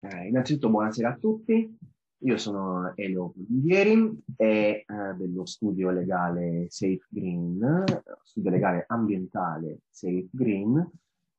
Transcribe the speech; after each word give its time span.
Eh, 0.00 0.28
innanzitutto 0.28 0.70
buonasera 0.70 1.08
a 1.08 1.16
tutti, 1.16 1.76
io 2.18 2.36
sono 2.36 2.92
Elio 2.94 3.30
Polivieri 3.30 4.22
e 4.36 4.46
eh, 4.46 4.84
dello 5.16 5.44
studio 5.44 5.90
legale 5.90 6.66
Safe 6.68 7.00
Green, 7.08 7.84
studio 8.22 8.50
legale 8.50 8.84
ambientale 8.86 9.80
Safe 9.90 10.28
Green. 10.30 10.74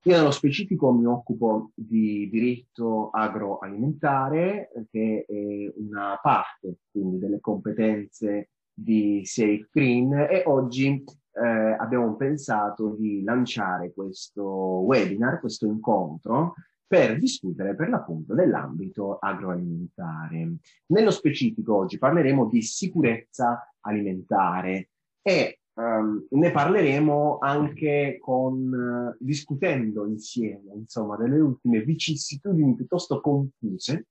Io 0.04 0.16
nello 0.16 0.32
specifico 0.32 0.92
mi 0.92 1.06
occupo 1.06 1.72
di 1.74 2.30
diritto 2.30 3.12
agroalimentare, 3.12 4.72
che 4.92 5.24
è 5.26 5.74
una 5.78 6.20
parte 6.22 6.80
quindi 6.92 7.18
delle 7.18 7.40
competenze 7.40 8.50
di 8.74 9.22
Safe 9.24 9.70
Green 9.72 10.12
e 10.14 10.44
oggi 10.48 11.02
eh, 11.32 11.48
abbiamo 11.80 12.14
pensato 12.18 12.90
di 12.90 13.24
lanciare 13.24 13.94
questo 13.94 14.44
webinar, 14.44 15.40
questo 15.40 15.66
incontro, 15.66 16.56
per 16.90 17.20
discutere 17.20 17.76
per 17.76 17.88
l'appunto 17.88 18.34
dell'ambito 18.34 19.20
agroalimentare. 19.20 20.56
Nello 20.88 21.12
specifico 21.12 21.76
oggi 21.76 22.00
parleremo 22.00 22.48
di 22.48 22.64
sicurezza 22.64 23.72
alimentare 23.82 24.90
e 25.22 25.60
um, 25.76 26.26
ne 26.32 26.50
parleremo 26.50 27.38
anche 27.42 28.18
con, 28.20 28.74
uh, 28.74 29.16
discutendo 29.24 30.08
insieme, 30.08 30.74
insomma, 30.74 31.16
delle 31.16 31.40
ultime 31.40 31.82
vicissitudini 31.84 32.74
piuttosto 32.74 33.22
confuse, 33.22 34.08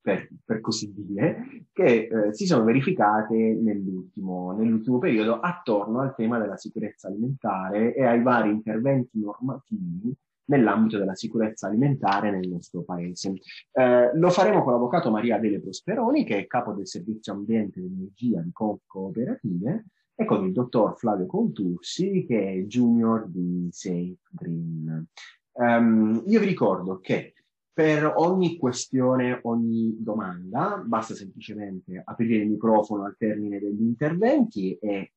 per, 0.00 0.26
per 0.42 0.62
così 0.62 0.90
dire, 0.96 1.66
che 1.70 2.08
eh, 2.10 2.34
si 2.34 2.46
sono 2.46 2.64
verificate 2.64 3.36
nell'ultimo, 3.36 4.52
nell'ultimo 4.52 4.98
periodo 4.98 5.38
attorno 5.38 6.00
al 6.00 6.14
tema 6.16 6.38
della 6.38 6.56
sicurezza 6.56 7.08
alimentare 7.08 7.94
e 7.94 8.04
ai 8.04 8.20
vari 8.20 8.50
interventi 8.50 9.20
normativi 9.20 10.12
nell'ambito 10.52 10.98
della 10.98 11.14
sicurezza 11.14 11.66
alimentare 11.66 12.30
nel 12.30 12.48
nostro 12.48 12.82
paese. 12.82 13.34
Eh, 13.72 14.10
lo 14.14 14.30
faremo 14.30 14.62
con 14.62 14.72
l'avvocato 14.72 15.10
Maria 15.10 15.36
Adele 15.36 15.60
Prosperoni, 15.60 16.24
che 16.24 16.38
è 16.38 16.46
capo 16.46 16.72
del 16.72 16.86
servizio 16.86 17.32
ambiente 17.32 17.80
ed 17.80 17.86
energia 17.86 18.40
di 18.40 18.52
Cooperative, 18.52 19.86
e 20.14 20.24
con 20.24 20.44
il 20.44 20.52
dottor 20.52 20.96
Flavio 20.98 21.26
Contursi, 21.26 22.24
che 22.26 22.52
è 22.52 22.56
junior 22.66 23.26
di 23.26 23.68
Safe 23.70 24.18
Green. 24.30 25.06
Um, 25.54 26.22
io 26.26 26.40
vi 26.40 26.46
ricordo 26.46 27.00
che 27.00 27.34
per 27.72 28.12
ogni 28.16 28.58
questione, 28.58 29.40
ogni 29.44 29.96
domanda, 29.98 30.82
basta 30.84 31.14
semplicemente 31.14 32.02
aprire 32.04 32.42
il 32.42 32.50
microfono 32.50 33.04
al 33.04 33.16
termine 33.16 33.58
degli 33.58 33.80
interventi 33.80 34.76
e 34.76 35.12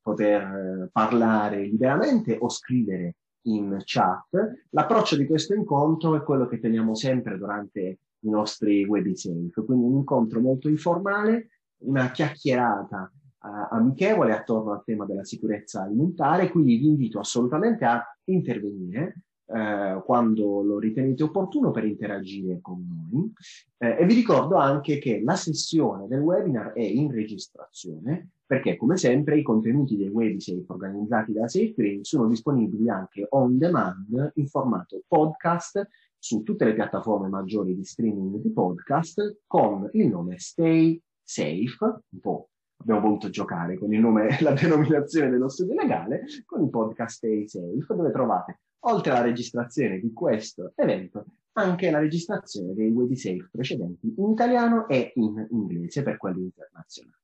poter 0.00 0.88
parlare 0.92 1.62
liberamente 1.62 2.36
o 2.38 2.48
scrivere 2.48 3.16
in 3.42 3.80
chat. 3.84 4.28
L'approccio 4.70 5.16
di 5.16 5.26
questo 5.26 5.54
incontro 5.54 6.16
è 6.16 6.22
quello 6.22 6.46
che 6.46 6.60
teniamo 6.60 6.94
sempre 6.94 7.38
durante 7.38 7.98
i 8.20 8.28
nostri 8.28 8.84
webinar, 8.84 9.52
quindi 9.52 9.84
un 9.84 9.96
incontro 9.96 10.40
molto 10.40 10.68
informale, 10.68 11.48
una 11.78 12.10
chiacchierata 12.10 13.10
uh, 13.40 13.74
amichevole 13.74 14.32
attorno 14.32 14.72
al 14.72 14.84
tema 14.84 15.04
della 15.04 15.24
sicurezza 15.24 15.82
alimentare, 15.82 16.50
quindi 16.50 16.76
vi 16.76 16.86
invito 16.86 17.18
assolutamente 17.18 17.84
a 17.84 18.04
intervenire 18.24 19.16
uh, 19.52 20.02
quando 20.04 20.62
lo 20.62 20.78
ritenete 20.78 21.22
opportuno 21.22 21.70
per 21.70 21.84
interagire 21.84 22.60
con 22.60 22.84
noi. 23.10 23.32
Uh, 23.78 24.00
e 24.00 24.06
vi 24.06 24.14
ricordo 24.14 24.56
anche 24.56 24.98
che 24.98 25.20
la 25.22 25.36
sessione 25.36 26.06
del 26.06 26.20
webinar 26.20 26.72
è 26.72 26.82
in 26.82 27.10
registrazione, 27.10 28.30
perché 28.46 28.76
come 28.76 28.96
sempre 28.96 29.38
i 29.38 29.42
contenuti 29.42 29.96
dei 29.96 30.08
webisafe 30.08 30.64
organizzati 30.66 31.32
da 31.32 31.48
SafeGreen 31.48 32.04
sono 32.04 32.26
disponibili 32.26 32.88
anche 32.88 33.26
on 33.30 33.58
demand 33.58 34.32
in 34.34 34.46
formato 34.46 35.02
podcast 35.06 35.86
su 36.18 36.42
tutte 36.42 36.64
le 36.64 36.74
piattaforme 36.74 37.28
maggiori 37.28 37.74
di 37.74 37.84
streaming 37.84 38.36
di 38.36 38.50
podcast 38.50 39.40
con 39.46 39.88
il 39.92 40.08
nome 40.08 40.38
Stay 40.38 41.00
Safe, 41.22 41.78
un 41.80 42.20
po' 42.20 42.48
abbiamo 42.82 43.00
voluto 43.00 43.30
giocare 43.30 43.78
con 43.78 43.92
il 43.92 44.00
nome 44.00 44.28
e 44.28 44.42
la 44.42 44.52
denominazione 44.54 45.30
dello 45.30 45.48
studio 45.48 45.74
legale, 45.74 46.24
con 46.44 46.62
il 46.62 46.70
podcast 46.70 47.16
Stay 47.16 47.48
Safe, 47.48 47.94
dove 47.94 48.10
trovate, 48.10 48.60
oltre 48.84 49.12
alla 49.12 49.22
registrazione 49.22 49.98
di 49.98 50.12
questo 50.12 50.72
evento, 50.76 51.24
anche 51.52 51.90
la 51.90 51.98
registrazione 51.98 52.74
dei 52.74 52.90
webisafe 52.90 53.48
precedenti 53.50 54.14
in 54.16 54.30
italiano 54.30 54.88
e 54.88 55.12
in 55.16 55.46
inglese 55.50 56.02
per 56.02 56.16
quelli 56.16 56.42
internazionali. 56.42 57.16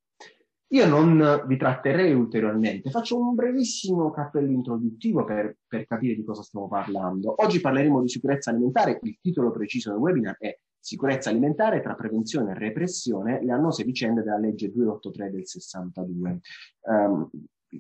Io 0.71 0.87
non 0.87 1.45
vi 1.47 1.57
tratterrei 1.57 2.13
ulteriormente, 2.13 2.91
faccio 2.91 3.19
un 3.19 3.35
brevissimo 3.35 4.11
cappello 4.11 4.51
introduttivo 4.51 5.25
per, 5.25 5.57
per, 5.67 5.87
capire 5.87 6.15
di 6.15 6.23
cosa 6.23 6.43
stiamo 6.43 6.69
parlando. 6.69 7.35
Oggi 7.43 7.59
parleremo 7.59 8.03
di 8.03 8.09
sicurezza 8.09 8.51
alimentare, 8.51 8.99
il 9.03 9.19
titolo 9.19 9.51
preciso 9.51 9.91
del 9.91 9.99
webinar 9.99 10.37
è 10.37 10.59
Sicurezza 10.81 11.29
alimentare 11.31 11.83
tra 11.83 11.95
prevenzione 11.95 12.53
e 12.53 12.59
repressione, 12.59 13.43
le 13.43 13.53
annose 13.53 13.85
vicende 13.85 14.23
della 14.23 14.39
legge 14.39 14.71
283 14.71 15.31
del 15.31 15.47
62. 15.47 16.31
Um, 16.31 16.41
ehm, 16.95 17.31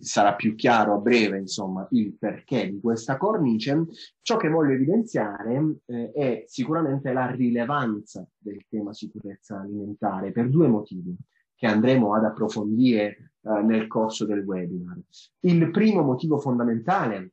sarà 0.01 0.35
più 0.35 0.55
chiaro 0.55 0.95
a 0.95 0.99
breve, 0.99 1.39
insomma, 1.39 1.87
il 1.93 2.15
perché 2.15 2.71
di 2.71 2.81
questa 2.81 3.17
cornice. 3.17 3.87
Ciò 4.21 4.37
che 4.37 4.49
voglio 4.49 4.73
evidenziare 4.73 5.79
eh, 5.87 6.13
è 6.13 6.45
sicuramente 6.47 7.13
la 7.13 7.31
rilevanza 7.31 8.27
del 8.37 8.65
tema 8.69 8.93
sicurezza 8.93 9.61
alimentare 9.61 10.33
per 10.33 10.49
due 10.49 10.69
motivi 10.69 11.17
che 11.55 11.67
andremo 11.67 12.15
ad 12.15 12.25
approfondire 12.25 13.33
eh, 13.43 13.63
nel 13.63 13.87
corso 13.89 14.25
del 14.25 14.45
webinar. 14.45 14.99
Il 15.41 15.71
primo 15.71 16.03
motivo 16.03 16.39
fondamentale 16.39 17.33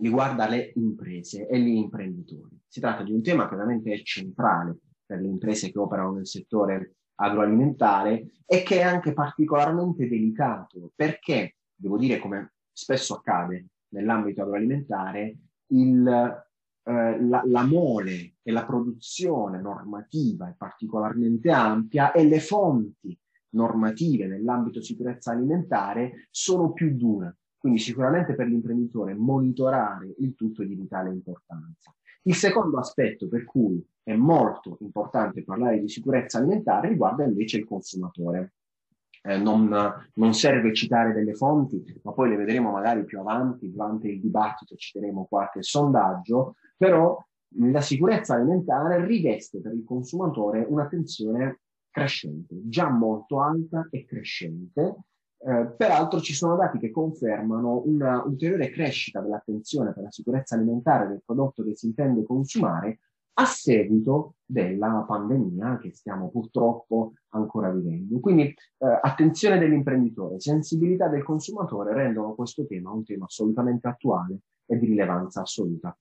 riguarda 0.00 0.48
le 0.48 0.72
imprese 0.74 1.46
e 1.46 1.60
gli 1.60 1.68
imprenditori. 1.68 2.58
Si 2.66 2.80
tratta 2.80 3.02
di 3.02 3.12
un 3.12 3.22
tema 3.22 3.48
che 3.48 3.54
veramente 3.54 3.92
è 3.92 4.02
centrale 4.02 4.76
per 5.06 5.20
le 5.20 5.28
imprese 5.28 5.70
che 5.70 5.78
operano 5.78 6.14
nel 6.14 6.26
settore 6.26 6.96
agroalimentare 7.16 8.26
e 8.44 8.62
che 8.62 8.78
è 8.78 8.82
anche 8.82 9.12
particolarmente 9.12 10.08
delicato 10.08 10.90
perché, 10.94 11.56
devo 11.74 11.98
dire 11.98 12.18
come 12.18 12.54
spesso 12.72 13.14
accade 13.14 13.66
nell'ambito 13.88 14.42
agroalimentare, 14.42 15.38
il, 15.68 16.06
eh, 16.82 17.22
la, 17.22 17.42
la, 17.46 17.64
mole 17.64 18.34
e 18.42 18.52
la 18.52 18.64
produzione 18.64 19.60
normativa 19.60 20.48
è 20.48 20.54
particolarmente 20.56 21.50
ampia 21.50 22.12
e 22.12 22.24
le 22.24 22.40
fonti 22.40 23.16
normative 23.50 24.26
nell'ambito 24.26 24.82
sicurezza 24.82 25.30
alimentare 25.30 26.26
sono 26.30 26.72
più 26.72 26.94
dure. 26.96 27.38
Quindi 27.56 27.78
sicuramente 27.78 28.34
per 28.34 28.48
l'imprenditore 28.48 29.14
monitorare 29.14 30.14
il 30.18 30.34
tutto 30.34 30.62
è 30.62 30.66
di 30.66 30.74
vitale 30.74 31.10
importanza. 31.10 31.94
Il 32.22 32.34
secondo 32.34 32.78
aspetto 32.78 33.28
per 33.28 33.44
cui 33.44 33.82
è 34.02 34.14
molto 34.14 34.76
importante 34.80 35.44
parlare 35.44 35.80
di 35.80 35.88
sicurezza 35.88 36.38
alimentare 36.38 36.88
riguarda 36.88 37.24
invece 37.24 37.58
il 37.58 37.64
consumatore. 37.64 38.52
Eh, 39.26 39.38
non, 39.38 39.74
non, 40.14 40.34
serve 40.34 40.74
citare 40.74 41.14
delle 41.14 41.32
fonti, 41.32 41.82
ma 42.02 42.12
poi 42.12 42.28
le 42.28 42.36
vedremo 42.36 42.70
magari 42.70 43.04
più 43.04 43.18
avanti, 43.20 43.70
durante 43.70 44.08
il 44.08 44.20
dibattito 44.20 44.76
citeremo 44.76 45.24
qualche 45.24 45.62
sondaggio, 45.62 46.56
però 46.76 47.18
la 47.56 47.80
sicurezza 47.80 48.34
alimentare 48.34 49.02
riveste 49.06 49.60
per 49.62 49.72
il 49.72 49.84
consumatore 49.84 50.66
un'attenzione 50.68 51.60
crescente, 51.90 52.56
già 52.68 52.90
molto 52.90 53.40
alta 53.40 53.88
e 53.90 54.04
crescente. 54.04 54.96
Eh, 55.38 55.74
peraltro 55.76 56.20
ci 56.20 56.34
sono 56.34 56.56
dati 56.56 56.78
che 56.78 56.90
confermano 56.90 57.82
una 57.86 58.22
ulteriore 58.24 58.68
crescita 58.70 59.20
dell'attenzione 59.20 59.94
per 59.94 60.02
la 60.04 60.10
sicurezza 60.10 60.54
alimentare 60.54 61.08
del 61.08 61.22
prodotto 61.24 61.62
che 61.62 61.74
si 61.76 61.86
intende 61.86 62.24
consumare 62.24 62.98
a 63.34 63.44
seguito 63.44 64.36
della 64.44 65.04
pandemia 65.06 65.78
che 65.78 65.92
stiamo 65.92 66.30
purtroppo 66.30 67.14
ancora 67.30 67.70
vivendo. 67.70 68.20
Quindi 68.20 68.42
eh, 68.44 68.98
attenzione 69.02 69.58
dell'imprenditore, 69.58 70.40
sensibilità 70.40 71.08
del 71.08 71.24
consumatore 71.24 71.92
rendono 71.92 72.34
questo 72.34 72.66
tema 72.66 72.92
un 72.92 73.04
tema 73.04 73.24
assolutamente 73.24 73.88
attuale 73.88 74.38
e 74.66 74.78
di 74.78 74.86
rilevanza 74.86 75.40
assoluta. 75.40 75.96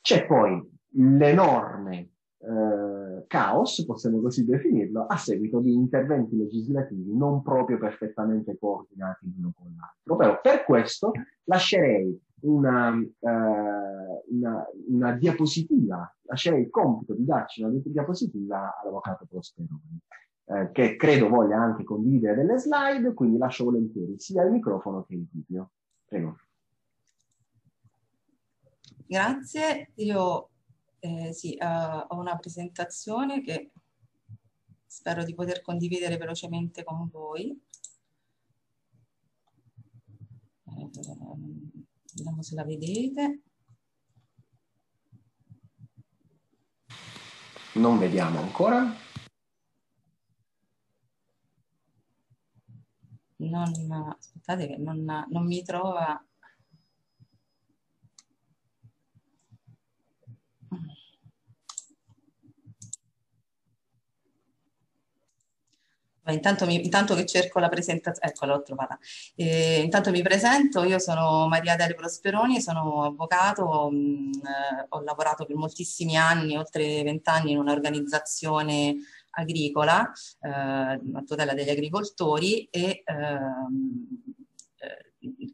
C'è 0.00 0.26
poi 0.26 0.62
l'enorme 0.92 2.10
eh, 2.38 3.24
caos, 3.26 3.84
possiamo 3.84 4.20
così 4.20 4.44
definirlo, 4.44 5.06
a 5.06 5.16
seguito 5.16 5.60
di 5.60 5.72
interventi 5.72 6.36
legislativi 6.36 7.16
non 7.16 7.42
proprio 7.42 7.78
perfettamente 7.78 8.56
coordinati 8.58 9.26
l'uno 9.34 9.52
con 9.56 9.74
l'altro. 9.76 10.16
Però 10.16 10.40
per 10.40 10.64
questo 10.64 11.10
lascerei 11.44 12.18
una, 12.40 12.94
eh, 12.96 14.22
una, 14.28 14.66
una, 14.88 15.12
diapositiva, 15.12 16.14
lascerei 16.22 16.62
il 16.62 16.70
compito 16.70 17.14
di 17.14 17.24
darci 17.24 17.62
una 17.62 17.80
diapositiva 17.84 18.78
all'avvocato 18.80 19.26
Prosperoni, 19.28 20.00
eh, 20.44 20.70
che 20.72 20.96
credo 20.96 21.28
voglia 21.28 21.56
anche 21.56 21.84
condividere 21.84 22.36
delle 22.36 22.58
slide, 22.58 23.14
quindi 23.14 23.38
lascio 23.38 23.64
volentieri 23.64 24.18
sia 24.18 24.42
il 24.42 24.52
microfono 24.52 25.04
che 25.04 25.14
il 25.14 25.26
video. 25.30 25.70
Prego. 26.06 26.36
Grazie, 29.06 29.90
io 29.94 30.50
eh, 31.00 31.32
sì, 31.32 31.56
uh, 31.60 32.04
ho 32.08 32.18
una 32.18 32.36
presentazione 32.36 33.40
che 33.42 33.70
spero 34.86 35.24
di 35.24 35.34
poter 35.34 35.62
condividere 35.62 36.16
velocemente 36.16 36.84
con 36.84 37.08
voi. 37.10 37.58
Eh, 40.64 40.90
vediamo 42.18 42.42
se 42.42 42.54
la 42.54 42.64
vedete. 42.64 43.42
Non 47.74 47.98
vediamo 47.98 48.40
ancora. 48.40 48.92
Non, 53.36 53.70
aspettate 54.18 54.66
che 54.66 54.76
non, 54.78 55.04
non 55.04 55.46
mi 55.46 55.62
trova 55.62 56.20
Intanto, 66.32 66.66
mi, 66.66 66.84
intanto, 66.84 67.14
che 67.14 67.26
cerco 67.26 67.58
la 67.58 67.68
presentazione, 67.68 68.32
ecco 68.32 68.46
l'ho 68.46 68.62
trovata. 68.62 68.98
Eh, 69.34 69.80
intanto 69.82 70.10
mi 70.10 70.22
presento, 70.22 70.84
io 70.84 70.98
sono 70.98 71.46
Maria 71.48 71.76
Dele 71.76 71.94
Prosperoni, 71.94 72.60
sono 72.60 73.04
avvocato, 73.04 73.88
mh, 73.90 73.96
mm, 73.96 74.32
eh, 74.32 74.86
ho 74.88 75.00
lavorato 75.02 75.44
per 75.44 75.56
moltissimi 75.56 76.16
anni, 76.16 76.56
oltre 76.56 77.02
vent'anni, 77.02 77.52
in 77.52 77.58
un'organizzazione 77.58 78.96
agricola, 79.30 80.10
eh, 80.40 80.50
a 80.50 81.22
tutela 81.26 81.54
degli 81.54 81.70
agricoltori 81.70 82.68
e 82.70 83.02
ehm, 83.04 84.06
eh, 84.78 85.52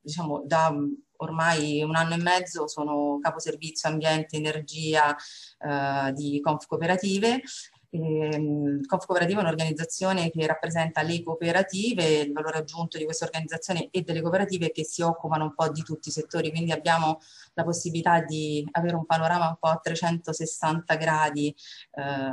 diciamo 0.00 0.42
da 0.46 0.74
ormai 1.20 1.82
un 1.82 1.96
anno 1.96 2.14
e 2.14 2.18
mezzo 2.18 2.68
sono 2.68 3.18
capo 3.20 3.38
servizio 3.40 3.88
ambiente, 3.88 4.36
energia 4.36 5.14
eh, 5.58 6.12
di 6.12 6.40
Conf 6.40 6.66
Cooperative 6.66 7.42
eh, 7.90 8.80
Conf 8.86 9.06
Cooperativa 9.06 9.40
è 9.40 9.42
un'organizzazione 9.42 10.30
che 10.30 10.46
rappresenta 10.46 11.02
le 11.02 11.22
cooperative, 11.22 12.20
il 12.20 12.32
valore 12.32 12.58
aggiunto 12.58 12.98
di 12.98 13.04
questa 13.04 13.24
organizzazione 13.24 13.88
e 13.90 14.02
delle 14.02 14.20
cooperative 14.20 14.70
che 14.70 14.84
si 14.84 15.02
occupano 15.02 15.44
un 15.44 15.54
po' 15.54 15.70
di 15.70 15.82
tutti 15.82 16.08
i 16.08 16.12
settori, 16.12 16.50
quindi 16.50 16.72
abbiamo 16.72 17.20
la 17.54 17.64
possibilità 17.64 18.20
di 18.20 18.66
avere 18.72 18.96
un 18.96 19.06
panorama 19.06 19.48
un 19.48 19.56
po' 19.58 19.68
a 19.68 19.80
360 19.82 20.94
gradi 20.96 21.54
eh, 21.92 22.32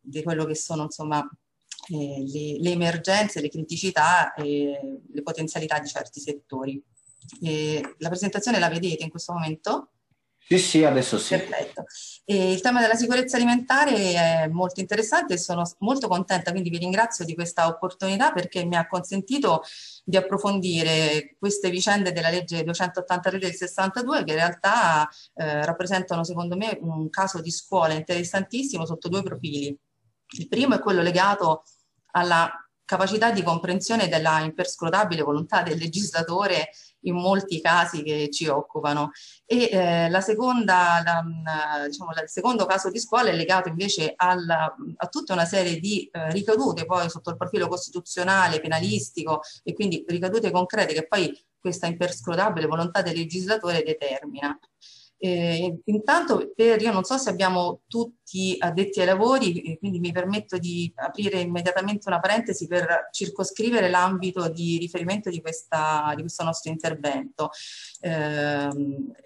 di 0.00 0.22
quello 0.22 0.44
che 0.44 0.54
sono 0.54 0.84
insomma 0.84 1.28
eh, 1.88 2.24
le, 2.26 2.58
le, 2.58 2.70
emergenze, 2.70 3.40
le 3.40 3.48
criticità 3.48 4.34
e 4.34 5.00
le 5.08 5.22
potenzialità 5.22 5.78
di 5.78 5.86
certi 5.86 6.20
settori. 6.20 6.82
la 7.98 8.08
presentazione 8.08 8.58
la 8.58 8.68
vedete 8.68 9.04
in 9.04 9.10
questo 9.10 9.32
momento? 9.32 9.90
Sì, 10.48 10.58
sì, 10.58 10.84
adesso 10.84 11.18
sì. 11.18 11.36
Perfetto. 11.36 11.84
E 12.24 12.52
il 12.52 12.60
tema 12.60 12.80
della 12.80 12.94
sicurezza 12.94 13.36
alimentare 13.36 14.14
è 14.14 14.48
molto 14.48 14.78
interessante 14.78 15.34
e 15.34 15.38
sono 15.38 15.64
molto 15.78 16.06
contenta, 16.06 16.52
quindi 16.52 16.70
vi 16.70 16.78
ringrazio 16.78 17.24
di 17.24 17.34
questa 17.34 17.66
opportunità 17.66 18.30
perché 18.30 18.64
mi 18.64 18.76
ha 18.76 18.86
consentito 18.86 19.62
di 20.04 20.16
approfondire 20.16 21.34
queste 21.36 21.68
vicende 21.68 22.12
della 22.12 22.30
legge 22.30 22.62
283 22.62 23.38
del 23.38 23.54
62 23.54 24.22
che 24.22 24.30
in 24.30 24.36
realtà 24.36 25.08
eh, 25.34 25.64
rappresentano 25.64 26.22
secondo 26.22 26.56
me 26.56 26.78
un 26.80 27.10
caso 27.10 27.40
di 27.40 27.50
scuola 27.50 27.94
interessantissimo 27.94 28.86
sotto 28.86 29.08
due 29.08 29.24
profili. 29.24 29.76
Il 30.38 30.46
primo 30.46 30.76
è 30.76 30.78
quello 30.78 31.02
legato 31.02 31.64
alla 32.12 32.52
capacità 32.84 33.32
di 33.32 33.42
comprensione 33.42 34.06
della 34.08 34.40
imperscrutabile 34.40 35.22
volontà 35.22 35.62
del 35.62 35.76
legislatore 35.76 36.70
in 37.06 37.14
molti 37.14 37.60
casi 37.60 38.02
che 38.02 38.28
ci 38.30 38.46
occupano. 38.46 39.10
E 39.44 39.68
eh, 39.70 40.08
la 40.08 40.20
seconda, 40.20 41.02
la, 41.04 41.86
diciamo, 41.86 42.10
il 42.10 42.28
secondo 42.28 42.66
caso 42.66 42.90
di 42.90 42.98
scuola 42.98 43.30
è 43.30 43.34
legato 43.34 43.68
invece 43.68 44.12
alla, 44.16 44.74
a 44.96 45.06
tutta 45.08 45.32
una 45.32 45.44
serie 45.44 45.78
di 45.78 46.08
eh, 46.10 46.30
ricadute 46.30 46.84
poi 46.84 47.08
sotto 47.10 47.30
il 47.30 47.36
profilo 47.36 47.68
costituzionale, 47.68 48.60
penalistico 48.60 49.40
e 49.62 49.72
quindi 49.72 50.04
ricadute 50.06 50.50
concrete 50.50 50.92
che 50.92 51.06
poi 51.06 51.32
questa 51.58 51.86
imperscrutabile 51.86 52.66
volontà 52.66 53.02
del 53.02 53.16
legislatore 53.16 53.82
determina. 53.82 54.56
Eh, 55.18 55.80
intanto 55.84 56.52
per, 56.54 56.80
io 56.82 56.92
non 56.92 57.04
so 57.04 57.16
se 57.16 57.30
abbiamo 57.30 57.80
tutti 57.88 58.54
addetti 58.58 59.00
ai 59.00 59.06
lavori, 59.06 59.76
quindi 59.78 59.98
mi 59.98 60.12
permetto 60.12 60.58
di 60.58 60.92
aprire 60.94 61.40
immediatamente 61.40 62.08
una 62.08 62.20
parentesi 62.20 62.66
per 62.66 63.08
circoscrivere 63.12 63.88
l'ambito 63.88 64.48
di 64.48 64.76
riferimento 64.78 65.30
di, 65.30 65.40
questa, 65.40 66.12
di, 66.14 66.20
questo 66.20 66.44
nostro 66.44 66.70
intervento. 66.70 67.50
Eh, 68.00 68.68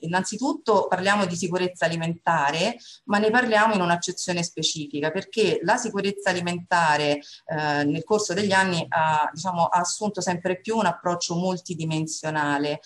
innanzitutto 0.01 0.87
parliamo 0.87 1.27
di 1.27 1.35
sicurezza 1.35 1.87
alimentare, 1.87 2.77
ma 3.07 3.19
ne 3.19 3.31
parliamo 3.31 3.75
in 3.75 3.81
un'accezione 3.81 4.45
specifica, 4.45 5.11
perché 5.11 5.59
la 5.63 5.77
sicurezza 5.77 6.31
alimentare 6.31 7.21
eh, 7.47 7.85
nel 7.85 8.05
corso 8.05 8.33
degli 8.33 8.53
anni 8.53 8.85
ha, 8.89 9.29
diciamo, 9.33 9.65
ha 9.65 9.81
assunto 9.81 10.21
sempre 10.21 10.61
più 10.61 10.77
un 10.77 10.87
approccio 10.87 11.35
multidimensionale. 11.35 12.81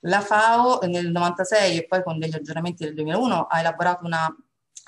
La 0.00 0.20
FAO 0.20 0.80
nel 0.86 1.10
96 1.10 1.78
e 1.78 1.86
poi 1.86 2.02
con 2.02 2.18
degli 2.18 2.34
aggiornamenti 2.34 2.84
del 2.84 2.94
2001 2.94 3.46
ha 3.46 3.58
elaborato 3.58 4.04
una 4.04 4.34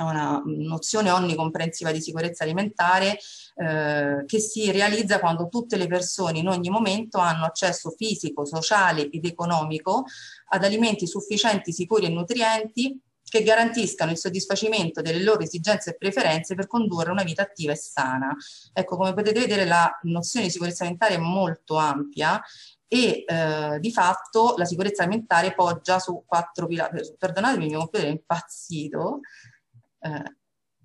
una 0.03 0.41
nozione 0.45 1.11
onnicomprensiva 1.11 1.91
di 1.91 2.01
sicurezza 2.01 2.45
alimentare 2.45 3.19
eh, 3.57 4.25
che 4.27 4.39
si 4.39 4.71
realizza 4.71 5.19
quando 5.19 5.49
tutte 5.49 5.77
le 5.77 5.87
persone 5.87 6.39
in 6.39 6.49
ogni 6.49 6.71
momento 6.71 7.19
hanno 7.19 7.45
accesso 7.45 7.91
fisico, 7.91 8.45
sociale 8.45 9.11
ed 9.11 9.25
economico 9.25 10.05
ad 10.51 10.65
alimenti 10.65 11.07
sufficienti, 11.07 11.73
sicuri 11.73 12.07
e 12.07 12.11
nutrienti 12.11 13.01
che 13.29 13.43
garantiscano 13.43 14.11
il 14.11 14.17
soddisfacimento 14.17 15.03
delle 15.03 15.23
loro 15.23 15.41
esigenze 15.41 15.91
e 15.91 15.97
preferenze 15.97 16.55
per 16.55 16.67
condurre 16.67 17.11
una 17.11 17.25
vita 17.25 17.43
attiva 17.43 17.73
e 17.73 17.77
sana. 17.77 18.35
Ecco, 18.73 18.97
come 18.97 19.13
potete 19.13 19.41
vedere 19.41 19.67
la 19.67 19.99
nozione 20.05 20.47
di 20.47 20.53
sicurezza 20.53 20.85
alimentare 20.85 21.17
è 21.17 21.19
molto 21.19 21.77
ampia 21.77 22.41
e 22.89 23.25
eh, 23.27 23.79
di 23.81 23.93
fatto 23.93 24.55
la 24.57 24.65
sicurezza 24.65 25.03
alimentare 25.03 25.55
poggia 25.55 25.99
su 25.99 26.25
quattro 26.27 26.67
pilastri, 26.67 27.15
perdonatemi 27.19 27.65
il 27.65 27.71
mio 27.71 27.79
computer 27.81 28.07
è 28.07 28.11
impazzito, 28.11 29.21
eh, 30.01 30.37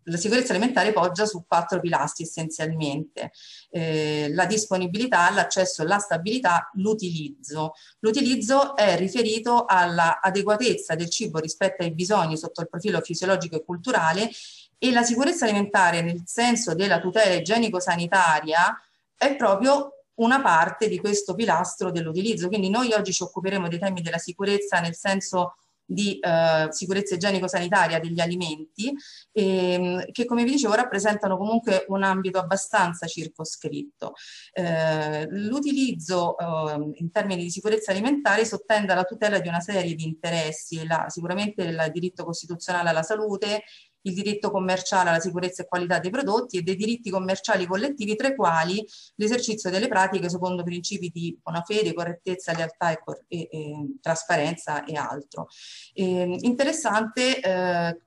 la 0.07 0.17
sicurezza 0.17 0.51
alimentare 0.51 0.91
poggia 0.91 1.25
su 1.25 1.45
quattro 1.47 1.79
pilastri 1.79 2.25
essenzialmente, 2.25 3.31
eh, 3.69 4.27
la 4.33 4.45
disponibilità, 4.45 5.31
l'accesso, 5.31 5.83
la 5.83 5.97
stabilità, 5.97 6.69
l'utilizzo. 6.73 7.73
L'utilizzo 7.99 8.75
è 8.75 8.97
riferito 8.97 9.63
all'adeguatezza 9.65 10.95
del 10.95 11.09
cibo 11.09 11.39
rispetto 11.39 11.83
ai 11.83 11.93
bisogni 11.93 12.37
sotto 12.37 12.59
il 12.59 12.69
profilo 12.69 12.99
fisiologico 12.99 13.55
e 13.55 13.63
culturale 13.63 14.29
e 14.77 14.91
la 14.91 15.03
sicurezza 15.03 15.45
alimentare 15.45 16.01
nel 16.01 16.23
senso 16.25 16.75
della 16.75 16.99
tutela 16.99 17.35
igienico-sanitaria 17.35 18.77
è 19.15 19.37
proprio 19.37 20.02
una 20.15 20.41
parte 20.41 20.87
di 20.87 20.99
questo 20.99 21.33
pilastro 21.33 21.91
dell'utilizzo. 21.91 22.47
Quindi 22.47 22.69
noi 22.69 22.91
oggi 22.93 23.13
ci 23.13 23.23
occuperemo 23.23 23.67
dei 23.67 23.79
temi 23.79 24.01
della 24.01 24.17
sicurezza 24.17 24.79
nel 24.79 24.95
senso 24.95 25.55
di 25.85 26.17
eh, 26.19 26.67
sicurezza 26.69 27.15
igienico-sanitaria 27.15 27.99
degli 27.99 28.19
alimenti, 28.19 28.93
ehm, 29.31 30.11
che 30.11 30.25
come 30.25 30.43
vi 30.43 30.51
dicevo 30.51 30.73
rappresentano 30.73 31.37
comunque 31.37 31.85
un 31.89 32.03
ambito 32.03 32.39
abbastanza 32.39 33.05
circoscritto. 33.05 34.13
Eh, 34.53 35.27
l'utilizzo 35.29 36.37
eh, 36.37 36.91
in 36.95 37.11
termini 37.11 37.43
di 37.43 37.49
sicurezza 37.51 37.91
alimentare 37.91 38.45
sottende 38.45 38.93
alla 38.93 39.03
tutela 39.03 39.39
di 39.39 39.47
una 39.47 39.59
serie 39.59 39.93
di 39.95 40.05
interessi, 40.05 40.85
la, 40.85 41.05
sicuramente 41.09 41.63
il 41.63 41.89
diritto 41.91 42.23
costituzionale 42.23 42.89
alla 42.89 43.03
salute, 43.03 43.63
il 44.03 44.13
diritto 44.13 44.51
commerciale 44.51 45.09
alla 45.09 45.19
sicurezza 45.19 45.63
e 45.63 45.67
qualità 45.67 45.99
dei 45.99 46.11
prodotti 46.11 46.57
e 46.57 46.61
dei 46.61 46.75
diritti 46.75 47.09
commerciali 47.09 47.65
collettivi, 47.65 48.15
tra 48.15 48.27
i 48.27 48.35
quali 48.35 48.85
l'esercizio 49.15 49.69
delle 49.69 49.87
pratiche 49.87 50.29
secondo 50.29 50.63
principi 50.63 51.09
di 51.09 51.37
buona 51.41 51.61
fede, 51.61 51.93
correttezza, 51.93 52.53
lealtà 52.53 52.91
e, 52.91 52.99
e, 53.27 53.49
e 53.51 53.95
trasparenza 54.01 54.83
e 54.85 54.95
altro. 54.95 55.47
E, 55.93 56.37
interessante 56.41 57.39
eh, 57.39 57.99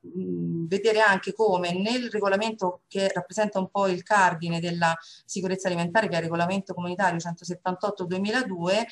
vedere 0.69 1.01
anche 1.01 1.33
come 1.33 1.73
nel 1.73 2.11
regolamento 2.11 2.83
che 2.89 3.11
rappresenta 3.13 3.59
un 3.59 3.69
po' 3.71 3.87
il 3.87 4.03
cardine 4.03 4.61
della 4.61 4.97
sicurezza 5.25 5.69
alimentare, 5.69 6.09
che 6.09 6.15
è 6.15 6.19
il 6.19 6.25
regolamento 6.25 6.75
comunitario 6.75 7.19
178-2002, 7.19 8.85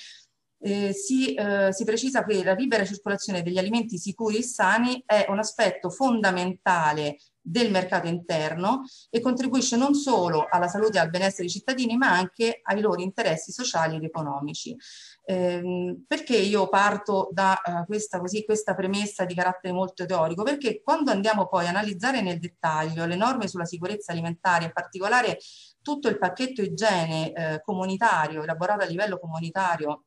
eh, 0.65 0.95
si, 0.95 1.35
eh, 1.35 1.69
si, 1.73 1.85
precisa 1.85 2.25
che 2.25 2.43
la 2.43 2.55
libera 2.55 2.87
circolazione 2.87 3.43
degli 3.43 3.59
alimenti 3.59 3.99
sicuri 3.99 4.39
e 4.39 4.43
sani 4.43 5.03
è 5.05 5.27
un 5.29 5.39
aspetto 5.39 5.91
fondamentale 5.91 7.19
del 7.39 7.71
mercato 7.71 8.07
interno 8.07 8.81
e 9.11 9.21
contribuisce 9.21 9.77
non 9.77 9.93
solo 9.93 10.47
alla 10.49 10.67
salute 10.67 10.97
e 10.97 11.01
al 11.03 11.11
benessere 11.11 11.43
dei 11.43 11.51
cittadini 11.51 11.99
ma 11.99 12.11
anche 12.11 12.61
ai 12.63 12.81
loro 12.81 13.03
interessi 13.03 13.53
sociali 13.53 13.97
ed 13.97 14.05
economici. 14.05 14.75
Eh, 15.27 15.99
perché 16.07 16.37
io 16.39 16.69
parto 16.71 17.29
da 17.31 17.61
uh, 17.63 17.85
questa, 17.85 18.19
così, 18.19 18.47
questa 18.47 18.75
premessa 18.75 19.27
di 19.27 19.35
carattere 19.35 19.75
molto 19.75 20.07
teorico? 20.07 20.45
Perché 20.45 20.81
quando 20.83 21.11
andiamo 21.11 21.47
poi 21.47 21.67
a 21.67 21.69
analizzare 21.69 22.23
nel 22.23 22.39
dettaglio 22.39 23.05
le 23.05 23.17
norme 23.17 23.49
sulla 23.49 23.67
sicurezza 23.67 24.13
alimentare, 24.13 24.65
in 24.65 24.73
particolare 24.73 25.37
tutto 25.83 26.09
il 26.09 26.17
pacchetto 26.17 26.63
igiene 26.63 27.33
eh, 27.33 27.61
comunitario, 27.63 28.43
elaborato 28.43 28.85
a 28.85 28.87
livello 28.87 29.19
comunitario 29.19 30.05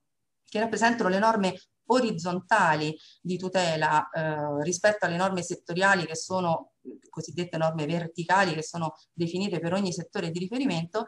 che 0.48 0.60
rappresentano 0.60 1.10
le 1.10 1.20
norme 1.20 1.60
orizzontali 1.90 2.98
di 3.22 3.38
tutela 3.38 4.10
eh, 4.10 4.64
rispetto 4.64 5.06
alle 5.06 5.16
norme 5.16 5.42
settoriali 5.42 6.06
che 6.06 6.16
sono 6.16 6.74
cosiddette 7.10 7.58
norme 7.58 7.86
verticali 7.86 8.54
che 8.54 8.64
sono 8.64 8.96
definite 9.14 9.60
per 9.60 9.74
ogni 9.74 9.92
settore 9.92 10.32
di 10.32 10.40
riferimento, 10.40 11.06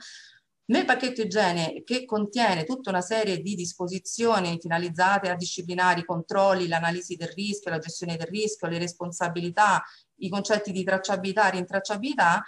nel 0.70 0.86
pacchetto 0.86 1.22
igiene 1.22 1.82
che 1.84 2.06
contiene 2.06 2.64
tutta 2.64 2.92
una 2.92 3.02
serie 3.02 3.40
di 3.40 3.56
disposizioni 3.56 4.60
finalizzate 4.60 5.30
a 5.30 5.36
disciplinare 5.36 6.02
i 6.02 6.06
controlli, 6.06 6.68
l'analisi 6.68 7.16
del 7.16 7.30
rischio, 7.30 7.72
la 7.72 7.80
gestione 7.80 8.18
del 8.18 8.28
rischio, 8.28 8.68
le 8.68 8.78
responsabilità, 8.78 9.84
i 10.18 10.30
concetti 10.30 10.72
di 10.72 10.84
tracciabilità 10.84 11.48
e 11.48 11.52
rintracciabilità, 11.52 12.44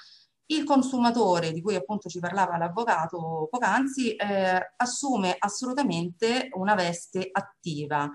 il 0.55 0.63
consumatore, 0.63 1.51
di 1.51 1.61
cui 1.61 1.75
appunto 1.75 2.09
ci 2.09 2.19
parlava 2.19 2.57
l'avvocato 2.57 3.47
poc'anzi, 3.49 4.15
eh, 4.15 4.73
assume 4.77 5.35
assolutamente 5.37 6.49
una 6.53 6.75
veste 6.75 7.29
attiva. 7.31 8.09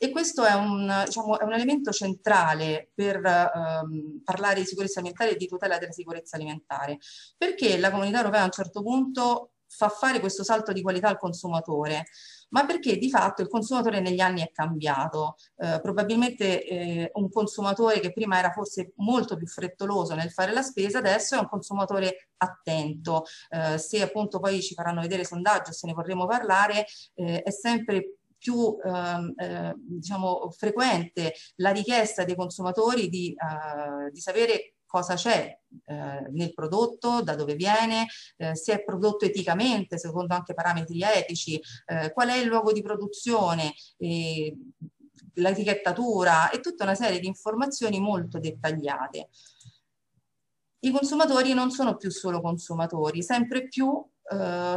E 0.00 0.10
questo 0.10 0.44
è 0.44 0.54
un, 0.54 1.02
diciamo, 1.06 1.38
è 1.40 1.44
un 1.44 1.52
elemento 1.52 1.90
centrale 1.90 2.90
per 2.94 3.16
ehm, 3.16 4.20
parlare 4.22 4.60
di 4.60 4.66
sicurezza 4.66 5.00
alimentare 5.00 5.32
e 5.32 5.36
di 5.36 5.48
tutela 5.48 5.78
della 5.78 5.92
sicurezza 5.92 6.36
alimentare, 6.36 6.98
perché 7.36 7.78
la 7.78 7.90
comunità 7.90 8.18
europea 8.18 8.42
a 8.42 8.44
un 8.44 8.52
certo 8.52 8.80
punto 8.82 9.54
fa 9.66 9.88
fare 9.88 10.20
questo 10.20 10.44
salto 10.44 10.72
di 10.72 10.82
qualità 10.82 11.08
al 11.08 11.18
consumatore, 11.18 12.06
ma 12.50 12.64
perché 12.64 12.96
di 12.96 13.10
fatto 13.10 13.42
il 13.42 13.48
consumatore 13.48 14.00
negli 14.00 14.20
anni 14.20 14.42
è 14.42 14.50
cambiato. 14.52 15.36
Eh, 15.56 15.80
probabilmente 15.82 16.64
eh, 16.64 17.10
un 17.14 17.30
consumatore 17.30 18.00
che 18.00 18.12
prima 18.12 18.38
era 18.38 18.50
forse 18.50 18.92
molto 18.96 19.36
più 19.36 19.46
frettoloso 19.46 20.14
nel 20.14 20.30
fare 20.30 20.52
la 20.52 20.62
spesa, 20.62 20.98
adesso 20.98 21.36
è 21.36 21.38
un 21.38 21.48
consumatore 21.48 22.30
attento. 22.38 23.24
Eh, 23.48 23.78
se 23.78 24.02
appunto 24.02 24.38
poi 24.38 24.62
ci 24.62 24.74
faranno 24.74 25.00
vedere 25.00 25.24
sondaggi, 25.24 25.72
se 25.72 25.86
ne 25.86 25.92
vorremmo 25.92 26.26
parlare, 26.26 26.86
eh, 27.14 27.42
è 27.42 27.50
sempre 27.50 28.18
più 28.38 28.78
ehm, 28.82 29.34
eh, 29.36 29.74
diciamo, 29.76 30.50
frequente 30.50 31.34
la 31.56 31.70
richiesta 31.70 32.24
dei 32.24 32.36
consumatori 32.36 33.08
di, 33.08 33.34
eh, 33.34 34.10
di 34.12 34.20
sapere 34.20 34.74
cosa 34.88 35.14
c'è 35.14 35.56
eh, 35.84 36.26
nel 36.30 36.54
prodotto, 36.54 37.22
da 37.22 37.36
dove 37.36 37.54
viene, 37.54 38.06
eh, 38.38 38.56
se 38.56 38.72
è 38.72 38.82
prodotto 38.82 39.26
eticamente, 39.26 39.98
secondo 39.98 40.34
anche 40.34 40.54
parametri 40.54 41.02
etici, 41.02 41.60
eh, 41.86 42.10
qual 42.12 42.30
è 42.30 42.36
il 42.36 42.48
luogo 42.48 42.72
di 42.72 42.82
produzione, 42.82 43.74
l'etichettatura 45.34 46.50
e 46.50 46.60
tutta 46.60 46.84
una 46.84 46.94
serie 46.94 47.20
di 47.20 47.26
informazioni 47.26 48.00
molto 48.00 48.38
dettagliate. 48.38 49.28
I 50.80 50.90
consumatori 50.90 51.52
non 51.54 51.70
sono 51.70 51.96
più 51.96 52.10
solo 52.10 52.40
consumatori, 52.40 53.22
sempre 53.22 53.68
più 53.68 54.04
eh, 54.30 54.76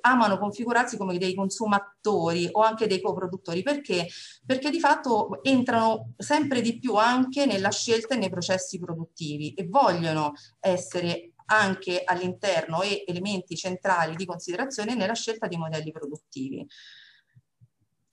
amano 0.00 0.38
configurarsi 0.38 0.96
come 0.96 1.18
dei 1.18 1.34
consumatori 1.34 2.48
o 2.52 2.60
anche 2.60 2.86
dei 2.86 3.00
coproduttori. 3.00 3.62
Perché? 3.62 4.06
Perché 4.44 4.70
di 4.70 4.80
fatto 4.80 5.42
entrano 5.42 6.12
sempre 6.16 6.60
di 6.60 6.78
più 6.78 6.94
anche 6.94 7.46
nella 7.46 7.70
scelta 7.70 8.14
e 8.14 8.18
nei 8.18 8.30
processi 8.30 8.78
produttivi 8.78 9.54
e 9.54 9.66
vogliono 9.68 10.32
essere 10.60 11.32
anche 11.46 12.02
all'interno 12.04 12.82
e 12.82 13.04
elementi 13.06 13.56
centrali 13.56 14.16
di 14.16 14.24
considerazione 14.24 14.94
nella 14.94 15.14
scelta 15.14 15.46
di 15.46 15.56
modelli 15.56 15.90
produttivi. 15.90 16.66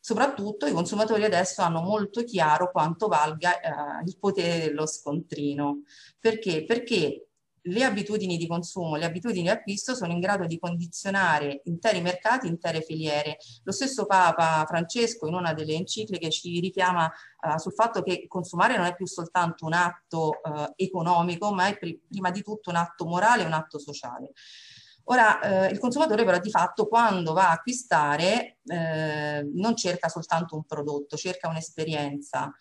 Soprattutto 0.01 0.65
i 0.65 0.71
consumatori 0.71 1.23
adesso 1.23 1.61
hanno 1.61 1.81
molto 1.81 2.23
chiaro 2.23 2.71
quanto 2.71 3.07
valga 3.07 3.59
eh, 3.59 4.03
il 4.05 4.17
potere 4.17 4.65
dello 4.65 4.87
scontrino. 4.87 5.83
Perché? 6.19 6.65
Perché 6.65 7.28
le 7.63 7.83
abitudini 7.83 8.37
di 8.37 8.47
consumo, 8.47 8.95
le 8.95 9.05
abitudini 9.05 9.43
di 9.43 9.49
acquisto 9.49 9.95
sono 9.95 10.11
in 10.11 10.19
grado 10.19 10.45
di 10.45 10.59
condizionare 10.59 11.61
interi 11.65 12.01
mercati, 12.01 12.47
intere 12.47 12.81
filiere. 12.81 13.37
Lo 13.63 13.71
stesso 13.71 14.05
Papa 14.05 14.65
Francesco 14.67 15.27
in 15.27 15.33
una 15.33 15.53
delle 15.53 15.73
encicliche 15.73 16.29
ci 16.29 16.59
richiama 16.59 17.05
uh, 17.05 17.57
sul 17.57 17.73
fatto 17.73 18.01
che 18.01 18.25
consumare 18.27 18.77
non 18.77 18.85
è 18.85 18.95
più 18.95 19.05
soltanto 19.05 19.65
un 19.65 19.73
atto 19.73 20.39
uh, 20.43 20.71
economico, 20.75 21.53
ma 21.53 21.67
è 21.67 21.77
pr 21.77 21.97
prima 22.07 22.31
di 22.31 22.41
tutto 22.41 22.69
un 22.69 22.75
atto 22.75 23.05
morale 23.05 23.43
un 23.43 23.53
atto 23.53 23.79
sociale. 23.79 24.31
Ora, 25.11 25.39
eh, 25.39 25.71
il 25.71 25.79
consumatore 25.79 26.23
però 26.23 26.37
di 26.37 26.51
fatto 26.51 26.87
quando 26.87 27.33
va 27.33 27.49
a 27.49 27.53
acquistare 27.53 28.59
eh, 28.63 29.49
non 29.55 29.75
cerca 29.75 30.07
soltanto 30.07 30.55
un 30.55 30.65
prodotto, 30.65 31.17
cerca 31.17 31.47
un'esperienza, 31.47 32.53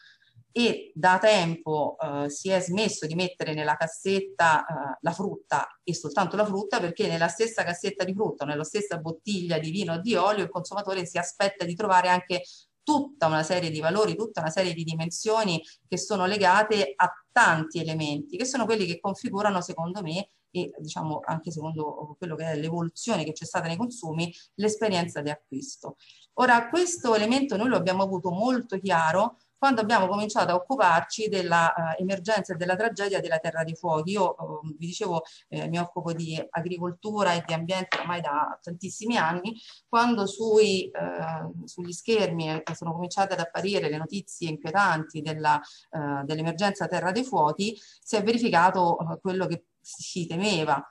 e 0.50 0.90
da 0.95 1.19
tempo 1.19 1.97
eh, 2.00 2.31
si 2.31 2.49
è 2.49 2.61
smesso 2.61 3.07
di 3.07 3.14
mettere 3.14 3.55
nella 3.55 3.76
cassetta 3.76 4.64
eh, 4.64 4.99
la 5.00 5.12
frutta 5.12 5.81
e 5.83 5.95
soltanto 5.95 6.37
la 6.37 6.45
frutta 6.45 6.81
perché 6.81 7.07
nella 7.07 7.28
stessa 7.28 7.64
cassetta 7.64 8.05
di 8.05 8.14
frutta, 8.14 8.45
nella 8.45 8.64
stessa 8.64 8.99
bottiglia 8.99 9.59
di 9.59 9.71
vino 9.71 9.95
o 9.95 10.00
di 10.00 10.14
olio 10.14 10.45
il 10.45 10.50
consumatore 10.50 11.07
si 11.07 11.19
aspetta 11.19 11.64
di 11.64 11.75
trovare 11.75 12.09
anche 12.09 12.43
tutta 12.83 13.26
una 13.26 13.43
serie 13.43 13.71
di 13.71 13.81
valori, 13.81 14.17
tutta 14.17 14.40
una 14.40 14.49
serie 14.49 14.73
di 14.73 14.83
dimensioni 14.83 15.62
che 15.87 15.99
sono 15.99 16.25
legate 16.25 16.95
a 16.97 17.12
tanti 17.31 17.81
elementi, 17.81 18.38
che 18.38 18.47
sono 18.47 18.64
quelli 18.64 18.87
che 18.87 18.99
configurano 18.99 19.61
secondo 19.61 20.00
me 20.00 20.31
e 20.50 20.71
diciamo 20.78 21.21
anche 21.23 21.50
secondo 21.50 22.17
quello 22.17 22.35
che 22.35 22.45
è 22.45 22.57
l'evoluzione 22.57 23.25
che 23.25 23.33
c'è 23.33 23.45
stata 23.45 23.67
nei 23.67 23.76
consumi, 23.76 24.33
l'esperienza 24.55 25.21
di 25.21 25.28
acquisto. 25.28 25.97
Ora 26.40 26.69
questo 26.71 27.14
elemento 27.14 27.57
noi 27.57 27.69
lo 27.69 27.76
abbiamo 27.76 28.02
avuto 28.02 28.31
molto 28.31 28.78
chiaro 28.78 29.37
quando 29.58 29.80
abbiamo 29.80 30.06
cominciato 30.06 30.52
a 30.52 30.54
occuparci 30.54 31.28
dell'emergenza 31.28 32.52
uh, 32.52 32.54
e 32.54 32.58
della 32.58 32.76
tragedia 32.76 33.20
della 33.20 33.38
Terra 33.38 33.64
dei 33.64 33.74
Fuochi. 33.74 34.12
Io 34.12 34.34
uh, 34.38 34.60
vi 34.76 34.86
dicevo, 34.86 35.22
eh, 35.48 35.68
mi 35.68 35.78
occupo 35.78 36.12
di 36.12 36.40
agricoltura 36.50 37.32
e 37.34 37.42
di 37.44 37.52
ambiente 37.52 37.98
ormai 37.98 38.20
da 38.20 38.58
tantissimi 38.62 39.16
anni, 39.16 39.60
quando 39.88 40.26
sui, 40.26 40.90
uh, 40.92 41.66
sugli 41.66 41.92
schermi 41.92 42.50
eh, 42.50 42.62
sono 42.74 42.92
cominciate 42.92 43.34
ad 43.34 43.40
apparire 43.40 43.90
le 43.90 43.96
notizie 43.96 44.48
inquietanti 44.48 45.20
eh, 45.20 46.22
dell'emergenza 46.24 46.86
Terra 46.86 47.10
dei 47.10 47.24
Fuochi, 47.24 47.76
si 48.00 48.16
è 48.16 48.22
verificato 48.22 48.98
eh, 48.98 49.18
quello 49.20 49.46
che 49.46 49.64
si 49.80 50.26
temeva, 50.26 50.82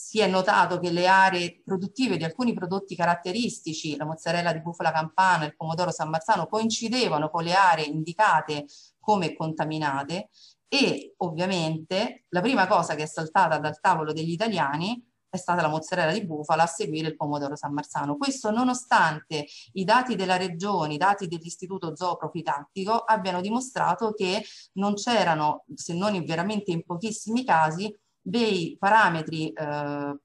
si 0.00 0.18
è 0.18 0.26
notato 0.26 0.78
che 0.78 0.90
le 0.90 1.06
aree 1.06 1.60
produttive 1.62 2.16
di 2.16 2.24
alcuni 2.24 2.54
prodotti 2.54 2.96
caratteristici, 2.96 3.96
la 3.96 4.06
mozzarella 4.06 4.52
di 4.52 4.62
bufala 4.62 4.90
campana, 4.90 5.44
il 5.44 5.54
pomodoro 5.54 5.90
San 5.90 6.08
Marzano, 6.08 6.46
coincidevano 6.46 7.28
con 7.28 7.44
le 7.44 7.52
aree 7.52 7.84
indicate 7.84 8.64
come 8.98 9.34
contaminate 9.34 10.30
e 10.68 11.14
ovviamente 11.18 12.24
la 12.30 12.40
prima 12.40 12.66
cosa 12.66 12.94
che 12.94 13.02
è 13.02 13.06
saltata 13.06 13.58
dal 13.58 13.78
tavolo 13.78 14.12
degli 14.14 14.30
italiani 14.30 15.04
è 15.28 15.36
stata 15.36 15.60
la 15.60 15.68
mozzarella 15.68 16.12
di 16.12 16.24
bufala 16.24 16.62
a 16.62 16.66
seguire 16.66 17.08
il 17.08 17.16
pomodoro 17.16 17.54
San 17.54 17.72
Marzano. 17.72 18.16
Questo 18.16 18.50
nonostante 18.50 19.46
i 19.74 19.84
dati 19.84 20.16
della 20.16 20.36
regione, 20.36 20.94
i 20.94 20.98
dati 20.98 21.28
dell'istituto 21.28 21.94
zooprofitattico 21.94 22.92
abbiano 22.92 23.40
dimostrato 23.40 24.12
che 24.12 24.42
non 24.74 24.94
c'erano, 24.94 25.64
se 25.74 25.92
non 25.92 26.24
veramente 26.24 26.72
in 26.72 26.84
pochissimi 26.84 27.44
casi, 27.44 27.94
dei 28.30 28.76
parametri 28.78 29.52
eh, 29.52 30.18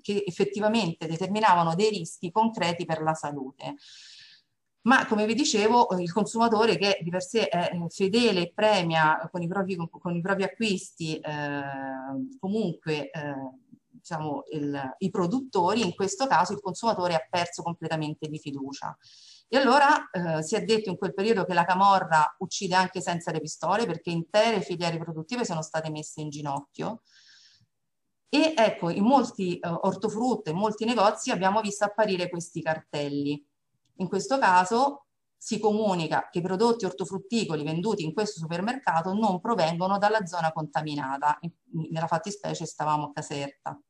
che 0.00 0.24
effettivamente 0.26 1.06
determinavano 1.06 1.74
dei 1.74 1.90
rischi 1.90 2.30
concreti 2.30 2.84
per 2.84 3.02
la 3.02 3.14
salute. 3.14 3.74
Ma 4.82 5.04
come 5.06 5.26
vi 5.26 5.34
dicevo, 5.34 5.88
il 5.98 6.10
consumatore 6.12 6.78
che 6.78 6.98
di 7.02 7.10
per 7.10 7.22
sé 7.22 7.48
è 7.48 7.70
fedele 7.88 8.42
e 8.42 8.52
premia 8.54 9.28
con 9.30 9.42
i 9.42 9.48
propri, 9.48 9.76
con 9.76 10.16
i 10.16 10.20
propri 10.22 10.44
acquisti 10.44 11.18
eh, 11.18 11.62
comunque 12.38 13.10
eh, 13.10 13.34
diciamo, 14.08 14.44
il, 14.52 14.94
i 14.98 15.10
produttori, 15.10 15.84
in 15.84 15.94
questo 15.94 16.26
caso 16.26 16.54
il 16.54 16.60
consumatore 16.60 17.14
ha 17.14 17.26
perso 17.28 17.62
completamente 17.62 18.28
di 18.28 18.38
fiducia. 18.38 18.96
E 19.48 19.56
allora 19.56 20.08
eh, 20.10 20.42
si 20.42 20.54
è 20.54 20.62
detto 20.62 20.90
in 20.90 20.96
quel 20.96 21.14
periodo 21.14 21.44
che 21.44 21.54
la 21.54 21.64
camorra 21.64 22.36
uccide 22.38 22.74
anche 22.74 23.00
senza 23.00 23.30
le 23.30 23.40
pistole 23.40 23.86
perché 23.86 24.10
intere 24.10 24.60
filiere 24.60 24.98
produttive 24.98 25.44
sono 25.44 25.62
state 25.62 25.90
messe 25.90 26.20
in 26.20 26.28
ginocchio 26.30 27.02
e 28.28 28.52
ecco, 28.56 28.90
in 28.90 29.04
molti 29.04 29.58
uh, 29.60 29.68
ortofrutta, 29.86 30.50
in 30.50 30.56
molti 30.56 30.84
negozi 30.84 31.30
abbiamo 31.30 31.60
visto 31.60 31.84
apparire 31.84 32.28
questi 32.28 32.62
cartelli. 32.62 33.44
In 33.96 34.08
questo 34.08 34.38
caso 34.38 35.06
si 35.36 35.58
comunica 35.58 36.28
che 36.30 36.38
i 36.38 36.42
prodotti 36.42 36.84
ortofrutticoli 36.84 37.62
venduti 37.62 38.04
in 38.04 38.12
questo 38.12 38.40
supermercato 38.40 39.14
non 39.14 39.40
provengono 39.40 39.96
dalla 39.96 40.26
zona 40.26 40.52
contaminata, 40.52 41.38
nella 41.90 42.06
fattispecie 42.06 42.66
stavamo 42.66 43.06
a 43.06 43.12
Caserta. 43.12 43.80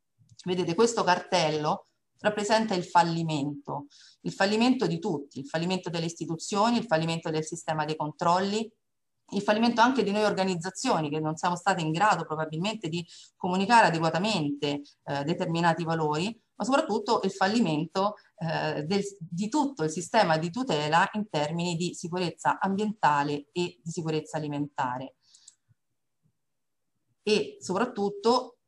Vedete, 0.45 0.75
questo 0.75 1.02
cartello 1.02 1.87
rappresenta 2.21 2.75
il 2.75 2.85
fallimento, 2.85 3.87
il 4.23 4.33
fallimento 4.33 4.87
di 4.87 4.99
tutti, 4.99 5.40
il 5.40 5.47
fallimento 5.47 5.88
delle 5.88 6.07
istituzioni, 6.07 6.78
il 6.78 6.85
fallimento 6.85 7.30
del 7.30 7.45
sistema 7.45 7.85
dei 7.85 7.97
controlli, 7.97 8.71
il 9.30 9.42
fallimento 9.42 9.80
anche 9.80 10.02
di 10.02 10.11
noi 10.11 10.25
organizzazioni 10.25 11.11
che 11.11 11.20
non 11.20 11.37
siamo 11.37 11.56
state 11.56 11.82
in 11.82 11.90
grado 11.90 12.25
probabilmente 12.25 12.88
di 12.88 13.06
comunicare 13.37 13.88
adeguatamente 13.88 14.82
eh, 15.04 15.25
determinati 15.25 15.85
valori, 15.85 16.40
ma 16.54 16.64
soprattutto 16.64 17.20
il 17.25 17.30
fallimento 17.30 18.14
eh, 18.38 18.85
del, 18.85 19.02
di 19.18 19.49
tutto 19.49 19.85
il 19.85 19.90
sistema 19.90 20.38
di 20.38 20.50
tutela 20.50 21.08
in 21.12 21.28
termini 21.28 21.76
di 21.76 21.94
sicurezza 21.94 22.58
ambientale 22.58 23.49
e 23.52 23.80
di 23.82 23.90
sicurezza 23.90 24.38
alimentare. 24.38 25.16
E 27.23 27.58
soprattutto 27.61 28.58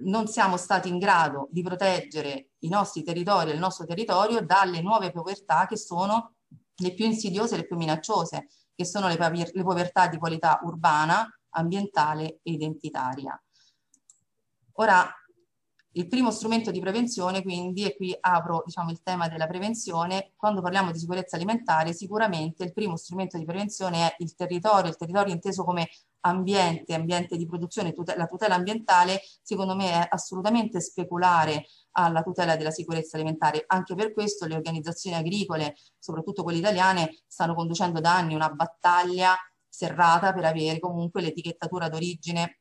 non 0.00 0.26
siamo 0.28 0.56
stati 0.56 0.88
in 0.88 0.98
grado 0.98 1.48
di 1.50 1.62
proteggere 1.62 2.50
i 2.58 2.68
nostri 2.68 3.02
territori 3.02 3.50
e 3.50 3.54
il 3.54 3.58
nostro 3.58 3.86
territorio 3.86 4.44
dalle 4.44 4.82
nuove 4.82 5.10
povertà 5.10 5.66
che 5.66 5.76
sono 5.76 6.34
le 6.80 6.94
più 6.94 7.06
insidiose 7.06 7.56
le 7.56 7.66
più 7.66 7.76
minacciose, 7.76 8.48
che 8.78 8.84
sono 8.84 9.08
le, 9.08 9.16
le 9.18 9.62
povertà 9.64 10.06
di 10.06 10.18
qualità 10.18 10.60
urbana, 10.62 11.28
ambientale 11.56 12.38
e 12.44 12.52
identitaria. 12.52 13.36
Ora, 14.74 15.12
il 15.92 16.06
primo 16.06 16.30
strumento 16.30 16.70
di 16.70 16.80
prevenzione, 16.80 17.42
quindi, 17.42 17.84
e 17.84 17.96
qui 17.96 18.16
apro 18.20 18.62
diciamo, 18.64 18.90
il 18.90 19.02
tema 19.02 19.28
della 19.28 19.46
prevenzione, 19.46 20.32
quando 20.36 20.60
parliamo 20.60 20.92
di 20.92 20.98
sicurezza 20.98 21.36
alimentare, 21.36 21.92
sicuramente 21.92 22.62
il 22.64 22.72
primo 22.72 22.96
strumento 22.96 23.38
di 23.38 23.44
prevenzione 23.44 24.06
è 24.06 24.14
il 24.18 24.34
territorio, 24.34 24.90
il 24.90 24.96
territorio 24.96 25.32
inteso 25.32 25.64
come 25.64 25.88
ambiente, 26.20 26.94
ambiente 26.94 27.36
di 27.36 27.46
produzione, 27.46 27.92
tutela, 27.92 28.18
la 28.18 28.26
tutela 28.26 28.54
ambientale, 28.54 29.20
secondo 29.42 29.74
me 29.74 29.90
è 29.92 30.06
assolutamente 30.10 30.80
speculare 30.80 31.66
alla 31.92 32.22
tutela 32.22 32.56
della 32.56 32.70
sicurezza 32.70 33.16
alimentare. 33.16 33.64
Anche 33.66 33.94
per 33.94 34.12
questo 34.12 34.46
le 34.46 34.54
organizzazioni 34.54 35.16
agricole, 35.16 35.74
soprattutto 35.98 36.42
quelle 36.42 36.58
italiane, 36.58 37.22
stanno 37.26 37.54
conducendo 37.54 38.00
da 38.00 38.16
anni 38.16 38.34
una 38.34 38.50
battaglia 38.50 39.34
serrata 39.68 40.32
per 40.32 40.44
avere 40.44 40.78
comunque 40.80 41.20
l'etichettatura 41.22 41.88
d'origine 41.88 42.58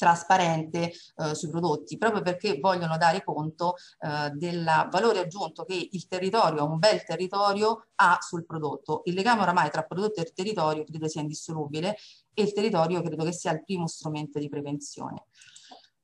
trasparente 0.00 0.90
eh, 1.16 1.34
sui 1.34 1.50
prodotti, 1.50 1.98
proprio 1.98 2.22
perché 2.22 2.58
vogliono 2.58 2.96
dare 2.96 3.22
conto 3.22 3.74
eh, 4.00 4.30
del 4.30 4.64
valore 4.90 5.18
aggiunto 5.18 5.64
che 5.64 5.88
il 5.92 6.08
territorio, 6.08 6.64
un 6.64 6.78
bel 6.78 7.04
territorio, 7.04 7.88
ha 7.96 8.18
sul 8.22 8.46
prodotto. 8.46 9.02
Il 9.04 9.14
legame 9.14 9.42
oramai 9.42 9.70
tra 9.70 9.82
prodotto 9.82 10.22
e 10.22 10.32
territorio 10.34 10.84
credo 10.84 11.06
sia 11.06 11.20
indissolubile 11.20 11.96
e 12.32 12.42
il 12.42 12.54
territorio 12.54 13.02
credo 13.02 13.24
che 13.24 13.32
sia 13.32 13.52
il 13.52 13.62
primo 13.62 13.86
strumento 13.86 14.38
di 14.38 14.48
prevenzione. 14.48 15.26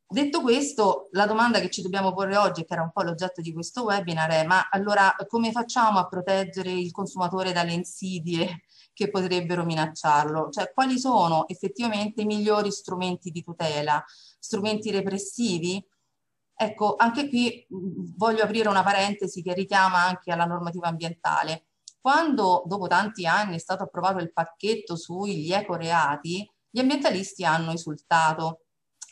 Detto 0.08 0.40
questo, 0.40 1.08
la 1.12 1.26
domanda 1.26 1.58
che 1.58 1.70
ci 1.70 1.82
dobbiamo 1.82 2.12
porre 2.12 2.36
oggi, 2.36 2.64
che 2.64 2.74
era 2.74 2.82
un 2.82 2.92
po' 2.92 3.02
l'oggetto 3.02 3.40
di 3.40 3.52
questo 3.52 3.82
webinar, 3.84 4.30
è 4.30 4.44
ma 4.44 4.68
allora 4.70 5.16
come 5.26 5.50
facciamo 5.50 5.98
a 5.98 6.06
proteggere 6.06 6.70
il 6.70 6.92
consumatore 6.92 7.52
dalle 7.52 7.72
insidie 7.72 8.60
che 8.96 9.10
potrebbero 9.10 9.62
minacciarlo? 9.62 10.48
Cioè 10.48 10.72
quali 10.72 10.98
sono 10.98 11.46
effettivamente 11.48 12.22
i 12.22 12.24
migliori 12.24 12.70
strumenti 12.70 13.30
di 13.30 13.42
tutela? 13.42 14.02
Strumenti 14.38 14.90
repressivi? 14.90 15.86
Ecco, 16.58 16.94
anche 16.96 17.28
qui 17.28 17.66
voglio 17.68 18.42
aprire 18.42 18.70
una 18.70 18.82
parentesi 18.82 19.42
che 19.42 19.52
richiama 19.52 19.98
anche 19.98 20.32
alla 20.32 20.46
normativa 20.46 20.88
ambientale. 20.88 21.66
Quando 22.00 22.62
dopo 22.64 22.86
tanti 22.86 23.26
anni 23.26 23.56
è 23.56 23.58
stato 23.58 23.82
approvato 23.82 24.20
il 24.20 24.32
pacchetto 24.32 24.96
sugli 24.96 25.52
ecoreati, 25.52 26.50
gli 26.70 26.78
ambientalisti 26.78 27.44
hanno 27.44 27.72
esultato 27.72 28.62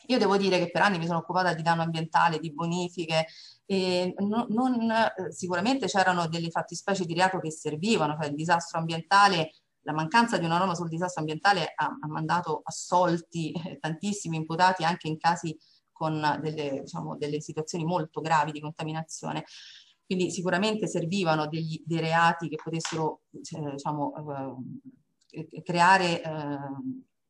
io 0.07 0.19
devo 0.19 0.37
dire 0.37 0.59
che 0.59 0.71
per 0.71 0.83
anni 0.83 0.99
mi 0.99 1.07
sono 1.07 1.19
occupata 1.19 1.55
di 1.55 1.62
danno 1.62 1.83
ambientale, 1.83 2.38
di 2.38 2.53
bonifiche, 2.53 3.26
e 3.67 4.14
non, 4.19 4.47
non, 4.50 4.93
sicuramente 5.31 5.87
c'erano 5.87 6.29
delle 6.29 6.50
fattispecie 6.50 7.05
di 7.05 7.14
reato 7.14 7.38
che 7.38 7.50
servivano, 7.50 8.17
cioè 8.21 8.29
il 8.29 8.35
disastro 8.35 8.79
ambientale, 8.79 9.53
la 9.85 9.93
mancanza 9.93 10.38
di 10.38 10.45
una 10.45 10.59
norma 10.59 10.75
sul 10.75 10.88
disastro 10.88 11.21
ambientale 11.21 11.73
ha, 11.75 11.97
ha 12.00 12.07
mandato 12.09 12.61
assolti 12.64 13.53
eh, 13.53 13.79
tantissimi 13.79 14.37
imputati 14.37 14.85
anche 14.85 15.09
in 15.09 15.19
casi 15.19 15.57
con 15.93 16.38
delle, 16.43 16.81
diciamo, 16.81 17.17
delle 17.17 17.41
situazioni 17.41 17.85
molto 17.85 18.21
gravi 18.21 18.53
di 18.53 18.61
contaminazione. 18.61 19.45
Quindi 20.05 20.31
sicuramente 20.31 20.87
servivano 20.87 21.47
degli, 21.47 21.81
dei 21.87 22.00
reati 22.00 22.49
che 22.49 22.59
potessero 22.62 23.23
eh, 23.31 23.71
diciamo, 23.71 24.59
eh, 25.31 25.62
creare 25.62 26.23
eh, 26.23 26.59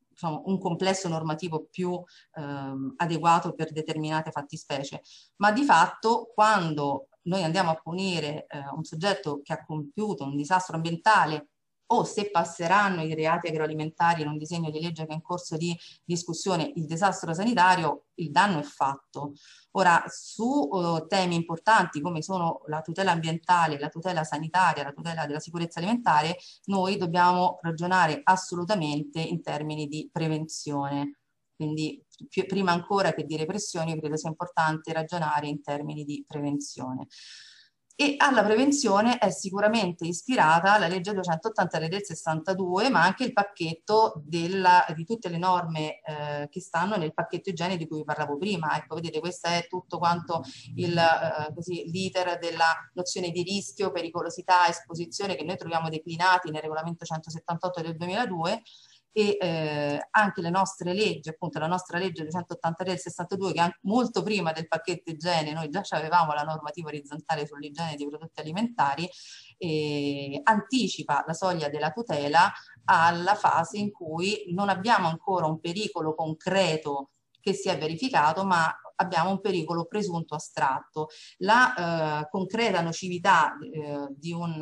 diciamo, 0.09 0.43
un 0.45 0.59
complesso 0.59 1.07
normativo 1.07 1.67
più 1.69 2.01
ehm, 2.33 2.95
adeguato 2.97 3.53
per 3.53 3.71
determinate 3.71 4.31
fattispecie, 4.31 5.01
ma 5.37 5.51
di 5.51 5.63
fatto 5.63 6.31
quando 6.33 7.07
noi 7.23 7.43
andiamo 7.43 7.71
a 7.71 7.75
punire 7.75 8.45
eh, 8.47 8.59
un 8.75 8.83
soggetto 8.83 9.41
che 9.43 9.53
ha 9.53 9.63
compiuto 9.63 10.23
un 10.23 10.35
disastro 10.35 10.75
ambientale 10.75 11.49
o 11.87 12.03
se 12.03 12.31
passeranno 12.31 13.03
i 13.03 13.13
reati 13.13 13.47
agroalimentari 13.47 14.21
in 14.21 14.27
un 14.27 14.37
disegno 14.37 14.71
di 14.71 14.81
legge 14.81 15.05
che 15.05 15.11
è 15.11 15.15
in 15.15 15.21
corso 15.21 15.57
di 15.57 15.77
discussione 16.03 16.71
il 16.75 16.85
disastro 16.85 17.33
sanitario, 17.33 18.05
il 18.15 18.31
danno 18.31 18.59
è 18.59 18.63
fatto. 18.63 19.33
Ora, 19.71 20.03
su 20.07 20.43
uh, 20.43 21.05
temi 21.05 21.35
importanti 21.35 22.01
come 22.01 22.21
sono 22.21 22.61
la 22.67 22.81
tutela 22.81 23.11
ambientale, 23.11 23.77
la 23.77 23.89
tutela 23.89 24.23
sanitaria, 24.23 24.83
la 24.83 24.93
tutela 24.93 25.25
della 25.25 25.39
sicurezza 25.39 25.79
alimentare, 25.79 26.37
noi 26.65 26.97
dobbiamo 26.97 27.59
ragionare 27.61 28.21
assolutamente 28.23 29.19
in 29.19 29.41
termini 29.41 29.87
di 29.87 30.09
prevenzione. 30.11 31.19
Quindi 31.55 32.03
più, 32.29 32.45
prima 32.45 32.71
ancora 32.71 33.13
che 33.13 33.25
di 33.25 33.37
repressione, 33.37 33.91
io 33.91 33.99
credo 33.99 34.17
sia 34.17 34.29
importante 34.29 34.91
ragionare 34.91 35.47
in 35.47 35.61
termini 35.61 36.03
di 36.03 36.23
prevenzione 36.27 37.07
e 37.97 38.15
alla 38.17 38.43
prevenzione 38.43 39.17
è 39.17 39.29
sicuramente 39.29 40.05
ispirata 40.05 40.77
la 40.77 40.87
legge 40.87 41.13
280 41.13 41.87
del 41.87 42.03
62, 42.03 42.89
ma 42.89 43.03
anche 43.03 43.23
il 43.23 43.31
pacchetto 43.31 44.21
della, 44.25 44.85
di 44.93 45.05
tutte 45.05 45.29
le 45.29 45.37
norme 45.37 46.01
eh, 46.01 46.49
che 46.49 46.59
stanno 46.59 46.97
nel 46.97 47.13
pacchetto 47.13 47.49
igiene 47.49 47.77
di 47.77 47.87
cui 47.87 47.99
vi 47.99 48.03
parlavo 48.03 48.37
prima. 48.37 48.75
Ecco, 48.75 48.95
vedete, 48.95 49.21
questo 49.21 49.47
è 49.47 49.65
tutto 49.69 49.97
quanto 49.97 50.43
eh, 50.75 51.83
l'iter 51.85 52.37
della 52.37 52.73
nozione 52.95 53.31
di 53.31 53.43
rischio, 53.43 53.91
pericolosità, 53.91 54.67
esposizione 54.67 55.35
che 55.35 55.45
noi 55.45 55.55
troviamo 55.55 55.87
declinati 55.87 56.51
nel 56.51 56.61
regolamento 56.61 57.05
178 57.05 57.81
del 57.81 57.95
2002 57.95 58.61
e 59.17 59.37
eh, 59.39 60.07
anche 60.11 60.41
le 60.41 60.49
nostre 60.49 60.93
leggi, 60.93 61.29
appunto 61.29 61.57
la 61.57 61.67
nostra 61.67 61.97
legge 61.97 62.23
283 62.23 62.85
del 62.85 62.99
62 62.99 63.53
che 63.53 63.77
molto 63.83 64.21
prima 64.21 64.51
del 64.51 64.67
pacchetto 64.67 65.09
igiene 65.09 65.53
noi 65.53 65.69
già 65.69 65.83
avevamo 65.91 66.33
la 66.33 66.41
normativa 66.41 66.89
orizzontale 66.89 67.47
sull'igiene 67.47 67.95
dei 67.95 68.09
prodotti 68.09 68.41
alimentari, 68.41 69.09
eh, 69.57 70.41
anticipa 70.43 71.23
la 71.25 71.31
soglia 71.31 71.69
della 71.69 71.91
tutela 71.91 72.51
alla 72.83 73.35
fase 73.35 73.77
in 73.77 73.89
cui 73.89 74.51
non 74.53 74.67
abbiamo 74.67 75.07
ancora 75.07 75.45
un 75.45 75.61
pericolo 75.61 76.13
concreto 76.13 77.11
che 77.39 77.53
si 77.53 77.69
è 77.69 77.77
verificato, 77.77 78.43
ma 78.43 78.69
abbiamo 78.95 79.31
un 79.31 79.41
pericolo 79.41 79.85
presunto 79.85 80.35
astratto. 80.35 81.07
La 81.37 82.21
eh, 82.21 82.29
concreta 82.29 82.81
nocività 82.81 83.57
eh, 83.59 84.07
di, 84.11 84.31
un, 84.31 84.53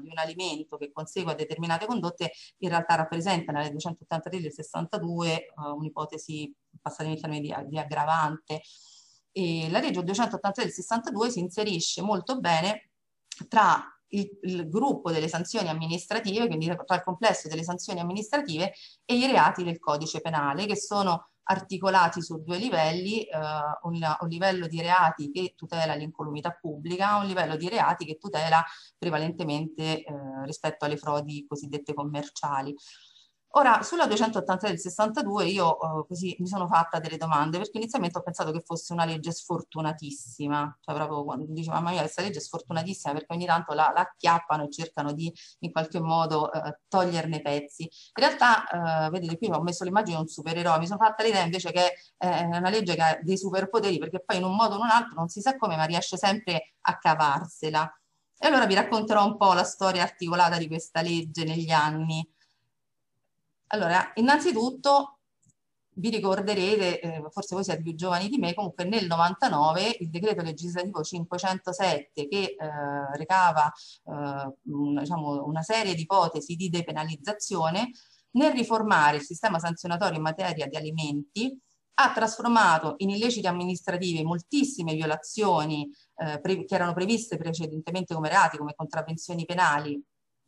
di, 0.00 0.08
un, 0.08 0.18
alimento 0.18 0.76
che 0.76 0.92
consegue 0.92 1.32
a 1.32 1.34
determinate 1.34 1.86
condotte 1.86 2.32
in 2.58 2.68
realtà 2.68 2.94
rappresenta 2.94 3.52
nella 3.52 3.70
283 3.70 4.40
del 4.40 4.52
62 4.52 5.34
eh, 5.36 5.46
un'ipotesi, 5.76 6.54
passatemi 6.80 7.14
il 7.14 7.20
termine, 7.20 7.40
di, 7.40 7.54
di 7.68 7.78
aggravante. 7.78 8.62
E 9.32 9.70
la 9.70 9.80
legge 9.80 10.02
283 10.02 10.64
del 10.64 10.72
62 10.72 11.30
si 11.30 11.40
inserisce 11.40 12.02
molto 12.02 12.38
bene 12.38 12.90
tra 13.48 13.82
il, 14.08 14.38
il, 14.42 14.68
gruppo 14.68 15.10
delle 15.10 15.28
sanzioni 15.28 15.68
amministrative, 15.68 16.46
quindi 16.46 16.66
tra 16.66 16.96
il 16.96 17.02
complesso 17.02 17.48
delle 17.48 17.64
sanzioni 17.64 18.00
amministrative 18.00 18.72
e 19.04 19.14
i 19.14 19.26
reati 19.26 19.64
del 19.64 19.78
codice 19.78 20.20
penale, 20.20 20.66
che 20.66 20.76
sono 20.76 21.31
articolati 21.44 22.22
su 22.22 22.42
due 22.42 22.58
livelli, 22.58 23.24
eh, 23.24 23.36
un, 23.82 24.00
un, 24.20 24.28
livello 24.28 24.66
di 24.66 24.80
reati 24.80 25.30
che 25.30 25.54
tutela 25.56 25.94
l'incolumità 25.94 26.52
pubblica, 26.52 27.16
un 27.16 27.26
livello 27.26 27.56
di 27.56 27.68
reati 27.68 28.04
che 28.04 28.18
tutela 28.18 28.64
prevalentemente 28.98 30.02
eh, 30.02 30.04
rispetto 30.44 30.84
alle 30.84 30.96
frodi 30.96 31.44
cosiddette 31.46 31.94
commerciali. 31.94 32.74
Ora, 33.54 33.82
sulla 33.82 34.06
283 34.06 34.68
del 34.70 34.78
62 34.78 35.44
io 35.46 35.78
eh, 35.78 36.06
così 36.06 36.34
mi 36.38 36.46
sono 36.46 36.66
fatta 36.66 36.98
delle 37.00 37.18
domande 37.18 37.58
perché 37.58 37.76
inizialmente 37.76 38.16
ho 38.16 38.22
pensato 38.22 38.50
che 38.50 38.62
fosse 38.64 38.94
una 38.94 39.04
legge 39.04 39.30
sfortunatissima, 39.30 40.78
cioè 40.80 40.94
proprio 40.94 41.22
quando 41.22 41.44
dicevo 41.48 41.74
mamma 41.74 41.90
mia 41.90 42.00
questa 42.00 42.22
legge 42.22 42.38
è 42.38 42.40
sfortunatissima 42.40 43.12
perché 43.12 43.34
ogni 43.34 43.44
tanto 43.44 43.74
la, 43.74 43.92
la 43.94 44.00
acchiappano 44.00 44.64
e 44.64 44.70
cercano 44.70 45.12
di 45.12 45.30
in 45.60 45.70
qualche 45.70 46.00
modo 46.00 46.50
eh, 46.50 46.78
toglierne 46.88 47.42
pezzi. 47.42 47.82
In 47.82 48.24
realtà, 48.24 49.06
eh, 49.06 49.10
vedete 49.10 49.36
qui 49.36 49.50
ho 49.50 49.60
messo 49.60 49.84
l'immagine 49.84 50.16
di 50.16 50.22
un 50.22 50.28
supereroe, 50.28 50.78
mi 50.78 50.86
sono 50.86 50.98
fatta 50.98 51.22
l'idea 51.22 51.42
invece 51.42 51.72
che 51.72 51.92
è 52.16 52.44
una 52.44 52.70
legge 52.70 52.94
che 52.94 53.02
ha 53.02 53.18
dei 53.20 53.36
superpoteri 53.36 53.98
perché 53.98 54.22
poi 54.24 54.38
in 54.38 54.44
un 54.44 54.54
modo 54.54 54.74
o 54.74 54.78
in 54.78 54.84
un 54.84 54.90
altro 54.90 55.14
non 55.16 55.28
si 55.28 55.42
sa 55.42 55.56
come 55.58 55.76
ma 55.76 55.84
riesce 55.84 56.16
sempre 56.16 56.76
a 56.80 56.96
cavarsela. 56.96 57.94
E 58.38 58.46
allora 58.46 58.64
vi 58.66 58.74
racconterò 58.74 59.24
un 59.26 59.36
po' 59.36 59.52
la 59.52 59.62
storia 59.62 60.02
articolata 60.02 60.56
di 60.56 60.66
questa 60.68 61.02
legge 61.02 61.44
negli 61.44 61.70
anni. 61.70 62.26
Allora, 63.74 64.10
innanzitutto 64.16 65.20
vi 65.94 66.10
ricorderete, 66.10 67.00
eh, 67.00 67.22
forse 67.30 67.54
voi 67.54 67.64
siete 67.64 67.82
più 67.82 67.94
giovani 67.94 68.28
di 68.28 68.36
me, 68.36 68.52
comunque 68.54 68.84
nel 68.84 69.06
99 69.06 69.96
il 70.00 70.10
decreto 70.10 70.42
legislativo 70.42 71.02
507 71.02 72.28
che 72.28 72.36
eh, 72.36 72.56
recava 73.16 73.72
eh, 74.04 74.52
diciamo, 74.62 75.44
una 75.46 75.62
serie 75.62 75.94
di 75.94 76.02
ipotesi 76.02 76.54
di 76.54 76.68
depenalizzazione, 76.68 77.90
nel 78.32 78.52
riformare 78.52 79.16
il 79.16 79.22
sistema 79.22 79.58
sanzionatorio 79.58 80.16
in 80.16 80.22
materia 80.22 80.66
di 80.66 80.76
alimenti, 80.76 81.58
ha 81.94 82.12
trasformato 82.12 82.94
in 82.98 83.10
illeciti 83.10 83.46
amministrativi 83.46 84.22
moltissime 84.22 84.94
violazioni 84.94 85.90
eh, 86.16 86.40
che 86.42 86.74
erano 86.74 86.92
previste 86.92 87.38
precedentemente 87.38 88.14
come 88.14 88.28
reati, 88.28 88.58
come 88.58 88.74
contravvenzioni 88.74 89.46
penali, 89.46 90.02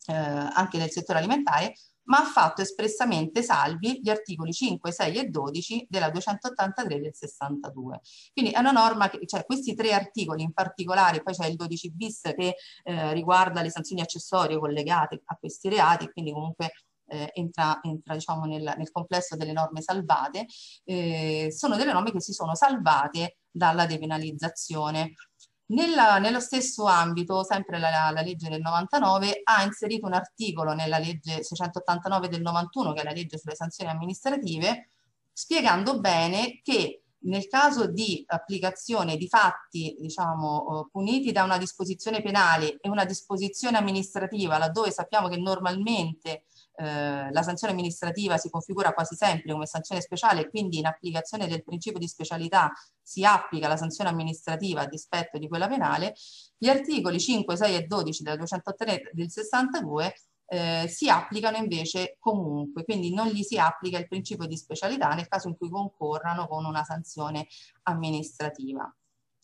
eh, 0.06 0.14
anche 0.14 0.76
nel 0.78 0.90
settore 0.90 1.18
alimentare, 1.18 1.74
ma 2.04 2.18
ha 2.18 2.24
fatto 2.24 2.62
espressamente 2.62 3.42
salvi 3.42 4.00
gli 4.02 4.10
articoli 4.10 4.52
5, 4.52 4.92
6 4.92 5.16
e 5.16 5.24
12 5.28 5.86
della 5.88 6.10
283 6.10 7.00
del 7.00 7.14
62. 7.14 8.00
Quindi 8.32 8.50
è 8.52 8.58
una 8.58 8.72
norma 8.72 9.08
che, 9.08 9.20
cioè 9.26 9.44
questi 9.44 9.74
tre 9.74 9.92
articoli 9.92 10.42
in 10.42 10.52
particolare, 10.52 11.22
poi 11.22 11.34
c'è 11.34 11.46
il 11.46 11.56
12 11.56 11.92
bis 11.92 12.20
che 12.36 12.56
eh, 12.82 13.12
riguarda 13.12 13.62
le 13.62 13.70
sanzioni 13.70 14.02
accessorie 14.02 14.58
collegate 14.58 15.22
a 15.24 15.36
questi 15.36 15.68
reati, 15.68 16.10
quindi 16.10 16.32
comunque 16.32 16.72
eh, 17.06 17.30
entra, 17.34 17.80
entra 17.82 18.14
diciamo, 18.14 18.44
nel, 18.44 18.74
nel, 18.76 18.90
complesso 18.90 19.36
delle 19.36 19.52
norme 19.52 19.82
salvate, 19.82 20.46
eh, 20.84 21.48
sono 21.50 21.76
delle 21.76 21.92
norme 21.92 22.12
che 22.12 22.20
si 22.20 22.32
sono 22.32 22.54
salvate 22.54 23.38
dalla 23.50 23.86
depenalizzazione. 23.86 25.12
Nella, 25.66 26.18
nello 26.18 26.40
stesso 26.40 26.84
ambito, 26.84 27.42
sempre 27.42 27.78
la, 27.78 28.10
la, 28.10 28.20
legge 28.20 28.50
del 28.50 28.60
99 28.60 29.40
ha 29.44 29.62
inserito 29.62 30.06
un 30.06 30.12
articolo 30.12 30.74
nella 30.74 30.98
legge 30.98 31.42
689 31.42 32.28
del 32.28 32.42
91, 32.42 32.92
che 32.92 33.00
è 33.00 33.04
la 33.04 33.12
legge 33.12 33.38
sulle 33.38 33.54
sanzioni 33.54 33.90
amministrative, 33.90 34.90
spiegando 35.32 36.00
bene 36.00 36.60
che 36.62 37.04
nel 37.24 37.46
caso 37.48 37.86
di 37.86 38.22
applicazione 38.26 39.16
di 39.16 39.28
fatti 39.28 39.96
diciamo, 39.98 40.82
eh, 40.86 40.88
puniti 40.90 41.32
da 41.32 41.44
una 41.44 41.58
disposizione 41.58 42.20
penale 42.20 42.78
e 42.80 42.88
una 42.88 43.04
disposizione 43.04 43.78
amministrativa, 43.78 44.58
laddove 44.58 44.90
sappiamo 44.90 45.28
che 45.28 45.38
normalmente 45.38 46.44
eh, 46.76 47.30
la 47.30 47.42
sanzione 47.42 47.72
amministrativa 47.72 48.36
si 48.36 48.50
configura 48.50 48.92
quasi 48.92 49.14
sempre 49.14 49.52
come 49.52 49.66
sanzione 49.66 50.00
speciale, 50.00 50.48
quindi 50.48 50.78
in 50.78 50.86
applicazione 50.86 51.46
del 51.46 51.62
principio 51.62 51.98
di 51.98 52.08
specialità 52.08 52.72
si 53.00 53.24
applica 53.24 53.68
la 53.68 53.76
sanzione 53.76 54.10
amministrativa 54.10 54.82
a 54.82 54.86
dispetto 54.86 55.38
di 55.38 55.48
quella 55.48 55.68
penale, 55.68 56.14
gli 56.58 56.68
articoli 56.68 57.20
5, 57.20 57.56
6 57.56 57.76
e 57.76 57.82
12 57.82 58.22
della 58.22 58.36
203 58.36 59.10
del 59.12 59.30
62 59.30 60.14
eh, 60.46 60.86
si 60.88 61.08
applicano 61.08 61.56
invece 61.56 62.16
comunque, 62.18 62.84
quindi 62.84 63.12
non 63.12 63.28
gli 63.28 63.42
si 63.42 63.58
applica 63.58 63.98
il 63.98 64.08
principio 64.08 64.46
di 64.46 64.56
specialità 64.56 65.08
nel 65.14 65.28
caso 65.28 65.48
in 65.48 65.56
cui 65.56 65.70
concorrano 65.70 66.46
con 66.46 66.64
una 66.64 66.84
sanzione 66.84 67.46
amministrativa. 67.84 68.92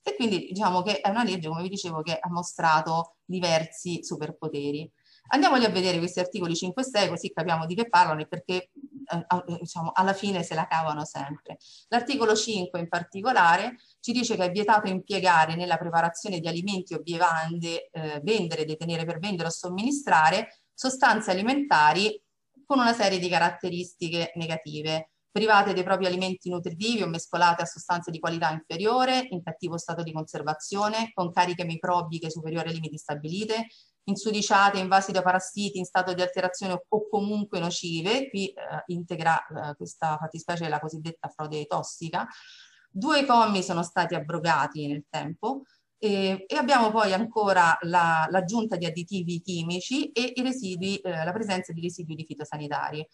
E 0.02 0.16
quindi 0.16 0.46
diciamo 0.46 0.82
che 0.82 1.00
è 1.00 1.08
una 1.10 1.24
legge, 1.24 1.48
come 1.48 1.62
vi 1.62 1.68
dicevo, 1.68 2.02
che 2.02 2.18
ha 2.18 2.30
mostrato 2.30 3.16
diversi 3.24 4.02
superpoteri. 4.02 4.90
Andiamoli 5.32 5.64
a 5.64 5.70
vedere 5.70 5.98
questi 5.98 6.20
articoli 6.20 6.54
5 6.54 6.82
e 6.82 6.84
6 6.84 7.08
così 7.08 7.32
capiamo 7.32 7.66
di 7.66 7.74
che 7.74 7.88
parlano 7.88 8.20
e 8.20 8.26
perché 8.26 8.70
eh, 9.10 9.56
diciamo, 9.58 9.90
alla 9.92 10.12
fine 10.12 10.42
se 10.42 10.54
la 10.54 10.66
cavano 10.66 11.04
sempre. 11.04 11.58
L'articolo 11.88 12.34
5 12.34 12.78
in 12.78 12.88
particolare 12.88 13.76
ci 14.00 14.12
dice 14.12 14.36
che 14.36 14.44
è 14.44 14.50
vietato 14.50 14.88
impiegare 14.88 15.54
nella 15.54 15.76
preparazione 15.76 16.40
di 16.40 16.48
alimenti 16.48 16.94
o 16.94 17.00
bevande, 17.02 17.90
eh, 17.90 18.20
vendere, 18.22 18.64
detenere 18.64 19.04
per 19.04 19.18
vendere 19.18 19.48
o 19.48 19.52
somministrare 19.52 20.62
sostanze 20.72 21.30
alimentari 21.30 22.20
con 22.64 22.78
una 22.78 22.92
serie 22.92 23.18
di 23.18 23.28
caratteristiche 23.28 24.32
negative, 24.36 25.10
private 25.30 25.72
dei 25.72 25.82
propri 25.84 26.06
alimenti 26.06 26.50
nutritivi 26.50 27.02
o 27.02 27.06
mescolate 27.06 27.62
a 27.62 27.66
sostanze 27.66 28.10
di 28.10 28.18
qualità 28.18 28.50
inferiore, 28.50 29.26
in 29.30 29.42
cattivo 29.42 29.78
stato 29.78 30.02
di 30.02 30.12
conservazione, 30.12 31.10
con 31.14 31.30
cariche 31.30 31.64
microbiche 31.64 32.30
superiori 32.30 32.68
ai 32.68 32.74
limiti 32.74 32.98
stabilite, 32.98 33.66
insudiciate, 34.04 34.78
invasi 34.78 35.12
da 35.12 35.22
parassiti 35.22 35.78
in 35.78 35.84
stato 35.84 36.14
di 36.14 36.22
alterazione 36.22 36.84
o 36.88 37.08
comunque 37.08 37.60
nocive, 37.60 38.28
qui 38.28 38.48
eh, 38.48 38.54
integra 38.86 39.38
eh, 39.46 39.76
questa 39.76 40.16
fattispecie 40.18 40.68
la 40.68 40.80
cosiddetta 40.80 41.28
frode 41.28 41.66
tossica. 41.66 42.26
Due 42.90 43.24
commi 43.24 43.62
sono 43.62 43.82
stati 43.84 44.14
abrogati 44.14 44.88
nel 44.88 45.04
tempo, 45.08 45.62
e, 46.02 46.46
e 46.48 46.56
abbiamo 46.56 46.90
poi 46.90 47.12
ancora 47.12 47.76
l'aggiunta 47.82 48.76
la, 48.76 48.80
di 48.80 48.86
additivi 48.86 49.40
chimici 49.42 50.10
e 50.12 50.32
residui, 50.42 50.96
eh, 50.96 51.24
la 51.24 51.32
presenza 51.32 51.72
di 51.74 51.82
residui 51.82 52.14
di 52.14 52.24
fitosanitari. 52.24 53.06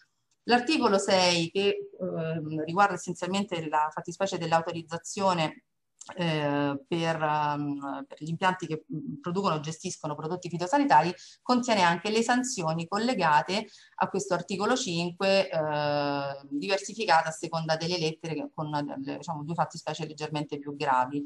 L'articolo 0.47 0.97
6 0.97 1.51
che 1.51 1.61
eh, 1.67 2.63
riguarda 2.65 2.93
essenzialmente 2.93 3.67
la 3.67 3.89
fattispecie 3.91 4.37
dell'autorizzazione 4.37 5.63
eh, 6.15 6.79
per, 6.87 7.21
um, 7.21 8.05
per, 8.07 8.17
gli 8.23 8.29
impianti 8.29 8.65
che 8.65 8.85
mm, 8.91 9.19
producono 9.19 9.55
o 9.55 9.59
gestiscono 9.59 10.15
prodotti 10.15 10.47
fitosanitari 10.47 11.13
contiene 11.41 11.81
anche 11.81 12.09
le 12.09 12.21
sanzioni 12.21 12.87
collegate 12.87 13.67
a 13.95 14.07
questo 14.07 14.33
articolo 14.33 14.75
5 14.75 15.49
eh, 15.49 16.39
diversificate 16.49 17.27
a 17.27 17.31
seconda 17.31 17.75
delle 17.75 17.99
lettere 17.99 18.49
con 18.53 18.71
diciamo, 18.99 19.43
due 19.43 19.55
fattispecie 19.55 20.07
leggermente 20.07 20.59
più 20.59 20.77
gravi 20.77 21.23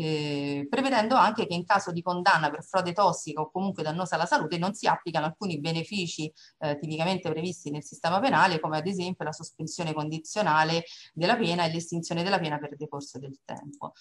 eh, 0.00 0.66
prevedendo 0.70 1.16
anche 1.16 1.46
che 1.46 1.54
in 1.54 1.64
caso 1.64 1.90
di 1.90 2.02
condanna 2.02 2.50
per 2.50 2.62
frode 2.62 2.92
tossica 2.92 3.40
o 3.40 3.50
comunque 3.50 3.82
dannosa 3.82 4.14
alla 4.14 4.26
salute 4.26 4.56
non 4.56 4.72
si 4.72 4.86
applicano 4.86 5.26
alcuni 5.26 5.58
benefici 5.58 6.32
eh, 6.58 6.78
tipicamente 6.78 7.28
previsti 7.28 7.70
nel 7.70 7.82
sistema 7.82 8.20
penale, 8.20 8.60
come 8.60 8.78
ad 8.78 8.86
esempio 8.86 9.24
la 9.24 9.32
sospensione 9.32 9.92
condizionale 9.92 10.84
della 11.12 11.36
pena 11.36 11.64
e 11.64 11.72
l'estinzione 11.72 12.22
della 12.22 12.38
pena 12.38 12.58
per 12.58 12.76
decorso 12.76 13.18
del 13.18 13.40
tempo. 13.44 13.92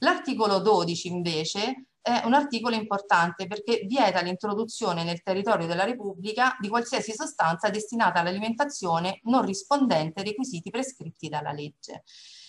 L'articolo 0.00 0.60
12 0.60 1.08
invece 1.08 1.86
è 2.02 2.22
un 2.24 2.34
articolo 2.34 2.74
importante 2.74 3.46
perché 3.46 3.84
vieta 3.86 4.20
l'introduzione 4.20 5.02
nel 5.02 5.22
territorio 5.22 5.66
della 5.66 5.84
Repubblica 5.84 6.56
di 6.60 6.68
qualsiasi 6.68 7.12
sostanza 7.12 7.70
destinata 7.70 8.20
all'alimentazione 8.20 9.20
non 9.24 9.44
rispondente 9.44 10.20
ai 10.20 10.26
requisiti 10.26 10.70
prescritti 10.70 11.28
dalla 11.28 11.52
legge 11.52 12.04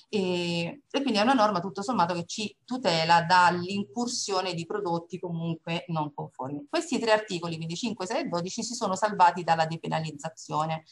e, 0.10 0.82
e 0.90 1.02
quindi 1.02 1.20
è 1.20 1.22
una 1.22 1.34
norma 1.34 1.60
tutto 1.60 1.84
sommato 1.84 2.16
che 2.16 2.26
ci 2.26 2.56
tutela 2.66 3.22
dall'incursione 3.22 4.56
di 4.56 4.66
prodotti 4.66 5.20
comunque 5.20 5.86
non 5.90 6.14
conformi. 6.14 6.66
Questi 6.68 6.98
tre 6.98 7.12
articoli, 7.12 7.56
quindi 7.56 7.76
5, 7.76 8.06
6 8.06 8.20
e 8.20 8.28
12, 8.28 8.64
si 8.64 8.74
sono 8.74 8.96
salvati 8.96 9.44
dalla 9.44 9.68
depenalizzazione. 9.68 10.84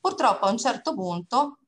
Purtroppo 0.00 0.46
a 0.46 0.50
un 0.50 0.58
certo 0.58 0.94
punto 0.94 1.58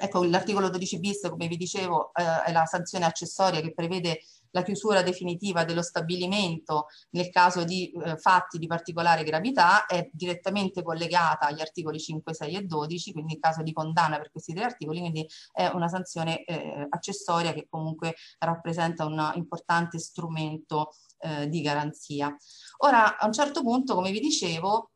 Ecco, 0.00 0.24
l'articolo 0.24 0.68
12 0.68 0.98
bis, 0.98 1.28
come 1.28 1.46
vi 1.46 1.56
dicevo, 1.56 2.12
eh, 2.14 2.42
è 2.44 2.52
la 2.52 2.64
sanzione 2.66 3.04
accessoria 3.04 3.60
che 3.60 3.72
prevede 3.72 4.20
la 4.50 4.62
chiusura 4.62 5.02
definitiva 5.02 5.64
dello 5.64 5.82
stabilimento 5.82 6.86
nel 7.10 7.28
caso 7.28 7.64
di 7.64 7.90
eh, 7.90 8.16
fatti 8.16 8.58
di 8.58 8.66
particolare 8.66 9.22
gravità 9.22 9.84
è 9.84 10.08
direttamente 10.10 10.82
collegata 10.82 11.46
agli 11.46 11.60
articoli 11.60 11.98
5, 11.98 12.32
6 12.32 12.54
e 12.54 12.62
12, 12.62 13.12
quindi 13.12 13.34
in 13.34 13.40
caso 13.40 13.62
di 13.62 13.72
condanna 13.72 14.16
per 14.16 14.30
questi 14.30 14.54
tre 14.54 14.64
articoli, 14.64 15.00
quindi 15.00 15.26
è 15.52 15.66
una 15.66 15.88
sanzione 15.88 16.44
eh, 16.44 16.86
accessoria 16.88 17.52
che 17.52 17.66
comunque 17.68 18.14
rappresenta 18.38 19.04
un 19.04 19.32
importante 19.34 19.98
strumento 19.98 20.92
eh, 21.18 21.48
di 21.48 21.60
garanzia. 21.60 22.34
Ora, 22.78 23.18
a 23.18 23.26
un 23.26 23.32
certo 23.32 23.62
punto, 23.62 23.94
come 23.94 24.10
vi 24.10 24.20
dicevo, 24.20 24.92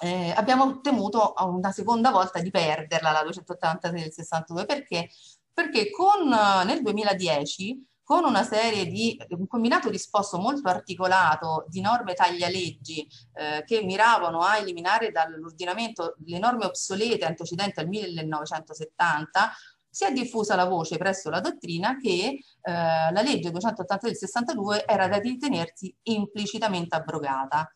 eh, 0.00 0.32
abbiamo 0.36 0.80
temuto 0.80 1.34
una 1.38 1.72
seconda 1.72 2.10
volta 2.10 2.40
di 2.40 2.50
perderla 2.50 3.10
la 3.12 3.22
286 3.22 4.00
del 4.00 4.12
62 4.12 4.64
perché? 4.64 5.08
Perché 5.52 5.90
con, 5.90 6.28
nel 6.28 6.82
2010 6.82 7.86
con 8.02 8.24
una 8.24 8.42
serie 8.42 8.86
di, 8.86 9.18
un 9.30 9.46
combinato 9.46 9.88
disposto 9.88 10.38
molto 10.38 10.68
articolato 10.68 11.64
di 11.68 11.80
norme 11.80 12.14
taglialeggi 12.14 13.08
eh, 13.34 13.64
che 13.64 13.82
miravano 13.82 14.40
a 14.40 14.58
eliminare 14.58 15.10
dall'ordinamento 15.10 16.16
le 16.26 16.38
norme 16.38 16.66
obsolete 16.66 17.24
antecedenti 17.24 17.80
al 17.80 17.88
1970, 17.88 19.52
si 19.88 20.04
è 20.04 20.12
diffusa 20.12 20.56
la 20.56 20.64
voce 20.64 20.96
presso 20.96 21.30
la 21.30 21.40
dottrina 21.40 21.96
che 21.96 22.38
eh, 22.60 22.72
la 22.72 23.22
legge 23.22 23.50
280 23.50 24.06
del 24.06 24.16
62 24.16 24.84
era 24.84 25.06
da 25.06 25.18
ritenersi 25.18 25.94
implicitamente 26.04 26.96
abrogata 26.96 27.70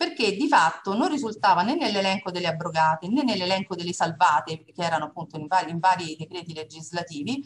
perché 0.00 0.34
di 0.34 0.48
fatto 0.48 0.96
non 0.96 1.10
risultava 1.10 1.60
né 1.60 1.74
nell'elenco 1.74 2.30
delle 2.30 2.46
abrogate 2.46 3.06
né 3.08 3.22
nell'elenco 3.22 3.74
delle 3.74 3.92
salvate 3.92 4.64
che 4.64 4.72
erano 4.82 5.04
appunto 5.04 5.36
in 5.36 5.46
vari, 5.46 5.70
in 5.70 5.78
vari 5.78 6.16
decreti 6.16 6.54
legislativi 6.54 7.44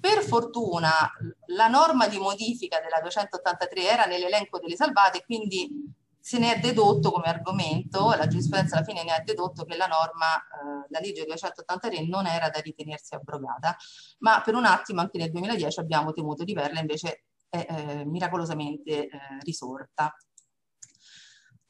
per 0.00 0.22
fortuna 0.22 0.90
la 1.48 1.68
norma 1.68 2.08
di 2.08 2.16
modifica 2.16 2.80
della 2.80 3.02
283 3.02 3.86
era 3.86 4.04
nell'elenco 4.06 4.58
delle 4.58 4.76
salvate, 4.76 5.24
quindi 5.26 5.68
se 6.18 6.38
ne 6.38 6.54
è 6.54 6.58
dedotto 6.58 7.10
come 7.10 7.26
argomento, 7.26 8.14
la 8.16 8.26
giurisprudenza 8.26 8.76
alla 8.76 8.84
fine 8.86 9.04
ne 9.04 9.12
ha 9.12 9.22
dedotto 9.22 9.64
che 9.64 9.76
la 9.76 9.86
norma, 9.86 10.36
eh, 10.36 10.86
la 10.88 11.00
legge 11.00 11.26
283 11.26 12.06
non 12.06 12.26
era 12.26 12.48
da 12.48 12.60
ritenersi 12.60 13.14
abrogata, 13.14 13.76
ma 14.20 14.40
per 14.40 14.54
un 14.54 14.64
attimo 14.64 15.02
anche 15.02 15.18
nel 15.18 15.30
2010 15.30 15.80
abbiamo 15.80 16.12
temuto 16.14 16.44
di 16.44 16.54
verla, 16.54 16.80
invece 16.80 17.24
è 17.50 17.66
eh, 17.68 18.04
miracolosamente 18.06 19.06
eh, 19.06 19.10
risorta. 19.40 20.14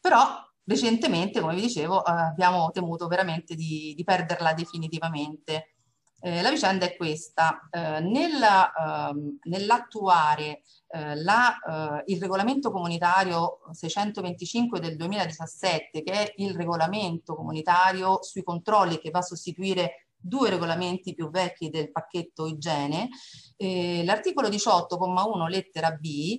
Però 0.00 0.24
recentemente, 0.64 1.40
come 1.40 1.54
vi 1.54 1.62
dicevo, 1.62 2.04
eh, 2.04 2.10
abbiamo 2.10 2.70
temuto 2.70 3.06
veramente 3.06 3.54
di, 3.54 3.92
di 3.94 4.04
perderla 4.04 4.54
definitivamente. 4.54 5.74
Eh, 6.22 6.42
la 6.42 6.50
vicenda 6.50 6.84
è 6.84 6.96
questa, 6.96 7.68
eh, 7.70 7.96
ehm, 7.96 9.38
nell'attuare 9.42 10.62
eh, 10.88 11.12
eh, 11.12 12.02
il 12.06 12.20
regolamento 12.20 12.70
comunitario 12.70 13.60
625 13.72 14.80
del 14.80 14.96
2017, 14.96 16.02
che 16.02 16.12
è 16.12 16.32
il 16.36 16.54
regolamento 16.54 17.34
comunitario 17.34 18.22
sui 18.22 18.42
controlli 18.42 18.98
che 18.98 19.10
va 19.10 19.20
a 19.20 19.22
sostituire 19.22 20.10
due 20.20 20.50
regolamenti 20.50 21.14
più 21.14 21.30
vecchi 21.30 21.70
del 21.70 21.90
pacchetto 21.90 22.46
igiene, 22.46 23.08
eh, 23.56 24.04
l'articolo 24.04 24.48
18,1 24.48 25.48
lettera 25.48 25.92
B 25.92 26.36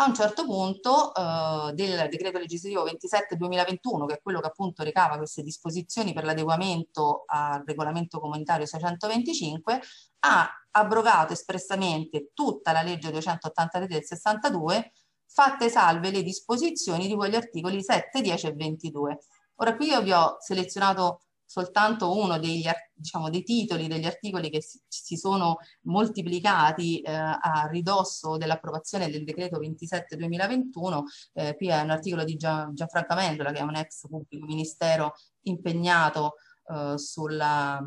a 0.00 0.06
un 0.06 0.14
certo 0.14 0.44
punto 0.46 1.14
eh, 1.14 1.72
del 1.74 2.08
decreto 2.08 2.38
legislativo 2.38 2.86
27-2021, 2.86 4.06
che 4.06 4.14
è 4.14 4.20
quello 4.22 4.40
che 4.40 4.46
appunto 4.46 4.82
recava 4.82 5.18
queste 5.18 5.42
disposizioni 5.42 6.14
per 6.14 6.24
l'adeguamento 6.24 7.24
al 7.26 7.62
regolamento 7.66 8.18
comunitario 8.18 8.64
625, 8.64 9.80
ha 10.20 10.50
abrogato 10.72 11.34
espressamente 11.34 12.30
tutta 12.32 12.72
la 12.72 12.82
legge 12.82 13.10
283 13.10 13.86
del 13.86 14.04
62, 14.04 14.92
fatte 15.26 15.68
salve 15.68 16.10
le 16.10 16.22
disposizioni 16.22 17.06
di 17.06 17.14
quegli 17.14 17.36
articoli 17.36 17.82
7, 17.82 18.22
10 18.22 18.46
e 18.46 18.52
22. 18.54 19.18
Ora 19.56 19.76
qui 19.76 19.88
io 19.88 20.00
vi 20.00 20.12
ho 20.12 20.36
selezionato 20.40 21.24
soltanto 21.50 22.16
uno 22.16 22.38
degli, 22.38 22.64
diciamo, 22.94 23.28
dei 23.28 23.42
titoli 23.42 23.88
degli 23.88 24.04
articoli 24.04 24.50
che 24.50 24.62
si, 24.62 24.80
si 24.86 25.16
sono 25.16 25.56
moltiplicati 25.86 27.00
eh, 27.00 27.10
a 27.10 27.66
ridosso 27.68 28.36
dell'approvazione 28.36 29.10
del 29.10 29.24
decreto 29.24 29.58
27-2021. 29.58 31.02
Eh, 31.32 31.56
qui 31.56 31.66
è 31.66 31.80
un 31.80 31.90
articolo 31.90 32.22
di 32.22 32.36
Gian, 32.36 32.72
Gianfranco 32.72 33.14
Amendola, 33.14 33.50
che 33.50 33.58
è 33.58 33.62
un 33.62 33.74
ex 33.74 34.06
pubblico 34.06 34.46
ministero 34.46 35.14
impegnato 35.42 36.34
eh, 36.68 36.96
sulla, 36.96 37.84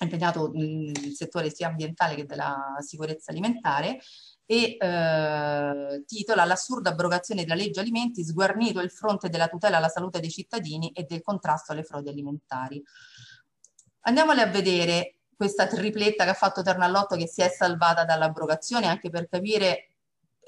impegnato 0.00 0.50
nel 0.52 1.12
settore 1.14 1.50
sia 1.50 1.68
ambientale 1.68 2.16
che 2.16 2.24
della 2.24 2.74
sicurezza 2.80 3.30
alimentare 3.30 4.00
e 4.46 4.76
eh, 4.78 6.04
titola 6.06 6.44
L'assurda 6.44 6.90
abrogazione 6.90 7.42
della 7.42 7.56
legge 7.56 7.80
alimenti, 7.80 8.24
sguarnito 8.24 8.80
il 8.80 8.90
fronte 8.90 9.28
della 9.28 9.48
tutela 9.48 9.76
alla 9.76 9.88
salute 9.88 10.20
dei 10.20 10.30
cittadini 10.30 10.92
e 10.92 11.02
del 11.02 11.20
contrasto 11.20 11.72
alle 11.72 11.82
frodi 11.82 12.08
alimentari. 12.08 12.82
Andiamole 14.02 14.40
a 14.40 14.46
vedere 14.46 15.16
questa 15.36 15.66
tripletta 15.66 16.24
che 16.24 16.30
ha 16.30 16.34
fatto 16.34 16.62
Ternallotto 16.62 17.16
che 17.16 17.26
si 17.26 17.42
è 17.42 17.48
salvata 17.48 18.04
dall'abrogazione 18.04 18.86
anche 18.86 19.10
per 19.10 19.28
capire 19.28 19.96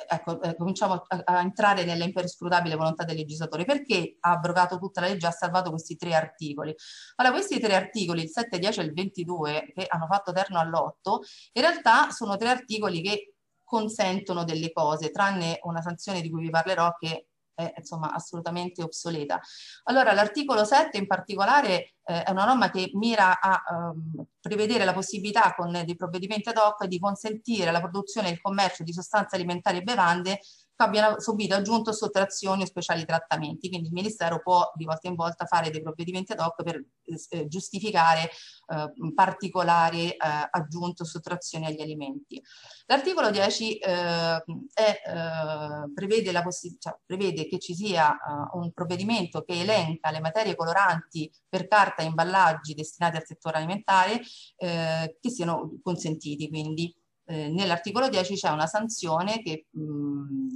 ecco, 0.07 0.41
eh, 0.43 0.55
cominciamo 0.57 1.05
a, 1.09 1.23
a, 1.25 1.41
entrare 1.41 1.85
nella 1.85 2.05
imperscrutabile 2.05 2.77
volontà 2.77 3.05
del 3.05 3.17
legislatore. 3.17 3.65
Perché 3.65 4.17
ha 4.21 4.31
abrogato 4.31 4.79
tutta 4.79 5.01
la 5.01 5.09
legge 5.09 5.27
e 5.27 5.29
ha 5.29 5.33
salvato 5.33 5.71
questi 5.71 5.97
tre 5.97 6.15
articoli? 6.15 6.75
Allora, 7.17 7.35
questi 7.35 7.59
tre 7.59 7.75
articoli, 7.75 8.23
il 8.23 8.31
7, 8.31 8.59
10 8.59 8.81
e 8.81 8.83
il 8.85 8.93
22, 8.93 9.73
che 9.75 9.87
hanno 9.89 10.07
fatto 10.07 10.33
terno 10.33 10.59
all'otto, 10.59 11.23
in 11.53 11.63
realtà 11.63 12.11
sono 12.11 12.37
tre 12.37 12.49
articoli 12.49 13.03
che 13.03 13.35
consentono 13.69 14.45
delle 14.45 14.73
cose, 14.73 15.11
tranne 15.11 15.59
una 15.63 15.83
sanzione 15.83 16.23
di 16.23 16.31
cui 16.31 16.41
vi 16.41 16.51
parlerò 16.51 16.97
che 16.99 17.27
è 17.55 17.75
insomma 17.77 18.13
assolutamente 18.13 18.83
obsoleta. 18.83 19.41
Allora 19.85 20.13
l'articolo 20.13 20.65
7 20.65 20.97
in 20.97 21.09
particolare 21.09 21.95
eh, 22.05 22.23
è 22.23 22.31
una 22.31 22.45
norma 22.45 22.71
che 22.71 22.91
mira 22.95 23.41
a 23.41 23.61
um, 23.71 24.25
prevedere 24.41 24.85
la 24.85 24.93
possibilità 24.95 25.55
con 25.57 25.73
dei 25.73 25.97
provvedimenti 25.97 26.49
ad 26.49 26.57
hoc 26.57 26.85
di 26.85 27.01
consentire 27.01 27.73
la 27.73 27.81
produzione 27.81 28.29
e 28.29 28.33
il 28.33 28.41
commercio 28.41 28.85
di 28.85 28.93
sostanze 28.93 29.35
alimentari 29.35 29.79
e 29.79 29.83
bevande 29.83 30.41
abbiano 30.85 31.21
subito 31.21 31.55
aggiunto 31.55 31.93
sottrazioni 31.93 32.63
o 32.63 32.67
speciali 32.67 33.05
trattamenti. 33.05 33.69
Quindi 33.69 33.89
il 33.89 33.93
Ministero 33.93 34.41
può 34.41 34.71
di 34.75 34.85
volta 34.85 35.09
in 35.09 35.15
volta 35.15 35.45
fare 35.45 35.71
dei 35.71 35.83
provvedimenti 35.83 36.33
ad 36.33 36.41
hoc 36.41 36.63
per 36.63 36.83
eh, 37.31 37.49
giustificare 37.49 38.23
eh, 38.23 39.13
particolari 39.15 40.11
eh, 40.11 40.17
aggiunto 40.51 41.05
sottrazioni 41.05 41.67
agli 41.67 41.81
alimenti. 41.81 42.43
L'articolo 42.87 43.31
10 43.31 43.79
eh, 43.79 44.45
è, 44.73 45.03
eh, 45.05 45.93
prevede, 45.95 46.33
la 46.33 46.45
cioè, 46.79 46.97
prevede, 47.05 47.47
che 47.49 47.59
ci 47.59 47.75
sia 47.75 48.13
eh, 48.13 48.17
un 48.53 48.73
provvedimento 48.73 49.43
che 49.43 49.61
elenca 49.61 50.11
le 50.11 50.21
materie 50.21 50.55
coloranti 50.55 51.31
per 51.49 51.67
carta 51.67 52.03
e 52.03 52.07
imballaggi 52.07 52.75
destinati 52.75 53.17
al 53.17 53.27
settore 53.27 53.57
alimentare 53.57 54.21
che 54.59 55.31
siano 55.31 55.79
consentiti. 55.83 56.49
Quindi 56.49 56.95
eh, 57.31 57.49
nell'articolo 57.51 58.09
10 58.09 58.35
c'è 58.37 58.49
una 58.49 58.67
sanzione 58.67 59.43
che 59.43 59.67
mh, 59.71 60.48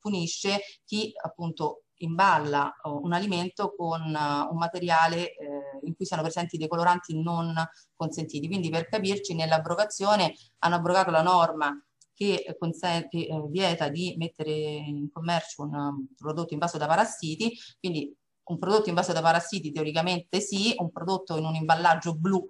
punisce 0.00 0.60
chi 0.84 1.12
appunto 1.22 1.84
imballa 2.00 2.74
uh, 2.82 3.00
un 3.02 3.12
alimento 3.12 3.74
con 3.76 4.00
uh, 4.00 4.52
un 4.52 4.56
materiale 4.56 5.34
eh, 5.34 5.80
in 5.84 5.94
cui 5.94 6.06
siano 6.06 6.22
presenti 6.22 6.56
dei 6.56 6.68
coloranti 6.68 7.20
non 7.20 7.54
consentiti. 7.94 8.46
Quindi 8.48 8.70
per 8.70 8.88
capirci 8.88 9.34
nell'abrogazione 9.34 10.34
hanno 10.58 10.74
abrogato 10.76 11.10
la 11.10 11.22
norma 11.22 11.72
che, 12.14 12.54
consente, 12.58 13.26
eh, 13.26 13.46
vieta 13.48 13.88
di 13.88 14.14
mettere 14.18 14.50
in 14.52 15.10
commercio 15.10 15.62
un 15.62 15.74
um, 15.74 16.06
prodotto 16.16 16.52
invaso 16.52 16.76
da 16.76 16.86
parassiti, 16.86 17.56
quindi 17.78 18.14
un 18.44 18.58
prodotto 18.58 18.88
invaso 18.88 19.12
da 19.12 19.22
parassiti 19.22 19.72
teoricamente 19.72 20.40
sì, 20.40 20.74
un 20.76 20.90
prodotto 20.90 21.36
in 21.36 21.44
un 21.44 21.54
imballaggio 21.54 22.14
blu 22.16 22.46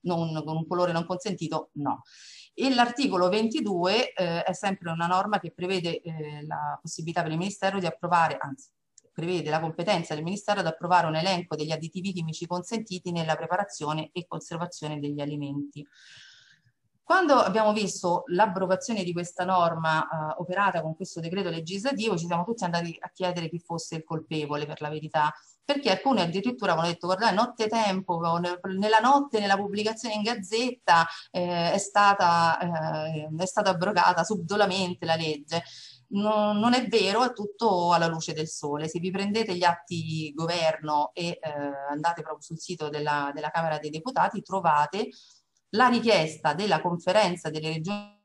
non, 0.00 0.42
con 0.44 0.56
un 0.56 0.66
colore 0.66 0.92
non 0.92 1.06
consentito 1.06 1.70
no. 1.74 2.02
E 2.54 2.72
l'articolo 2.72 3.28
22 3.28 4.12
eh, 4.12 4.42
è 4.44 4.52
sempre 4.52 4.90
una 4.90 5.06
norma 5.06 5.40
che 5.40 5.52
prevede 5.52 6.00
eh, 6.00 6.46
la 6.46 6.78
possibilità 6.80 7.22
per 7.22 7.32
il 7.32 7.38
Ministero 7.38 7.80
di 7.80 7.86
approvare, 7.86 8.36
anzi 8.40 8.70
prevede 9.14 9.48
la 9.48 9.60
competenza 9.60 10.14
del 10.14 10.24
Ministero 10.24 10.60
ad 10.60 10.66
approvare 10.66 11.06
un 11.06 11.14
elenco 11.14 11.54
degli 11.54 11.70
additivi 11.70 12.12
chimici 12.12 12.46
consentiti 12.46 13.12
nella 13.12 13.36
preparazione 13.36 14.10
e 14.12 14.26
conservazione 14.26 14.98
degli 14.98 15.20
alimenti. 15.20 15.86
Quando 17.04 17.34
abbiamo 17.34 17.72
visto 17.72 18.24
l'abrogazione 18.28 19.04
di 19.04 19.12
questa 19.12 19.44
norma 19.44 20.02
eh, 20.02 20.34
operata 20.38 20.80
con 20.80 20.96
questo 20.96 21.20
decreto 21.20 21.50
legislativo, 21.50 22.16
ci 22.16 22.26
siamo 22.26 22.44
tutti 22.44 22.64
andati 22.64 22.96
a 22.98 23.10
chiedere 23.10 23.48
chi 23.48 23.60
fosse 23.60 23.96
il 23.96 24.04
colpevole 24.04 24.66
per 24.66 24.80
la 24.80 24.88
verità 24.88 25.32
perché 25.64 25.90
alcuni 25.90 26.20
addirittura 26.20 26.72
avevano 26.72 26.92
detto 26.92 27.06
guardate 27.06 27.34
notte 27.34 27.68
tempo, 27.68 28.20
nella 28.76 28.98
notte 28.98 29.40
nella 29.40 29.56
pubblicazione 29.56 30.14
in 30.14 30.22
gazzetta 30.22 31.06
eh, 31.30 31.72
è, 31.72 31.78
stata, 31.78 32.58
eh, 32.58 33.28
è 33.36 33.46
stata 33.46 33.70
abrogata 33.70 34.24
subdolamente 34.24 35.06
la 35.06 35.16
legge. 35.16 35.62
No, 36.06 36.52
non 36.52 36.74
è 36.74 36.86
vero, 36.86 37.24
è 37.24 37.32
tutto 37.32 37.92
alla 37.92 38.06
luce 38.06 38.34
del 38.34 38.46
sole. 38.46 38.88
Se 38.88 39.00
vi 39.00 39.10
prendete 39.10 39.56
gli 39.56 39.64
atti 39.64 40.32
governo 40.34 41.10
e 41.12 41.38
eh, 41.40 41.50
andate 41.90 42.22
proprio 42.22 42.42
sul 42.42 42.60
sito 42.60 42.88
della, 42.88 43.32
della 43.34 43.50
Camera 43.50 43.78
dei 43.78 43.90
Deputati, 43.90 44.42
trovate 44.42 45.08
la 45.70 45.88
richiesta 45.88 46.54
della 46.54 46.80
conferenza 46.80 47.50
delle 47.50 47.72
regioni 47.72 48.22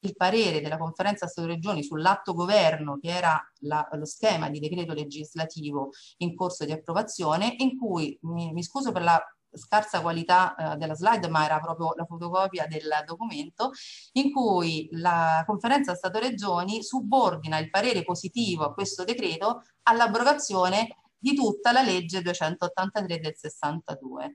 il 0.00 0.14
parere 0.16 0.60
della 0.60 0.78
conferenza 0.78 1.26
Stato-Regioni 1.26 1.82
sull'atto 1.82 2.34
governo 2.34 2.98
che 3.00 3.08
era 3.08 3.40
la, 3.60 3.86
lo 3.92 4.04
schema 4.04 4.50
di 4.50 4.60
decreto 4.60 4.92
legislativo 4.92 5.90
in 6.18 6.34
corso 6.34 6.64
di 6.64 6.72
approvazione 6.72 7.54
in 7.58 7.78
cui, 7.78 8.16
mi, 8.22 8.52
mi 8.52 8.62
scuso 8.62 8.92
per 8.92 9.02
la 9.02 9.20
scarsa 9.56 10.00
qualità 10.00 10.54
eh, 10.54 10.76
della 10.76 10.94
slide, 10.94 11.28
ma 11.28 11.44
era 11.44 11.58
proprio 11.60 11.92
la 11.96 12.04
fotocopia 12.04 12.66
del 12.66 12.88
documento, 13.06 13.70
in 14.12 14.32
cui 14.32 14.88
la 14.92 15.42
conferenza 15.46 15.94
Stato-Regioni 15.94 16.82
subordina 16.82 17.58
il 17.58 17.70
parere 17.70 18.04
positivo 18.04 18.64
a 18.64 18.74
questo 18.74 19.04
decreto 19.04 19.62
all'abrogazione 19.84 20.98
di 21.18 21.34
tutta 21.34 21.72
la 21.72 21.82
legge 21.82 22.22
283 22.22 23.18
del 23.18 23.34
62. 23.34 24.34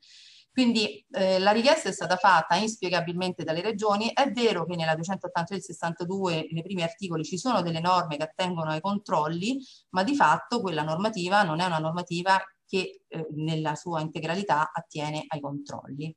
Quindi 0.51 1.05
eh, 1.11 1.39
la 1.39 1.51
richiesta 1.51 1.87
è 1.87 1.93
stata 1.93 2.17
fatta 2.17 2.55
inspiegabilmente 2.55 3.43
dalle 3.43 3.61
regioni, 3.61 4.11
è 4.13 4.29
vero 4.31 4.65
che 4.65 4.75
nella 4.75 4.95
283 4.95 5.61
62 5.61 6.47
nei 6.51 6.61
primi 6.61 6.83
articoli 6.83 7.23
ci 7.23 7.37
sono 7.37 7.61
delle 7.61 7.79
norme 7.79 8.17
che 8.17 8.23
attengono 8.23 8.71
ai 8.71 8.81
controlli, 8.81 9.57
ma 9.91 10.03
di 10.03 10.13
fatto 10.13 10.59
quella 10.59 10.83
normativa 10.83 11.43
non 11.43 11.61
è 11.61 11.65
una 11.65 11.79
normativa 11.79 12.37
che 12.65 13.03
eh, 13.07 13.27
nella 13.31 13.75
sua 13.75 14.01
integralità 14.01 14.71
attiene 14.73 15.23
ai 15.27 15.39
controlli. 15.39 16.13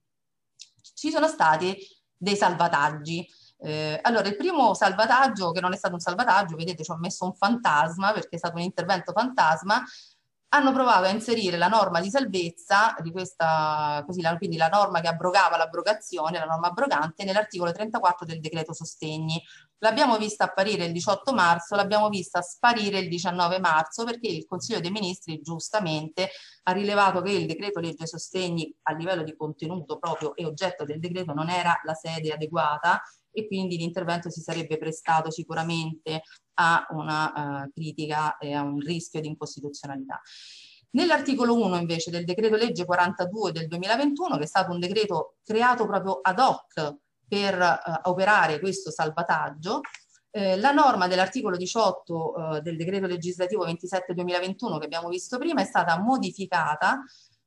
Ci 0.94 1.11
sono 1.11 1.29
stati 1.29 1.77
dei 2.16 2.37
salvataggi. 2.37 3.27
Eh, 3.59 3.99
allora, 4.03 4.29
il 4.29 4.37
primo 4.37 4.75
salvataggio, 4.75 5.53
che 5.53 5.61
non 5.61 5.73
è 5.73 5.77
stato 5.77 5.94
un 5.94 6.01
salvataggio, 6.01 6.57
vedete 6.57 6.83
ci 6.83 6.90
ho 6.90 6.97
messo 6.97 7.25
un 7.25 7.35
fantasma 7.35 8.12
perché 8.12 8.37
è 8.37 8.38
stato 8.38 8.57
un 8.57 8.62
intervento 8.62 9.12
fantasma, 9.12 9.83
hanno 10.55 10.73
provato 10.73 11.07
a 11.07 11.09
inserire 11.09 11.57
la 11.57 11.67
norma 11.67 12.01
di 12.01 12.11
salvezza 12.11 12.95
di 13.01 13.11
questa, 13.11 14.05
così, 14.07 14.21
la, 14.21 14.37
quindi 14.37 14.57
la 14.57 14.69
norma 14.69 15.01
che 15.01 15.09
abrogava 15.09 15.57
l'abrogazione, 15.57 16.38
la 16.38 16.45
norma 16.45 16.69
abrogante, 16.69 17.25
nell'articolo 17.25 17.73
34 17.73 18.25
del 18.25 18.38
decreto 18.38 18.73
sostegni. 18.73 19.43
L'abbiamo 19.79 20.17
vista 20.17 20.45
apparire 20.45 20.85
il 20.85 20.93
18 20.93 21.35
marzo, 21.35 21.75
l'abbiamo 21.75 22.09
vista 22.09 22.40
sparire 22.40 23.01
il 23.01 23.09
19 23.09 23.59
marzo 23.59 24.05
perché 24.05 24.29
il 24.29 24.47
Consiglio 24.47 24.79
dei 24.79 24.93
Ministri 24.93 25.40
giustamente 25.43 26.31
ha 26.62 26.73
rilevato 26.73 27.21
che 27.21 27.33
il 27.33 27.47
decreto 27.47 27.81
legge 27.81 28.07
sostegni 28.07 28.73
a 28.83 28.93
livello 28.93 29.25
di 29.25 29.35
contenuto 29.37 29.99
proprio 29.99 30.37
e 30.37 30.47
oggetto 30.47 30.85
del 30.85 31.01
decreto 31.01 31.35
non 31.35 31.51
era 31.51 31.81
la 31.83 31.95
sede 31.95 32.33
adeguata 32.33 33.03
e 33.35 33.47
quindi 33.47 33.77
l'intervento 33.77 34.31
si 34.31 34.40
sarebbe 34.40 34.79
prestato 34.79 35.31
sicuramente 35.31 36.23
a 36.55 36.87
una 36.90 37.64
uh, 37.64 37.70
critica 37.73 38.38
e 38.38 38.53
a 38.53 38.62
un 38.62 38.79
rischio 38.79 39.20
di 39.20 39.29
incostituzionalità. 39.29 40.20
Nell'articolo 40.90 41.61
1 41.61 41.77
invece 41.77 42.12
del 42.12 42.25
decreto 42.25 42.55
legge 42.55 42.85
42 42.85 43.51
del 43.51 43.66
2021, 43.66 44.37
che 44.37 44.44
è 44.44 44.47
stato 44.47 44.70
un 44.70 44.79
decreto 44.79 45.37
creato 45.42 45.87
proprio 45.87 46.20
ad 46.23 46.38
hoc 46.38 46.97
per 47.27 47.59
uh, 47.59 48.09
operare 48.09 48.61
questo 48.61 48.92
salvataggio, 48.92 49.81
eh, 50.37 50.57
la 50.57 50.73
norma 50.73 51.07
dell'articolo 51.07 51.57
18 51.57 52.57
eh, 52.57 52.61
del 52.61 52.77
decreto 52.77 53.07
legislativo 53.07 53.64
27 53.64 54.14
2021 54.14 54.79
che 54.79 54.85
abbiamo 54.87 55.09
visto 55.09 55.38
prima 55.38 55.61
è 55.61 55.64
stata 55.64 55.97
modificata 56.01 57.05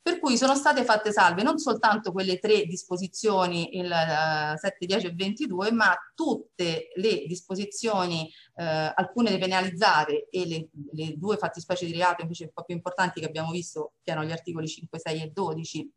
per 0.07 0.19
cui 0.19 0.37
sono 0.37 0.55
state 0.55 0.85
fatte 0.85 1.11
salve 1.11 1.43
non 1.43 1.57
soltanto 1.57 2.13
quelle 2.13 2.39
tre 2.39 2.63
disposizioni, 2.63 3.77
il 3.77 3.91
uh, 3.91 4.57
7, 4.57 4.85
10 4.85 5.05
e 5.07 5.13
22, 5.13 5.71
ma 5.73 5.93
tutte 6.15 6.91
le 6.95 7.25
disposizioni, 7.25 8.21
uh, 8.53 8.63
alcune 8.95 9.31
depenalizzate 9.31 10.29
e 10.29 10.47
le, 10.47 10.69
le 10.93 11.17
due 11.17 11.35
fattispecie 11.35 11.85
di 11.85 11.91
reato 11.91 12.21
invece 12.21 12.45
un 12.45 12.51
po' 12.53 12.63
più 12.63 12.73
importanti 12.73 13.19
che 13.19 13.25
abbiamo 13.25 13.51
visto, 13.51 13.95
che 14.01 14.11
erano 14.11 14.25
gli 14.25 14.31
articoli 14.31 14.65
5, 14.65 14.97
6 14.97 15.21
e 15.21 15.27
12, 15.27 15.91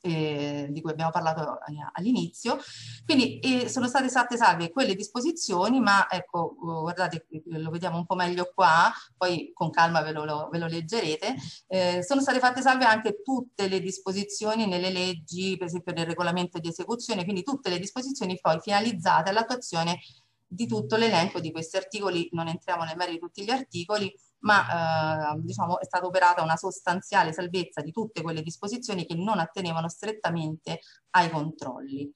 eh, 0.00 0.66
di 0.70 0.80
cui 0.80 0.90
abbiamo 0.90 1.10
parlato 1.10 1.58
all'inizio. 1.92 2.58
Quindi 3.04 3.38
eh, 3.38 3.68
sono 3.68 3.86
state 3.86 4.08
fatte 4.08 4.36
salve 4.36 4.70
quelle 4.70 4.94
disposizioni, 4.94 5.80
ma 5.80 6.08
ecco, 6.10 6.56
uh, 6.58 6.80
guardate, 6.80 7.26
lo 7.44 7.70
vediamo 7.70 7.98
un 7.98 8.06
po' 8.06 8.14
meglio 8.14 8.50
qua, 8.54 8.90
poi 9.16 9.52
con 9.52 9.70
calma 9.70 10.00
ve 10.02 10.12
lo, 10.12 10.24
lo, 10.24 10.48
ve 10.50 10.58
lo 10.58 10.66
leggerete. 10.66 11.34
Eh, 11.68 12.02
sono 12.02 12.20
state 12.20 12.38
fatte 12.38 12.62
salve 12.62 12.84
anche 12.84 13.22
tutte 13.22 13.68
le 13.68 13.80
disposizioni 13.80 14.66
nelle 14.66 14.90
leggi, 14.90 15.56
per 15.56 15.68
esempio 15.68 15.92
nel 15.92 16.06
regolamento 16.06 16.58
di 16.58 16.68
esecuzione, 16.68 17.24
quindi 17.24 17.42
tutte 17.42 17.70
le 17.70 17.78
disposizioni 17.78 18.38
poi 18.40 18.58
finalizzate 18.60 19.30
all'attuazione 19.30 20.00
di 20.46 20.66
tutto 20.66 20.96
l'elenco 20.96 21.40
di 21.40 21.50
questi 21.50 21.76
articoli, 21.76 22.28
non 22.32 22.46
entriamo 22.46 22.84
nel 22.84 22.96
merito 22.96 23.14
di 23.14 23.20
tutti 23.20 23.44
gli 23.44 23.50
articoli, 23.50 24.14
ma 24.42 25.34
eh, 25.34 25.40
diciamo, 25.40 25.80
è 25.80 25.84
stata 25.84 26.06
operata 26.06 26.42
una 26.42 26.56
sostanziale 26.56 27.32
salvezza 27.32 27.80
di 27.80 27.90
tutte 27.90 28.22
quelle 28.22 28.42
disposizioni 28.42 29.06
che 29.06 29.14
non 29.14 29.38
attenevano 29.38 29.88
strettamente 29.88 30.80
ai 31.10 31.30
controlli. 31.30 32.12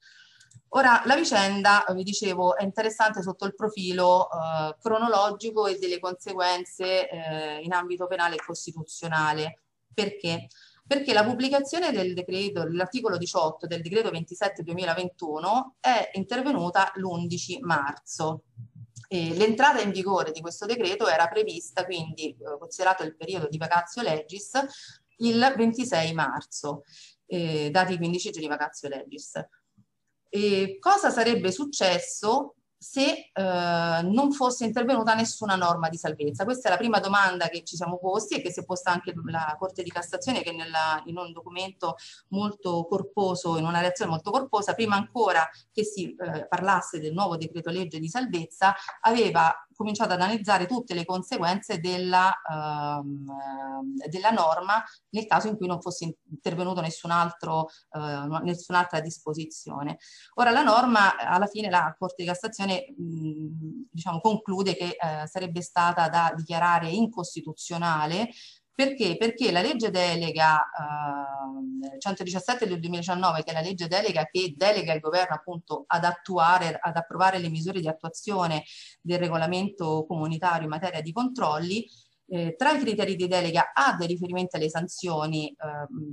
Ora, 0.69 1.01
la 1.05 1.15
vicenda, 1.15 1.85
vi 1.93 2.03
dicevo, 2.03 2.57
è 2.57 2.63
interessante 2.63 3.21
sotto 3.21 3.45
il 3.45 3.55
profilo 3.55 4.29
eh, 4.29 4.75
cronologico 4.79 5.65
e 5.65 5.77
delle 5.77 5.99
conseguenze 5.99 7.09
eh, 7.09 7.59
in 7.61 7.71
ambito 7.71 8.05
penale 8.07 8.35
e 8.35 8.43
costituzionale. 8.45 9.61
Perché? 9.93 10.47
Perché 10.85 11.13
la 11.13 11.23
pubblicazione 11.23 11.91
del 11.91 12.13
decreto, 12.13 12.63
dell'articolo 12.63 13.17
18 13.17 13.65
del 13.65 13.81
decreto 13.81 14.09
27 14.09 14.63
2021 14.63 15.75
è 15.79 16.11
intervenuta 16.13 16.91
l'11 16.95 17.59
marzo. 17.61 18.43
L'entrata 19.09 19.81
in 19.81 19.91
vigore 19.91 20.31
di 20.31 20.41
questo 20.41 20.65
decreto 20.65 21.07
era 21.07 21.27
prevista, 21.27 21.85
quindi 21.85 22.31
eh, 22.31 22.57
considerato 22.59 23.03
il 23.03 23.15
periodo 23.15 23.47
di 23.47 23.57
vacazio 23.57 24.01
legis, 24.01 24.51
il 25.19 25.53
26 25.55 26.13
marzo, 26.13 26.83
eh, 27.25 27.69
dati 27.71 27.93
i 27.93 27.97
15 27.97 28.31
giorni 28.31 28.47
vacazio 28.47 28.89
legis. 28.89 29.41
E 30.29 30.77
cosa 30.79 31.09
sarebbe 31.09 31.51
successo 31.51 32.56
se 32.77 33.31
eh, 33.33 34.01
non 34.03 34.31
fosse 34.31 34.65
intervenuta 34.65 35.13
nessuna 35.15 35.55
norma 35.55 35.89
di 35.89 35.97
salvezza? 35.97 36.43
Questa 36.43 36.67
è 36.67 36.71
la 36.71 36.77
prima 36.77 36.99
domanda 36.99 37.47
che 37.47 37.63
ci 37.63 37.75
siamo 37.75 37.97
posti 37.97 38.35
e 38.35 38.41
che 38.41 38.51
si 38.51 38.59
è 38.59 38.65
posta 38.65 38.91
anche 38.91 39.13
la 39.25 39.55
Corte 39.57 39.83
di 39.83 39.89
Cassazione 39.89 40.41
che 40.41 40.51
nella, 40.51 41.01
in 41.05 41.17
un 41.17 41.31
documento 41.31 41.95
molto 42.29 42.85
corposo, 42.85 43.57
in 43.57 43.65
una 43.65 43.81
reazione 43.81 44.11
molto 44.11 44.31
corposa, 44.31 44.73
prima 44.73 44.95
ancora 44.95 45.47
che 45.71 45.83
si 45.83 46.15
eh, 46.15 46.47
parlasse 46.47 46.99
del 46.99 47.13
nuovo 47.13 47.37
decreto 47.37 47.69
legge 47.69 47.99
di 47.99 48.09
salvezza, 48.09 48.75
aveva 49.01 49.53
cominciato 49.77 50.13
ad 50.13 50.21
analizzare 50.21 50.65
tutte 50.65 50.93
le 50.93 51.05
conseguenze 51.05 51.79
della, 51.79 52.33
uh, 52.43 53.03
della 54.09 54.31
norma 54.31 54.83
nel 55.11 55.27
caso 55.27 55.47
in 55.47 55.55
cui 55.55 55.67
non 55.67 55.79
fosse 55.79 56.17
intervenuto 56.29 56.81
nessun 56.81 57.11
altro, 57.11 57.69
uh, 57.91 58.43
nessun'altra 58.43 58.99
disposizione. 58.99 59.99
Ora 60.33 60.49
la 60.49 60.63
norma, 60.63 61.15
alla 61.15 61.45
fine 61.45 61.69
la 61.69 61.95
Corte 61.97 62.23
di 62.23 62.27
Cassazione 62.27 62.93
mh, 62.97 63.87
diciamo, 63.91 64.19
conclude 64.19 64.75
che 64.75 64.97
uh, 64.99 65.27
sarebbe 65.27 65.61
stata 65.61 66.09
da 66.09 66.33
dichiarare 66.35 66.89
incostituzionale 66.89 68.29
perché? 68.77 69.17
Perché 69.17 69.51
la 69.51 69.61
legge 69.61 69.89
delega 69.89 70.59
eh, 70.59 71.97
117 71.97 72.67
del 72.67 72.79
2019, 72.79 73.41
che 73.41 73.49
è 73.49 73.53
la 73.53 73.61
legge 73.61 73.87
delega 73.87 74.25
che 74.25 74.53
delega 74.55 74.93
il 74.93 74.99
governo 74.99 75.33
appunto 75.33 75.85
ad 75.87 76.03
attuare, 76.03 76.77
ad 76.79 76.95
approvare 76.95 77.39
le 77.39 77.49
misure 77.49 77.79
di 77.79 77.87
attuazione 77.87 78.65
del 79.01 79.17
regolamento 79.17 80.05
comunitario 80.07 80.65
in 80.65 80.69
materia 80.69 81.01
di 81.01 81.11
controlli, 81.11 81.87
eh, 82.29 82.55
tra 82.55 82.73
i 82.73 82.79
criteri 82.79 83.15
di 83.15 83.27
delega 83.27 83.71
ha 83.73 83.95
dei 83.97 84.05
riferimenti 84.05 84.57
alle 84.57 84.69
sanzioni, 84.69 85.47
eh, 85.47 85.55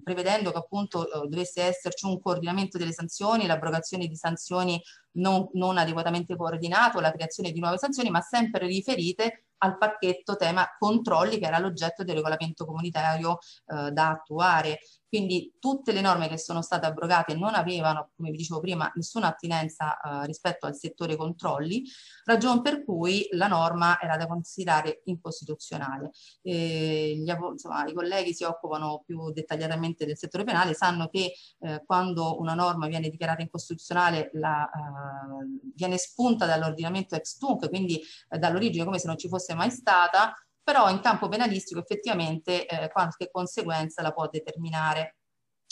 prevedendo 0.03 0.51
che 0.51 0.57
appunto 0.57 1.05
eh, 1.05 1.29
dovesse 1.29 1.65
esserci 1.65 2.07
un 2.07 2.19
coordinamento 2.19 2.79
delle 2.79 2.93
sanzioni, 2.93 3.47
l'abrogazione 3.47 4.07
di 4.07 4.17
sanzioni 4.17 4.81
non, 5.17 5.51
non 5.53 5.77
adeguatamente 5.77 6.35
coordinato, 6.35 6.99
la 6.99 7.13
creazione 7.13 7.53
di 7.53 7.61
nuove 7.61 7.77
sanzioni, 7.77 8.09
ma 8.09 8.23
sempre 8.23 8.67
riferite 8.67 9.44
al 9.59 9.79
pacchetto 9.79 10.37
tema 10.37 10.67
controlli 10.79 11.39
che 11.39 11.47
era 11.47 11.59
l'oggetto 11.59 12.05
del 12.05 12.17
regolamento 12.17 12.65
comunitario 12.65 13.39
eh, 13.67 13.91
da 13.91 14.11
attuare. 14.11 14.79
Quindi 15.15 15.55
tutte 15.61 15.93
le 15.93 16.01
norme 16.01 16.27
che 16.27 16.37
sono 16.37 16.61
state 16.61 16.87
abrogate 16.87 17.37
non 17.37 17.55
avevano, 17.55 18.11
come 18.17 18.33
vi 18.33 18.37
dicevo 18.37 18.59
prima, 18.59 18.91
nessuna 18.97 19.29
attinenza 19.29 19.97
eh, 20.01 20.27
rispetto 20.27 20.67
al 20.67 20.75
settore 20.75 21.15
controlli, 21.15 21.85
ragion 22.25 22.63
per 22.63 22.85
cui 22.85 23.29
la 23.31 23.47
norma 23.47 24.01
era 24.01 24.17
da 24.17 24.27
considerare 24.27 25.03
incostituzionale. 25.05 26.11
Eh, 26.43 27.15
gli, 27.17 27.31
insomma, 27.31 27.85
I 27.85 27.93
colleghi 27.93 28.35
si 28.35 28.43
occupano 28.43 29.05
più 29.07 29.31
dettagliatamente 29.31 30.05
del 30.05 30.17
settore 30.17 30.43
penale, 30.43 30.75
sanno 30.75 31.07
che 31.07 31.33
eh, 31.61 31.85
quando 31.87 32.41
una 32.41 32.55
norma 32.55 32.89
viene 32.89 33.09
dichiarata 33.09 33.41
incostituzionale 33.41 34.31
la, 34.33 34.69
eh, 34.69 35.61
viene 35.77 35.97
spunta 35.97 36.45
dall'ordinamento 36.45 37.15
ex 37.15 37.37
tunc, 37.37 37.69
quindi 37.69 38.03
eh, 38.31 38.39
dall'origine 38.39 38.85
come 38.85 38.99
se 38.99 39.07
non 39.07 39.17
ci 39.17 39.29
fosse 39.29 39.55
mai 39.55 39.71
stata, 39.71 40.35
però 40.65 40.89
in 40.89 41.01
campo 41.01 41.29
penalistico 41.29 41.79
effettivamente 41.81 42.67
eh, 42.67 42.91
qualche 42.91 43.31
conseguenza 43.31 44.03
la 44.03 44.13
può 44.13 44.29
determinare. 44.29 45.19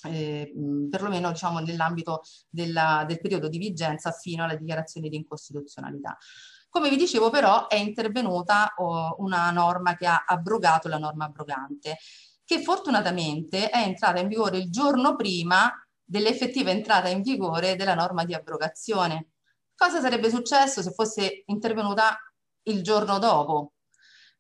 Eh, 0.04 0.52
perlomeno 0.90 1.30
diciamo, 1.30 1.60
nell'ambito 1.60 2.22
del 2.48 3.18
periodo 3.20 3.48
di 3.48 3.58
vigenza 3.58 4.10
fino 4.10 4.42
alla 4.44 4.56
dichiarazione 4.56 5.08
di 5.08 5.16
incostituzionalità. 5.16 6.16
Come 6.68 6.88
vi 6.88 6.96
dicevo 6.96 7.30
però 7.30 7.68
è 7.68 7.76
intervenuta 7.76 8.74
oh, 8.78 9.14
una 9.18 9.50
norma 9.50 9.96
che 9.96 10.06
ha 10.06 10.24
abrogato 10.26 10.88
la 10.88 10.98
norma 10.98 11.26
abrogante, 11.26 11.98
che 12.44 12.62
fortunatamente 12.62 13.70
è 13.70 13.78
entrata 13.78 14.18
in 14.18 14.28
vigore 14.28 14.58
il 14.58 14.70
giorno 14.70 15.14
prima 15.14 15.72
dell'effettiva 16.02 16.70
entrata 16.70 17.08
in 17.08 17.22
vigore 17.22 17.76
della 17.76 17.94
norma 17.94 18.24
di 18.24 18.34
abrogazione. 18.34 19.28
Cosa 19.74 20.00
sarebbe 20.00 20.30
successo 20.30 20.82
se 20.82 20.92
fosse 20.92 21.44
intervenuta 21.46 22.18
il 22.64 22.82
giorno 22.82 23.18
dopo? 23.18 23.72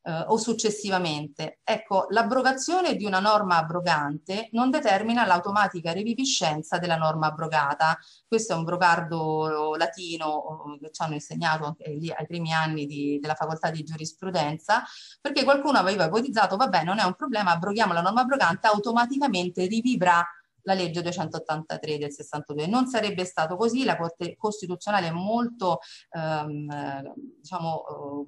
Eh, 0.02 0.24
o 0.26 0.36
successivamente. 0.36 1.60
Ecco, 1.62 2.06
l'abrogazione 2.10 2.96
di 2.96 3.04
una 3.04 3.20
norma 3.20 3.56
abrogante 3.56 4.48
non 4.52 4.70
determina 4.70 5.24
l'automatica 5.26 5.92
reviviscenza 5.92 6.78
della 6.78 6.96
norma 6.96 7.28
abrogata. 7.28 7.96
Questo 8.26 8.52
è 8.52 8.56
un 8.56 8.64
brocardo 8.64 9.74
latino 9.76 10.76
che 10.80 10.90
ci 10.90 11.02
hanno 11.02 11.14
insegnato 11.14 11.64
anche 11.64 11.90
lì 11.90 12.10
ai 12.10 12.26
primi 12.26 12.52
anni 12.52 12.86
di, 12.86 13.18
della 13.20 13.34
facoltà 13.34 13.70
di 13.70 13.82
giurisprudenza, 13.84 14.82
perché 15.20 15.44
qualcuno 15.44 15.78
aveva 15.78 16.06
ipotizzato, 16.06 16.56
vabbè, 16.56 16.82
non 16.84 16.98
è 16.98 17.04
un 17.04 17.14
problema, 17.14 17.52
abroghiamo 17.52 17.92
la 17.92 18.02
norma 18.02 18.22
abrogante, 18.22 18.66
automaticamente 18.66 19.66
rivivrà 19.66 20.26
la 20.62 20.74
legge 20.74 21.02
283 21.02 21.98
del 21.98 22.12
62. 22.12 22.66
Non 22.66 22.86
sarebbe 22.86 23.24
stato 23.24 23.56
così, 23.56 23.84
la 23.84 23.96
Corte 23.96 24.36
Costituzionale 24.36 25.08
è 25.08 25.12
molto, 25.12 25.80
ehm, 26.10 27.14
diciamo, 27.40 28.24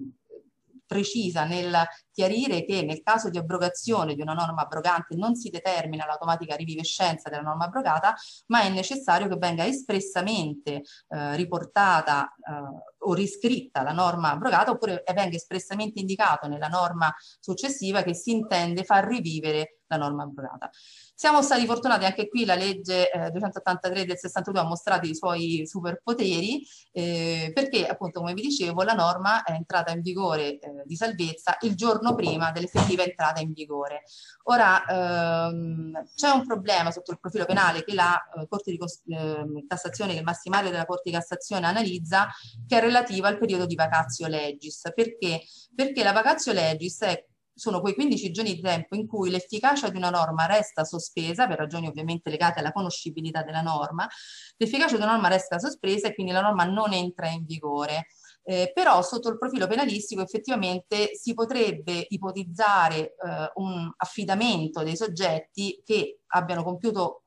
precisa 0.86 1.44
nel 1.44 1.84
chiarire 2.12 2.64
che 2.64 2.82
nel 2.82 3.02
caso 3.02 3.28
di 3.28 3.38
abrogazione 3.38 4.14
di 4.14 4.22
una 4.22 4.34
norma 4.34 4.62
abrogante 4.62 5.16
non 5.16 5.34
si 5.34 5.50
determina 5.50 6.06
l'automatica 6.06 6.54
rivivescenza 6.54 7.28
della 7.28 7.42
norma 7.42 7.64
abrogata, 7.64 8.14
ma 8.46 8.62
è 8.62 8.68
necessario 8.68 9.28
che 9.28 9.36
venga 9.36 9.66
espressamente 9.66 10.82
eh, 11.08 11.36
riportata 11.36 12.26
eh, 12.26 12.94
o 12.98 13.14
riscritta 13.14 13.82
la 13.82 13.92
norma 13.92 14.30
abrogata 14.30 14.70
oppure 14.70 15.02
venga 15.14 15.36
espressamente 15.36 16.00
indicato 16.00 16.46
nella 16.48 16.68
norma 16.68 17.12
successiva 17.40 18.02
che 18.02 18.14
si 18.14 18.30
intende 18.30 18.84
far 18.84 19.06
rivivere 19.06 19.80
la 19.86 19.96
norma 19.96 20.22
abrogata. 20.22 20.70
Siamo 21.16 21.42
stati 21.42 21.64
fortunati 21.64 22.04
anche 22.04 22.28
qui, 22.28 22.44
la 22.44 22.56
legge 22.56 23.08
eh, 23.08 23.30
283 23.30 24.04
del 24.04 24.18
62 24.18 24.58
ha 24.58 24.64
mostrato 24.64 25.06
i 25.06 25.14
suoi 25.14 25.62
superpoteri 25.64 26.66
eh, 26.90 27.52
perché 27.54 27.86
appunto 27.86 28.18
come 28.18 28.34
vi 28.34 28.42
dicevo 28.42 28.82
la 28.82 28.94
norma 28.94 29.44
è 29.44 29.52
entrata 29.52 29.92
in 29.92 30.00
vigore 30.00 30.58
eh, 30.58 30.82
di 30.84 30.96
salvezza 30.96 31.56
il 31.60 31.76
giorno 31.76 32.16
prima 32.16 32.50
dell'effettiva 32.50 33.04
entrata 33.04 33.40
in 33.40 33.52
vigore. 33.52 34.02
Ora 34.44 34.84
ehm, 34.84 36.04
c'è 36.16 36.30
un 36.30 36.44
problema 36.44 36.90
sotto 36.90 37.12
il 37.12 37.20
profilo 37.20 37.44
penale 37.44 37.84
che 37.84 37.94
la 37.94 38.20
eh, 38.36 38.48
Corte 38.48 38.72
di 38.72 38.78
ehm, 39.14 39.66
Cassazione, 39.68 40.14
che 40.14 40.18
il 40.18 40.24
massimario 40.24 40.70
della 40.70 40.84
Corte 40.84 41.10
di 41.10 41.16
Cassazione 41.16 41.66
analizza 41.66 42.28
che 42.66 42.78
è 42.78 42.80
relativa 42.80 43.28
al 43.28 43.38
periodo 43.38 43.66
di 43.66 43.76
vacazio 43.76 44.26
legis. 44.26 44.90
Perché? 44.92 45.42
Perché 45.72 46.02
la 46.02 46.12
vacazio 46.12 46.52
legis 46.52 47.00
è 47.02 47.24
sono 47.54 47.80
quei 47.80 47.94
15 47.94 48.30
giorni 48.30 48.54
di 48.54 48.60
tempo 48.60 48.96
in 48.96 49.06
cui 49.06 49.30
l'efficacia 49.30 49.88
di 49.88 49.96
una 49.96 50.10
norma 50.10 50.46
resta 50.46 50.84
sospesa, 50.84 51.46
per 51.46 51.58
ragioni 51.58 51.86
ovviamente 51.86 52.30
legate 52.30 52.58
alla 52.60 52.72
conoscibilità 52.72 53.42
della 53.42 53.62
norma, 53.62 54.08
l'efficacia 54.56 54.96
di 54.96 55.02
una 55.02 55.12
norma 55.12 55.28
resta 55.28 55.58
sospesa 55.58 56.08
e 56.08 56.14
quindi 56.14 56.32
la 56.32 56.40
norma 56.40 56.64
non 56.64 56.92
entra 56.92 57.28
in 57.28 57.44
vigore. 57.44 58.06
Eh, 58.46 58.72
però 58.74 59.00
sotto 59.00 59.30
il 59.30 59.38
profilo 59.38 59.66
penalistico 59.66 60.20
effettivamente 60.20 61.14
si 61.14 61.32
potrebbe 61.32 62.04
ipotizzare 62.08 63.14
eh, 63.14 63.50
un 63.54 63.90
affidamento 63.96 64.82
dei 64.82 64.96
soggetti 64.96 65.80
che 65.82 66.20
abbiano 66.26 66.62
compiuto 66.62 67.22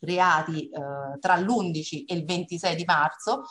reati 0.00 0.68
eh, 0.70 1.18
tra 1.20 1.36
l'11 1.36 2.04
e 2.06 2.14
il 2.14 2.24
26 2.24 2.74
di 2.74 2.84
marzo 2.84 3.42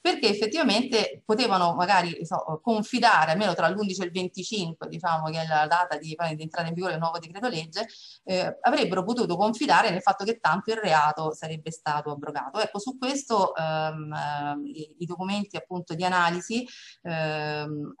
perché 0.00 0.28
effettivamente 0.28 1.22
potevano 1.24 1.74
magari 1.74 2.24
so, 2.24 2.60
confidare 2.62 3.32
almeno 3.32 3.54
tra 3.54 3.68
l'11 3.68 4.02
e 4.02 4.04
il 4.04 4.10
25, 4.12 4.88
diciamo 4.88 5.28
che 5.30 5.42
è 5.42 5.46
la 5.46 5.66
data 5.66 5.96
di, 5.96 6.16
di 6.34 6.42
entrata 6.42 6.68
in 6.68 6.74
vigore 6.74 6.92
del 6.92 7.00
nuovo 7.00 7.18
decreto 7.18 7.48
legge, 7.48 7.86
eh, 8.24 8.58
avrebbero 8.60 9.02
potuto 9.02 9.36
confidare 9.36 9.90
nel 9.90 10.02
fatto 10.02 10.24
che 10.24 10.38
tanto 10.38 10.70
il 10.70 10.78
reato 10.78 11.32
sarebbe 11.34 11.70
stato 11.70 12.10
abrogato. 12.10 12.60
Ecco, 12.60 12.78
su 12.78 12.96
questo 12.98 13.54
ehm, 13.54 14.62
i, 14.64 14.94
i, 14.98 15.06
documenti 15.06 15.56
appunto 15.56 15.94
di 15.94 16.04
analisi 16.04 16.66
ehm, 17.02 17.94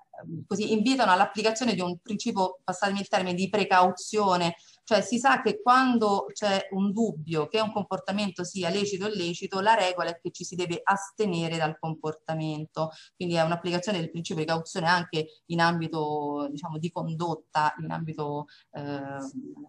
così 0.46 0.72
invitano 0.72 1.12
all'applicazione 1.12 1.74
di 1.74 1.80
un 1.80 1.98
principio, 1.98 2.60
passatemi 2.62 3.00
il 3.00 3.08
termine, 3.08 3.34
di 3.34 3.48
precauzione 3.48 4.56
cioè 4.86 5.00
si 5.00 5.18
sa 5.18 5.42
che 5.42 5.60
quando 5.60 6.26
c'è 6.32 6.68
un 6.70 6.92
dubbio 6.92 7.48
che 7.48 7.58
un 7.58 7.72
comportamento 7.72 8.44
sia 8.44 8.68
lecito 8.68 9.06
o 9.06 9.08
illecito, 9.08 9.58
la 9.58 9.74
regola 9.74 10.10
è 10.10 10.20
che 10.20 10.30
ci 10.30 10.44
si 10.44 10.54
deve 10.54 10.80
astenere 10.80 11.56
dal 11.56 11.76
comportamento. 11.76 12.90
Quindi 13.16 13.34
è 13.34 13.42
un'applicazione 13.42 13.98
del 13.98 14.12
principio 14.12 14.44
di 14.44 14.48
cauzione 14.48 14.86
anche 14.86 15.42
in 15.46 15.60
ambito 15.60 16.46
diciamo, 16.52 16.78
di 16.78 16.92
condotta, 16.92 17.74
in 17.82 17.90
ambito 17.90 18.44
eh, 18.74 19.18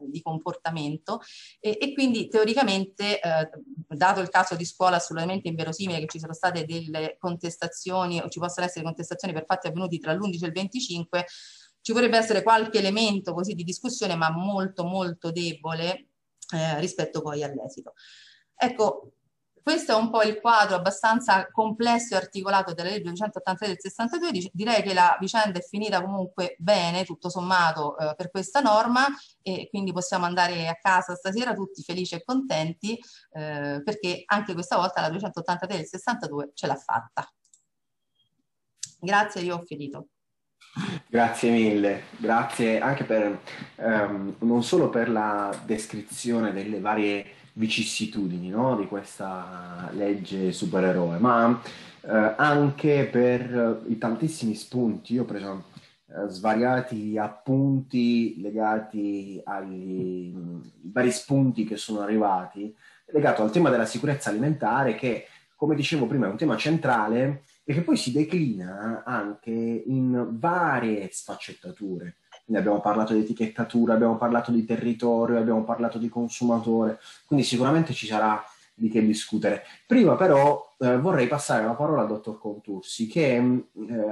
di 0.07 0.21
comportamento. 0.21 1.21
E, 1.59 1.79
e 1.81 1.93
quindi 1.93 2.27
teoricamente, 2.27 3.19
eh, 3.19 3.49
dato 3.87 4.19
il 4.19 4.29
caso 4.29 4.55
di 4.55 4.65
scuola 4.65 4.97
assolutamente 4.97 5.47
inverosimile 5.47 5.99
che 6.01 6.07
ci 6.09 6.19
sono 6.19 6.33
state 6.33 6.63
delle 6.63 7.17
contestazioni 7.17 8.19
o 8.19 8.29
ci 8.29 8.37
possono 8.37 8.67
essere 8.67 8.85
contestazioni 8.85 9.33
per 9.33 9.45
fatti 9.47 9.65
avvenuti 9.65 9.97
tra 9.97 10.13
l'11 10.13 10.43
e 10.43 10.45
il 10.45 10.51
25, 10.51 11.25
ci 11.87 11.93
potrebbe 11.93 12.17
essere 12.17 12.43
qualche 12.43 12.79
elemento 12.79 13.33
così 13.33 13.53
di 13.53 13.63
discussione, 13.63 14.15
ma 14.15 14.29
molto 14.29 14.83
molto 14.83 15.31
debole 15.31 16.09
eh, 16.53 16.77
rispetto 16.81 17.21
poi 17.21 17.43
all'esito. 17.43 17.93
Ecco, 18.53 19.13
questo 19.63 19.93
è 19.93 19.95
un 19.95 20.09
po' 20.09 20.21
il 20.23 20.41
quadro 20.41 20.75
abbastanza 20.75 21.49
complesso 21.49 22.13
e 22.13 22.17
articolato 22.17 22.73
della 22.73 22.89
legge 22.89 23.03
283 23.03 23.67
del 23.67 23.79
62. 23.79 24.49
Direi 24.51 24.83
che 24.83 24.93
la 24.93 25.15
vicenda 25.17 25.59
è 25.59 25.61
finita 25.61 26.01
comunque 26.01 26.57
bene, 26.59 27.05
tutto 27.05 27.29
sommato, 27.29 27.97
eh, 27.97 28.15
per 28.17 28.31
questa 28.31 28.59
norma 28.59 29.05
e 29.41 29.69
quindi 29.69 29.93
possiamo 29.93 30.25
andare 30.25 30.67
a 30.67 30.75
casa 30.75 31.15
stasera 31.15 31.53
tutti 31.53 31.83
felici 31.83 32.15
e 32.15 32.23
contenti 32.25 32.99
eh, 33.31 33.81
perché 33.81 34.23
anche 34.25 34.53
questa 34.53 34.75
volta 34.75 34.99
la 34.99 35.09
283 35.09 35.77
del 35.77 35.87
62 35.87 36.51
ce 36.53 36.67
l'ha 36.67 36.75
fatta. 36.75 37.25
Grazie, 38.99 39.39
io 39.39 39.55
ho 39.55 39.63
finito. 39.63 40.09
Grazie 41.09 41.51
mille, 41.51 42.03
grazie 42.17 42.79
anche 42.79 43.03
per 43.03 43.39
um, 43.77 44.35
non 44.39 44.61
solo 44.61 44.89
per 44.89 45.09
la 45.09 45.57
descrizione 45.65 46.53
delle 46.53 46.79
varie 46.79 47.25
vicissitudini 47.53 48.49
no, 48.49 48.75
di 48.75 48.85
questa 48.85 49.89
legge 49.93 50.51
supereroe, 50.51 51.17
ma 51.17 51.47
uh, 51.47 51.59
anche 52.35 53.07
per 53.11 53.83
i 53.87 53.97
tantissimi 53.97 54.53
spunti. 54.53 55.13
Io 55.13 55.23
ho 55.23 55.25
preso 55.25 55.63
uh, 56.05 56.27
svariati 56.27 57.17
appunti 57.17 58.39
legati 58.39 59.41
ai 59.45 60.35
vari 60.81 61.11
spunti 61.11 61.63
che 61.63 61.77
sono 61.77 62.01
arrivati, 62.01 62.75
legato 63.07 63.41
al 63.41 63.51
tema 63.51 63.69
della 63.69 63.85
sicurezza 63.85 64.29
alimentare 64.29 64.95
che, 64.95 65.25
come 65.55 65.73
dicevo 65.73 66.05
prima, 66.05 66.27
è 66.27 66.29
un 66.29 66.37
tema 66.37 66.57
centrale 66.57 67.43
e 67.69 67.73
che 67.73 67.81
poi 67.81 67.97
si 67.97 68.13
declina 68.13 69.03
anche 69.05 69.51
in 69.51 70.25
varie 70.39 71.09
sfaccettature. 71.11 72.15
Quindi 72.45 72.61
abbiamo 72.61 72.79
parlato 72.79 73.11
di 73.11 73.19
etichettatura, 73.19 73.93
abbiamo 73.93 74.15
parlato 74.15 74.51
di 74.51 74.63
territorio, 74.63 75.37
abbiamo 75.37 75.65
parlato 75.65 75.97
di 75.97 76.07
consumatore, 76.07 76.97
quindi 77.25 77.45
sicuramente 77.45 77.91
ci 77.91 78.07
sarà 78.07 78.41
di 78.73 78.87
che 78.87 79.05
discutere. 79.05 79.63
Prima 79.85 80.15
però 80.15 80.77
eh, 80.79 80.97
vorrei 80.97 81.27
passare 81.27 81.65
la 81.65 81.73
parola 81.73 82.03
al 82.03 82.07
dottor 82.07 82.39
Contursi 82.39 83.05
che 83.07 83.35
eh, 83.35 83.63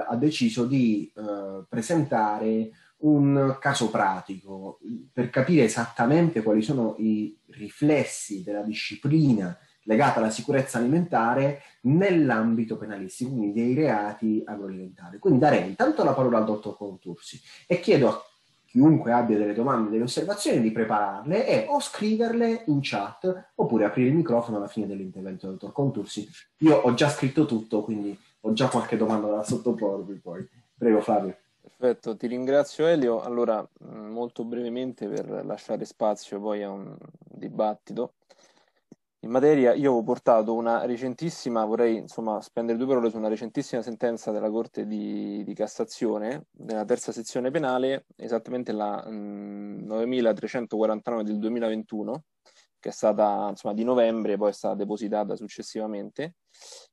ha 0.05 0.15
deciso 0.17 0.65
di 0.65 1.09
eh, 1.15 1.63
presentare 1.69 2.71
un 2.97 3.55
caso 3.57 3.89
pratico 3.89 4.79
per 5.13 5.29
capire 5.29 5.63
esattamente 5.63 6.43
quali 6.43 6.61
sono 6.61 6.95
i 6.97 7.37
riflessi 7.51 8.43
della 8.43 8.63
disciplina 8.63 9.57
legata 9.85 10.19
alla 10.19 10.29
sicurezza 10.29 10.77
alimentare 10.77 11.61
nell'ambito 11.81 12.77
penalistico, 12.77 13.31
quindi 13.31 13.53
dei 13.53 13.73
reati 13.73 14.43
agroalimentari. 14.45 15.17
Quindi 15.17 15.39
darei 15.39 15.67
intanto 15.67 16.03
la 16.03 16.13
parola 16.13 16.37
al 16.37 16.45
dottor 16.45 16.77
Contursi 16.77 17.39
e 17.67 17.79
chiedo 17.79 18.09
a 18.09 18.21
chiunque 18.65 19.13
abbia 19.13 19.37
delle 19.37 19.53
domande, 19.53 19.89
delle 19.89 20.03
osservazioni, 20.03 20.59
di 20.59 20.71
prepararle 20.71 21.47
e 21.47 21.65
o 21.69 21.79
scriverle 21.79 22.63
in 22.67 22.79
chat 22.81 23.51
oppure 23.55 23.85
aprire 23.85 24.09
il 24.09 24.15
microfono 24.15 24.57
alla 24.57 24.67
fine 24.67 24.87
dell'intervento 24.87 25.47
del 25.47 25.55
dottor 25.55 25.71
Contursi. 25.71 26.27
Io 26.59 26.75
ho 26.75 26.93
già 26.93 27.09
scritto 27.09 27.45
tutto, 27.45 27.83
quindi 27.83 28.17
ho 28.41 28.53
già 28.53 28.67
qualche 28.67 28.97
domanda 28.97 29.27
da 29.27 29.43
sottoporvi 29.43 30.15
poi. 30.15 30.45
Prego 30.77 30.99
Flavio. 30.99 31.37
Perfetto, 31.61 32.15
ti 32.15 32.27
ringrazio 32.27 32.85
Elio. 32.85 33.21
Allora, 33.21 33.65
molto 33.79 34.43
brevemente 34.43 35.07
per 35.07 35.45
lasciare 35.45 35.85
spazio 35.85 36.39
poi 36.39 36.61
a 36.61 36.69
un 36.69 36.95
dibattito 37.17 38.13
in 39.25 39.31
materia. 39.31 39.73
Io 39.73 39.93
ho 39.93 40.03
portato 40.03 40.53
una 40.53 40.85
recentissima, 40.85 41.65
vorrei 41.65 41.97
insomma 41.97 42.39
spendere 42.41 42.77
due 42.77 42.87
parole 42.87 43.09
su 43.09 43.17
una 43.17 43.27
recentissima 43.27 43.81
sentenza 43.81 44.31
della 44.31 44.49
Corte 44.49 44.85
di, 44.85 45.43
di 45.43 45.53
Cassazione, 45.53 46.45
della 46.51 46.85
terza 46.85 47.11
sezione 47.11 47.51
penale, 47.51 48.05
esattamente 48.15 48.71
la 48.71 49.03
mh, 49.05 49.83
9349 49.85 51.23
del 51.23 51.39
2021, 51.39 52.23
che 52.79 52.89
è 52.89 52.91
stata 52.91 53.47
insomma 53.49 53.73
di 53.73 53.83
novembre, 53.83 54.37
poi 54.37 54.49
è 54.49 54.53
stata 54.53 54.75
depositata 54.75 55.35
successivamente, 55.35 56.35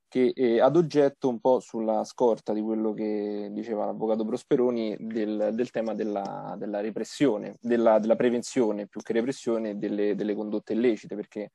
che 0.08 0.32
è 0.34 0.58
ad 0.58 0.76
oggetto 0.76 1.28
un 1.28 1.38
po' 1.38 1.60
sulla 1.60 2.04
scorta 2.04 2.54
di 2.54 2.62
quello 2.62 2.92
che 2.92 3.48
diceva 3.50 3.84
l'avvocato 3.86 4.24
Prosperoni 4.24 4.96
del, 4.98 5.50
del 5.52 5.70
tema 5.70 5.94
della, 5.94 6.54
della 6.58 6.80
repressione, 6.80 7.56
della, 7.60 7.98
della, 7.98 8.16
prevenzione 8.16 8.86
più 8.88 9.02
che 9.02 9.12
repressione 9.12 9.78
delle, 9.78 10.14
delle 10.14 10.34
condotte 10.34 10.72
illecite, 10.72 11.14
perché 11.14 11.50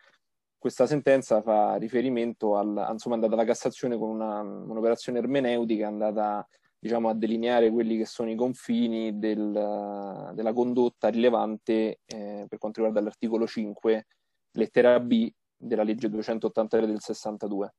questa 0.57 0.87
sentenza 0.87 1.41
fa 1.41 1.75
riferimento 1.75 2.55
al, 2.57 2.87
insomma, 2.91 3.15
è 3.15 3.19
andata 3.19 3.33
alla 3.35 3.45
Cassazione 3.45 3.97
con 3.97 4.09
una, 4.09 4.41
un'operazione 4.41 5.19
ermeneutica, 5.19 5.87
andata 5.87 6.47
diciamo, 6.79 7.09
a 7.09 7.13
delineare 7.13 7.71
quelli 7.71 7.97
che 7.97 8.05
sono 8.05 8.29
i 8.29 8.35
confini 8.35 9.17
del, 9.17 10.31
della 10.33 10.53
condotta 10.53 11.09
rilevante 11.09 11.99
eh, 12.05 12.45
per 12.47 12.57
quanto 12.57 12.81
riguarda 12.81 13.01
l'articolo 13.01 13.45
5, 13.45 14.07
lettera 14.51 14.99
B 14.99 15.31
della 15.55 15.83
legge 15.83 16.09
283 16.09 16.85
del 16.85 17.01
62. 17.01 17.73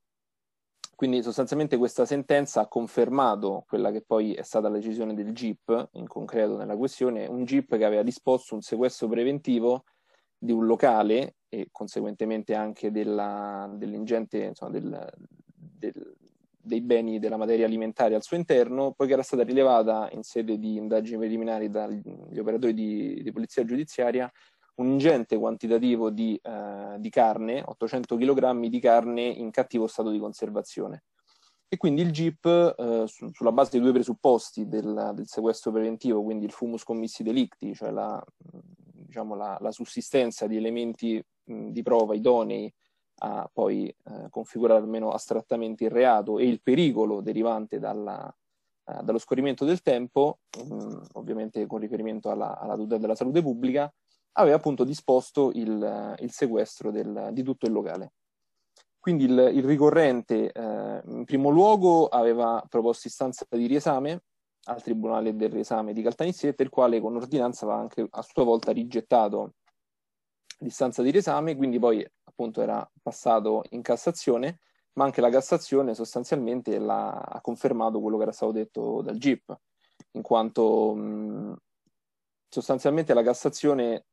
Quindi 0.95 1.23
sostanzialmente 1.23 1.77
questa 1.77 2.05
sentenza 2.05 2.59
ha 2.59 2.67
confermato 2.67 3.63
quella 3.67 3.89
che 3.89 4.01
poi 4.01 4.33
è 4.33 4.41
stata 4.41 4.67
la 4.67 4.75
decisione 4.75 5.13
del 5.13 5.31
GIP, 5.31 5.91
in 5.93 6.07
concreto 6.07 6.57
nella 6.57 6.75
questione, 6.75 7.25
un 7.25 7.45
GIP 7.45 7.77
che 7.77 7.85
aveva 7.85 8.03
disposto 8.03 8.53
un 8.53 8.61
sequestro 8.61 9.07
preventivo 9.07 9.85
di 10.39 10.51
un 10.53 10.65
locale 10.65 11.35
e 11.49 11.67
conseguentemente 11.71 12.55
anche 12.55 12.91
della, 12.91 13.69
dell'ingente 13.75 14.37
insomma, 14.37 14.71
del, 14.71 15.13
del, 15.53 16.15
dei 16.61 16.81
beni 16.81 17.19
della 17.19 17.37
materia 17.37 17.65
alimentare 17.65 18.15
al 18.15 18.23
suo 18.23 18.37
interno, 18.37 18.93
poiché 18.93 19.13
era 19.13 19.23
stata 19.23 19.43
rilevata 19.43 20.09
in 20.13 20.23
sede 20.23 20.57
di 20.57 20.77
indagini 20.77 21.17
preliminari 21.17 21.69
dagli 21.69 22.39
operatori 22.39 22.73
di, 22.73 23.21
di 23.21 23.31
polizia 23.31 23.65
giudiziaria 23.65 24.31
un 24.75 24.87
ingente 24.87 25.37
quantitativo 25.37 26.09
di, 26.09 26.39
eh, 26.41 26.95
di 26.99 27.09
carne, 27.09 27.61
800 27.65 28.15
kg 28.15 28.67
di 28.67 28.79
carne 28.79 29.23
in 29.23 29.51
cattivo 29.51 29.87
stato 29.87 30.09
di 30.09 30.19
conservazione. 30.19 31.03
E 31.67 31.77
quindi 31.77 32.01
il 32.01 32.11
GIP, 32.11 32.45
eh, 32.45 33.03
su, 33.05 33.29
sulla 33.31 33.51
base 33.51 33.71
dei 33.71 33.81
due 33.81 33.91
presupposti 33.91 34.67
del, 34.67 35.11
del, 35.13 35.27
sequestro 35.27 35.71
preventivo, 35.71 36.23
quindi 36.23 36.45
il 36.45 36.51
fumus 36.51 36.83
commissi 36.83 37.23
delicti, 37.23 37.75
cioè 37.75 37.91
la, 37.91 38.23
diciamo, 39.09 39.35
la, 39.35 39.57
la 39.59 39.71
sussistenza 39.71 40.47
di 40.47 40.55
elementi 40.55 41.21
mh, 41.45 41.69
di 41.69 41.81
prova 41.81 42.15
idonei 42.15 42.71
a 43.21 43.49
poi 43.51 43.87
eh, 43.87 44.27
configurare 44.29 44.79
almeno 44.79 45.09
astrattamente 45.11 45.83
il 45.83 45.89
reato 45.89 46.37
e 46.37 46.47
il 46.47 46.61
pericolo 46.61 47.19
derivante 47.21 47.79
dalla, 47.79 48.33
eh, 48.85 49.03
dallo 49.03 49.17
scorrimento 49.17 49.65
del 49.65 49.81
tempo, 49.81 50.39
mh, 50.63 51.01
ovviamente 51.13 51.65
con 51.65 51.79
riferimento 51.79 52.29
alla, 52.29 52.57
alla, 52.57 52.75
tutela 52.75 52.99
della 52.99 53.15
salute 53.15 53.41
pubblica, 53.41 53.91
aveva 54.33 54.55
appunto 54.55 54.85
disposto 54.85 55.51
il, 55.53 56.15
il 56.19 56.31
sequestro 56.31 56.91
del, 56.91 57.29
di 57.33 57.43
tutto 57.43 57.65
il 57.65 57.73
locale. 57.73 58.13
Quindi 58.99 59.25
il, 59.25 59.51
il 59.53 59.63
ricorrente 59.63 60.51
eh, 60.51 61.01
in 61.05 61.25
primo 61.25 61.49
luogo 61.49 62.07
aveva 62.07 62.63
proposto 62.69 63.07
istanza 63.07 63.45
di 63.49 63.65
riesame 63.65 64.23
al 64.65 64.81
Tribunale 64.81 65.35
del 65.35 65.49
riesame 65.49 65.93
di 65.93 66.01
Caltanissetta, 66.01 66.63
il 66.63 66.69
quale 66.69 66.99
con 66.99 67.15
ordinanza 67.15 67.65
aveva 67.65 67.79
anche 67.81 68.07
a 68.09 68.21
sua 68.21 68.43
volta 68.43 68.71
rigettato 68.71 69.53
l'istanza 70.59 71.01
di 71.01 71.11
riesame, 71.11 71.55
quindi 71.55 71.79
poi 71.79 72.05
appunto 72.23 72.61
era 72.61 72.89
passato 73.01 73.63
in 73.69 73.81
Cassazione, 73.81 74.59
ma 74.93 75.05
anche 75.05 75.21
la 75.21 75.29
Cassazione 75.29 75.95
sostanzialmente 75.95 76.75
ha 76.75 77.39
confermato 77.41 78.01
quello 78.01 78.17
che 78.17 78.23
era 78.23 78.31
stato 78.31 78.51
detto 78.51 79.01
dal 79.01 79.17
GIP, 79.17 79.57
in 80.11 80.21
quanto 80.21 80.93
mh, 80.93 81.55
sostanzialmente 82.49 83.13
la 83.13 83.23
Cassazione, 83.23 84.05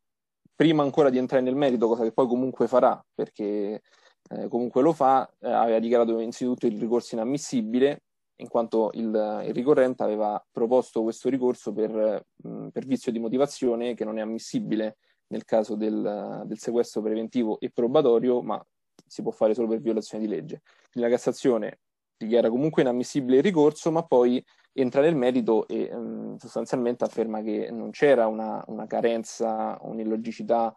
prima 0.55 0.82
ancora 0.82 1.11
di 1.11 1.18
entrare 1.18 1.42
nel 1.42 1.57
merito, 1.57 1.88
cosa 1.88 2.05
che 2.05 2.12
poi 2.12 2.26
comunque 2.26 2.68
farà, 2.68 3.05
perché 3.14 3.82
eh, 4.30 4.49
comunque 4.49 4.82
lo 4.82 4.92
fa, 4.92 5.28
eh, 5.40 5.51
aveva 5.51 5.78
dichiarato 5.78 6.18
innanzitutto 6.18 6.66
il 6.66 6.78
ricorso 6.78 7.14
inammissibile, 7.14 8.05
in 8.37 8.49
quanto 8.49 8.91
il, 8.95 9.43
il 9.47 9.55
ricorrente 9.55 10.03
aveva 10.03 10.43
proposto 10.51 11.03
questo 11.03 11.28
ricorso 11.28 11.72
per, 11.72 12.24
mh, 12.37 12.68
per, 12.68 12.84
vizio 12.84 13.12
di 13.12 13.18
motivazione 13.18 13.95
che 13.95 14.05
non 14.05 14.18
è 14.18 14.22
ammissibile 14.22 14.99
nel 15.28 15.45
caso 15.45 15.74
del, 15.74 16.43
del, 16.45 16.59
sequestro 16.59 17.03
preventivo 17.03 17.59
e 17.59 17.70
probatorio, 17.70 18.43
ma 18.43 18.64
si 19.07 19.22
può 19.22 19.30
fare 19.30 19.55
solo 19.55 19.68
per 19.68 19.80
violazione 19.80 20.24
di 20.24 20.30
legge. 20.30 20.62
Quindi 20.91 21.09
la 21.11 21.16
Cassazione 21.16 21.80
dichiara 22.16 22.49
comunque 22.49 22.82
inammissibile 22.82 23.39
il 23.39 23.43
ricorso, 23.43 23.91
ma 23.91 24.03
poi 24.03 24.45
entra 24.72 25.01
nel 25.01 25.16
merito 25.16 25.66
e 25.66 25.89
um, 25.93 26.37
sostanzialmente 26.37 27.05
afferma 27.05 27.41
che 27.43 27.70
non 27.70 27.91
c'era 27.91 28.26
una, 28.26 28.62
una 28.68 28.87
carenza, 28.87 29.78
un'illogicità 29.82 30.74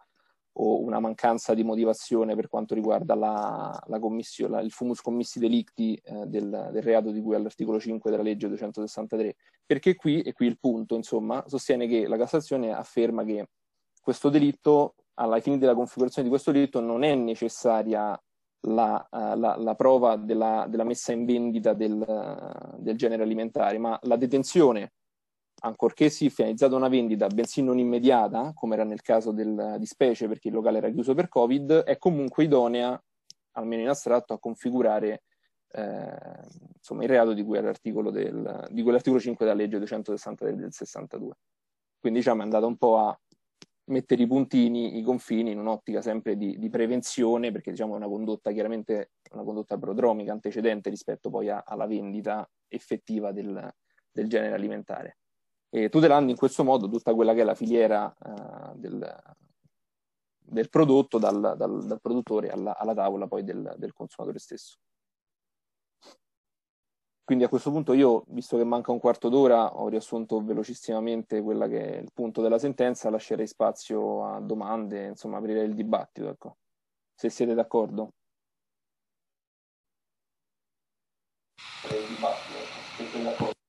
o 0.54 0.80
una 0.80 0.98
mancanza 0.98 1.54
di 1.54 1.62
motivazione 1.62 2.34
per 2.34 2.48
quanto 2.48 2.74
riguarda 2.74 3.14
la, 3.14 3.82
la 3.86 3.98
commissione, 3.98 4.62
il 4.62 4.72
fumus 4.72 5.00
commissi 5.00 5.38
delicti 5.38 5.94
eh, 5.94 6.26
del, 6.26 6.70
del, 6.72 6.82
reato 6.82 7.10
di 7.10 7.20
cui 7.20 7.34
all'articolo 7.34 7.78
5 7.78 8.10
della 8.10 8.22
legge 8.22 8.48
263. 8.48 9.36
Perché 9.64 9.94
qui, 9.94 10.20
e 10.22 10.32
qui 10.32 10.46
il 10.46 10.58
punto, 10.58 10.96
insomma, 10.96 11.44
sostiene 11.46 11.86
che 11.86 12.06
la 12.08 12.16
Cassazione 12.16 12.72
afferma 12.72 13.24
che 13.24 13.48
questo 14.02 14.28
delitto, 14.28 14.94
alla 15.14 15.38
fine 15.40 15.58
della 15.58 15.74
configurazione 15.74 16.24
di 16.24 16.30
questo 16.30 16.50
delitto, 16.50 16.80
non 16.80 17.04
è 17.04 17.14
necessaria 17.14 18.20
la, 18.62 19.08
uh, 19.10 19.38
la, 19.38 19.56
la 19.56 19.74
prova 19.74 20.16
della, 20.16 20.66
della, 20.68 20.84
messa 20.84 21.12
in 21.12 21.24
vendita 21.24 21.72
del, 21.72 22.04
uh, 22.06 22.80
del 22.80 22.96
genere 22.96 23.22
alimentare, 23.22 23.78
ma 23.78 23.98
la 24.02 24.16
detenzione 24.16 24.92
ancorché 25.60 26.10
sì 26.10 26.30
finalizzata 26.30 26.76
una 26.76 26.88
vendita, 26.88 27.26
bensì 27.28 27.62
non 27.62 27.78
immediata, 27.78 28.52
come 28.54 28.74
era 28.74 28.84
nel 28.84 29.02
caso 29.02 29.32
del, 29.32 29.76
di 29.78 29.86
specie 29.86 30.28
perché 30.28 30.48
il 30.48 30.54
locale 30.54 30.78
era 30.78 30.90
chiuso 30.90 31.14
per 31.14 31.28
Covid, 31.28 31.82
è 31.82 31.98
comunque 31.98 32.44
idonea, 32.44 33.02
almeno 33.52 33.82
in 33.82 33.88
astratto, 33.88 34.32
a 34.32 34.38
configurare 34.38 35.22
eh, 35.72 36.18
insomma, 36.76 37.02
il 37.02 37.08
reato 37.08 37.32
di 37.32 37.42
cui 37.42 37.58
è 37.58 37.60
l'articolo, 37.60 38.10
del, 38.10 38.68
di 38.70 38.82
cui 38.82 38.98
5 38.98 39.44
della 39.44 39.56
legge 39.56 39.78
263 39.78 40.56
del 40.56 40.72
62. 40.72 41.32
Quindi 41.98 42.20
diciamo 42.20 42.40
è 42.40 42.44
andata 42.44 42.66
un 42.66 42.76
po' 42.76 42.98
a 42.98 43.20
mettere 43.84 44.22
i 44.22 44.26
puntini, 44.26 44.98
i 44.98 45.02
confini 45.02 45.50
in 45.50 45.58
un'ottica 45.58 46.00
sempre 46.00 46.36
di, 46.36 46.58
di 46.58 46.70
prevenzione, 46.70 47.52
perché 47.52 47.70
diciamo 47.70 47.94
è 47.94 47.96
una 47.96 48.08
condotta 48.08 48.52
chiaramente 48.52 49.10
una 49.32 49.44
condotta 49.44 49.78
prodromica 49.78 50.32
antecedente 50.32 50.90
rispetto 50.90 51.30
poi 51.30 51.50
a, 51.50 51.62
alla 51.64 51.86
vendita 51.86 52.48
effettiva 52.68 53.30
del, 53.32 53.72
del 54.10 54.28
genere 54.28 54.54
alimentare 54.54 55.19
e 55.70 55.88
tutelando 55.88 56.30
in 56.32 56.36
questo 56.36 56.64
modo 56.64 56.88
tutta 56.88 57.14
quella 57.14 57.32
che 57.32 57.42
è 57.42 57.44
la 57.44 57.54
filiera 57.54 58.14
uh, 58.18 58.76
del, 58.76 59.22
del, 60.36 60.68
prodotto 60.68 61.18
dal, 61.18 61.54
dal, 61.56 61.86
dal 61.86 62.00
produttore 62.00 62.50
alla, 62.50 62.76
alla, 62.76 62.92
tavola 62.92 63.28
poi 63.28 63.44
del, 63.44 63.74
del, 63.78 63.92
consumatore 63.92 64.40
stesso. 64.40 64.78
Quindi 67.22 67.46
a 67.46 67.48
questo 67.48 67.70
punto 67.70 67.92
io, 67.92 68.24
visto 68.26 68.56
che 68.56 68.64
manca 68.64 68.90
un 68.90 68.98
quarto 68.98 69.28
d'ora, 69.28 69.76
ho 69.76 69.86
riassunto 69.86 70.42
velocissimamente 70.42 71.40
quella 71.40 71.68
che 71.68 71.98
è 71.98 72.00
il 72.00 72.10
punto 72.12 72.42
della 72.42 72.58
sentenza, 72.58 73.08
lascerei 73.08 73.46
spazio 73.46 74.24
a 74.24 74.40
domande, 74.40 75.06
insomma 75.06 75.38
aprirei 75.38 75.66
il 75.66 75.76
dibattito, 75.76 76.28
ecco. 76.28 76.56
se 77.14 77.30
siete 77.30 77.54
d'accordo. 77.54 78.14
Il 81.84 82.14
dibattito, 82.16 82.58
se 82.96 83.04
siete 83.04 83.22
d'accordo. 83.22 83.59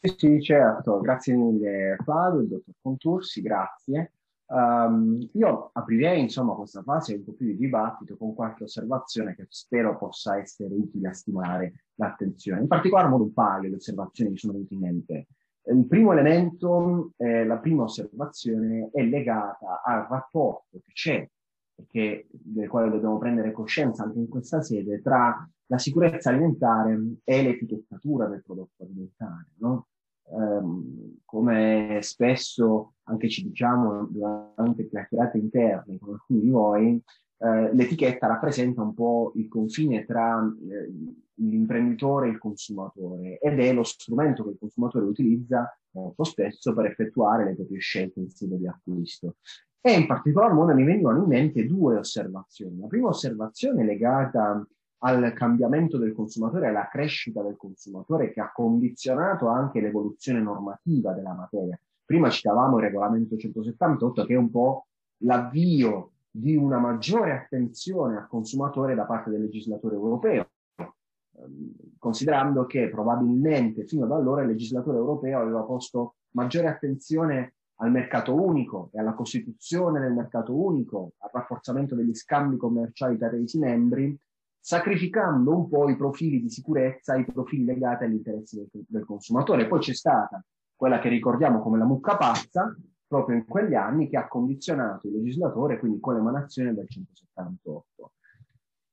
Sì, 0.00 0.14
sì, 0.16 0.40
certo, 0.42 1.00
grazie 1.00 1.34
mille 1.34 1.96
Fabio, 2.04 2.40
il 2.40 2.48
dottor 2.48 2.74
Contursi, 2.80 3.42
grazie. 3.42 4.12
Um, 4.46 5.28
io 5.32 5.70
aprirei 5.72 6.20
insomma 6.20 6.54
questa 6.54 6.82
fase 6.82 7.14
un 7.14 7.24
po' 7.24 7.32
più 7.32 7.46
di 7.46 7.56
dibattito 7.56 8.16
con 8.16 8.32
qualche 8.32 8.62
osservazione 8.64 9.34
che 9.34 9.46
spero 9.48 9.98
possa 9.98 10.38
essere 10.38 10.72
utile 10.72 11.08
a 11.08 11.12
stimolare 11.12 11.84
l'attenzione. 11.96 12.60
In 12.60 12.68
particolar 12.68 13.08
modo 13.08 13.24
un 13.24 13.32
paio 13.32 13.68
di 13.68 13.74
osservazioni 13.74 14.30
che 14.32 14.38
sono 14.38 14.52
venute 14.52 14.74
in 14.74 14.80
mente. 14.80 15.26
Il 15.64 15.86
primo 15.86 16.12
elemento, 16.12 17.10
eh, 17.16 17.44
la 17.44 17.58
prima 17.58 17.82
osservazione 17.82 18.90
è 18.92 19.02
legata 19.02 19.82
al 19.84 20.06
rapporto 20.08 20.78
che 20.84 20.92
c'è, 20.92 21.28
del 21.74 22.68
quale 22.68 22.90
dobbiamo 22.90 23.18
prendere 23.18 23.52
coscienza 23.52 24.04
anche 24.04 24.18
in 24.18 24.28
questa 24.28 24.62
sede, 24.62 25.02
tra 25.02 25.46
la 25.68 25.78
sicurezza 25.78 26.30
alimentare 26.30 26.98
e 27.24 27.42
l'etichettatura 27.42 28.26
del 28.26 28.42
prodotto 28.42 28.82
alimentare. 28.82 29.52
No? 29.58 29.88
Um, 30.30 31.16
come 31.24 32.00
spesso 32.02 32.94
anche 33.04 33.30
ci 33.30 33.48
diciamo 33.48 34.06
durante 34.10 34.86
chiacchierate 34.86 35.38
interne 35.38 35.98
con 35.98 36.14
alcuni 36.14 36.40
di 36.40 36.50
voi, 36.50 37.02
eh, 37.40 37.72
l'etichetta 37.72 38.26
rappresenta 38.26 38.82
un 38.82 38.94
po' 38.94 39.32
il 39.36 39.48
confine 39.48 40.04
tra 40.04 40.42
eh, 40.42 40.92
l'imprenditore 41.34 42.26
e 42.26 42.30
il 42.30 42.38
consumatore 42.38 43.38
ed 43.38 43.60
è 43.60 43.72
lo 43.72 43.84
strumento 43.84 44.42
che 44.42 44.50
il 44.50 44.58
consumatore 44.58 45.04
utilizza 45.04 45.72
molto 45.92 46.24
spesso 46.24 46.74
per 46.74 46.86
effettuare 46.86 47.44
le 47.44 47.54
proprie 47.54 47.78
scelte 47.78 48.20
in 48.20 48.28
sede 48.28 48.58
di 48.58 48.66
acquisto. 48.66 49.36
E 49.80 49.92
in 49.92 50.06
particolar 50.06 50.52
modo 50.52 50.74
mi 50.74 50.84
vengono 50.84 51.22
in 51.22 51.28
mente 51.28 51.64
due 51.64 51.96
osservazioni. 51.96 52.80
La 52.80 52.88
prima 52.88 53.08
osservazione 53.08 53.82
è 53.82 53.86
legata 53.86 54.66
al 55.00 55.32
cambiamento 55.32 55.96
del 55.98 56.12
consumatore, 56.12 56.68
alla 56.68 56.88
crescita 56.88 57.42
del 57.42 57.56
consumatore 57.56 58.32
che 58.32 58.40
ha 58.40 58.52
condizionato 58.52 59.48
anche 59.48 59.80
l'evoluzione 59.80 60.40
normativa 60.40 61.12
della 61.12 61.34
materia. 61.34 61.78
Prima 62.04 62.30
citavamo 62.30 62.78
il 62.78 62.84
regolamento 62.84 63.36
178 63.36 64.24
che 64.24 64.34
è 64.34 64.36
un 64.36 64.50
po' 64.50 64.86
l'avvio 65.18 66.12
di 66.30 66.56
una 66.56 66.78
maggiore 66.78 67.32
attenzione 67.32 68.16
al 68.16 68.28
consumatore 68.28 68.94
da 68.94 69.04
parte 69.04 69.30
del 69.30 69.42
legislatore 69.42 69.94
europeo, 69.94 70.48
ehm, 70.76 71.74
considerando 71.98 72.66
che 72.66 72.88
probabilmente 72.88 73.86
fino 73.86 74.04
ad 74.04 74.12
allora 74.12 74.42
il 74.42 74.48
legislatore 74.48 74.98
europeo 74.98 75.40
aveva 75.40 75.62
posto 75.62 76.16
maggiore 76.30 76.68
attenzione 76.68 77.54
al 77.80 77.90
mercato 77.90 78.34
unico 78.34 78.90
e 78.92 78.98
alla 78.98 79.14
costituzione 79.14 80.00
del 80.00 80.12
mercato 80.12 80.54
unico, 80.54 81.12
al 81.18 81.30
rafforzamento 81.32 81.94
degli 81.94 82.14
scambi 82.14 82.56
commerciali 82.56 83.16
tra 83.16 83.28
i 83.28 83.30
Paesi 83.30 83.58
membri, 83.58 84.18
sacrificando 84.60 85.56
un 85.56 85.68
po' 85.68 85.88
i 85.88 85.96
profili 85.96 86.40
di 86.40 86.50
sicurezza, 86.50 87.16
i 87.16 87.24
profili 87.24 87.64
legati 87.64 88.04
agli 88.04 88.14
interessi 88.14 88.56
del, 88.56 88.84
del 88.86 89.04
consumatore. 89.04 89.66
Poi 89.66 89.80
c'è 89.80 89.94
stata 89.94 90.42
quella 90.74 90.98
che 90.98 91.08
ricordiamo 91.08 91.60
come 91.60 91.78
la 91.78 91.84
mucca 91.84 92.16
pazza, 92.16 92.76
proprio 93.06 93.36
in 93.36 93.46
quegli 93.46 93.74
anni, 93.74 94.08
che 94.08 94.16
ha 94.16 94.28
condizionato 94.28 95.08
il 95.08 95.14
legislatore, 95.14 95.78
quindi 95.78 95.98
con 96.00 96.14
l'emanazione 96.14 96.74
del 96.74 96.86
178. 96.88 98.12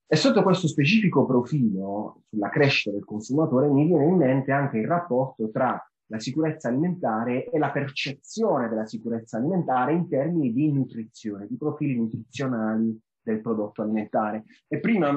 E 0.08 0.16
sotto 0.16 0.44
questo 0.44 0.68
specifico 0.68 1.26
profilo 1.26 2.22
sulla 2.30 2.50
crescita 2.50 2.92
del 2.92 3.04
consumatore 3.04 3.68
mi 3.68 3.86
viene 3.86 4.06
in 4.06 4.16
mente 4.16 4.52
anche 4.52 4.78
il 4.78 4.88
rapporto 4.88 5.50
tra 5.50 5.84
la 6.08 6.20
sicurezza 6.20 6.68
alimentare 6.68 7.50
e 7.50 7.58
la 7.58 7.72
percezione 7.72 8.70
della 8.70 8.86
sicurezza 8.86 9.38
alimentare 9.38 9.94
in 9.94 10.08
termini 10.08 10.54
di 10.54 10.72
nutrizione, 10.72 11.48
di 11.48 11.58
profili 11.58 11.96
nutrizionali 11.96 13.00
del 13.20 13.42
prodotto 13.42 13.82
alimentare. 13.82 14.44
E 14.68 14.80
prima 14.80 15.10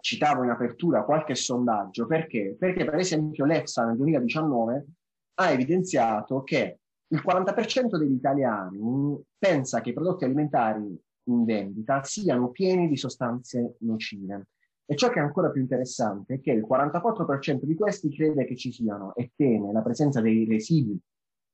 citavo 0.00 0.44
in 0.44 0.50
apertura 0.50 1.04
qualche 1.04 1.34
sondaggio 1.34 2.06
perché? 2.06 2.56
Perché 2.58 2.84
per 2.84 2.96
esempio 2.96 3.44
l'EFSA 3.44 3.86
nel 3.86 3.96
2019 3.96 4.86
ha 5.34 5.50
evidenziato 5.50 6.42
che 6.42 6.78
il 7.08 7.22
40% 7.24 7.96
degli 7.96 8.12
italiani 8.12 9.18
pensa 9.38 9.80
che 9.80 9.90
i 9.90 9.94
prodotti 9.94 10.24
alimentari 10.24 11.00
in 11.28 11.44
vendita 11.44 12.02
siano 12.02 12.50
pieni 12.50 12.88
di 12.88 12.96
sostanze 12.96 13.76
nocive. 13.80 14.48
E 14.84 14.96
ciò 14.96 15.10
che 15.10 15.18
è 15.18 15.22
ancora 15.22 15.50
più 15.50 15.60
interessante 15.60 16.34
è 16.34 16.40
che 16.40 16.52
il 16.52 16.66
44% 16.66 17.62
di 17.62 17.74
questi 17.74 18.10
crede 18.10 18.46
che 18.46 18.56
ci 18.56 18.72
siano 18.72 19.14
e 19.14 19.32
teme 19.36 19.72
la 19.72 19.82
presenza 19.82 20.20
dei 20.20 20.46
residui 20.46 20.98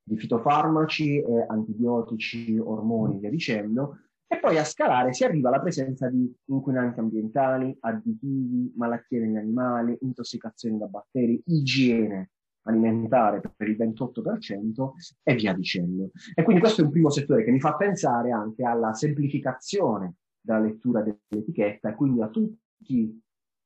di 0.06 0.16
fitofarmaci, 0.16 1.18
eh, 1.18 1.46
antibiotici, 1.48 2.56
ormoni, 2.58 3.18
via 3.18 3.30
dicendo, 3.30 3.98
e 4.26 4.38
poi 4.40 4.58
a 4.58 4.64
scalare 4.64 5.12
si 5.12 5.24
arriva 5.24 5.48
alla 5.48 5.60
presenza 5.60 6.08
di 6.08 6.32
inquinanti 6.46 7.00
ambientali, 7.00 7.76
additivi, 7.80 8.72
malattie 8.76 9.20
negli 9.20 9.36
animali, 9.36 9.96
intossicazioni 10.00 10.78
da 10.78 10.86
batteri, 10.86 11.40
igiene 11.46 12.30
alimentare 12.66 13.40
per 13.40 13.68
il 13.68 13.76
28% 13.76 14.90
e 15.22 15.34
via 15.34 15.52
dicendo. 15.52 16.10
E 16.34 16.42
quindi 16.42 16.62
questo 16.62 16.80
è 16.80 16.84
un 16.84 16.90
primo 16.90 17.10
settore 17.10 17.44
che 17.44 17.50
mi 17.50 17.60
fa 17.60 17.74
pensare 17.74 18.30
anche 18.30 18.64
alla 18.64 18.94
semplificazione 18.94 20.14
della 20.40 20.60
lettura 20.60 21.02
dell'etichetta 21.02 21.90
e 21.90 21.94
quindi 21.94 22.22
a 22.22 22.28
tutti 22.28 23.22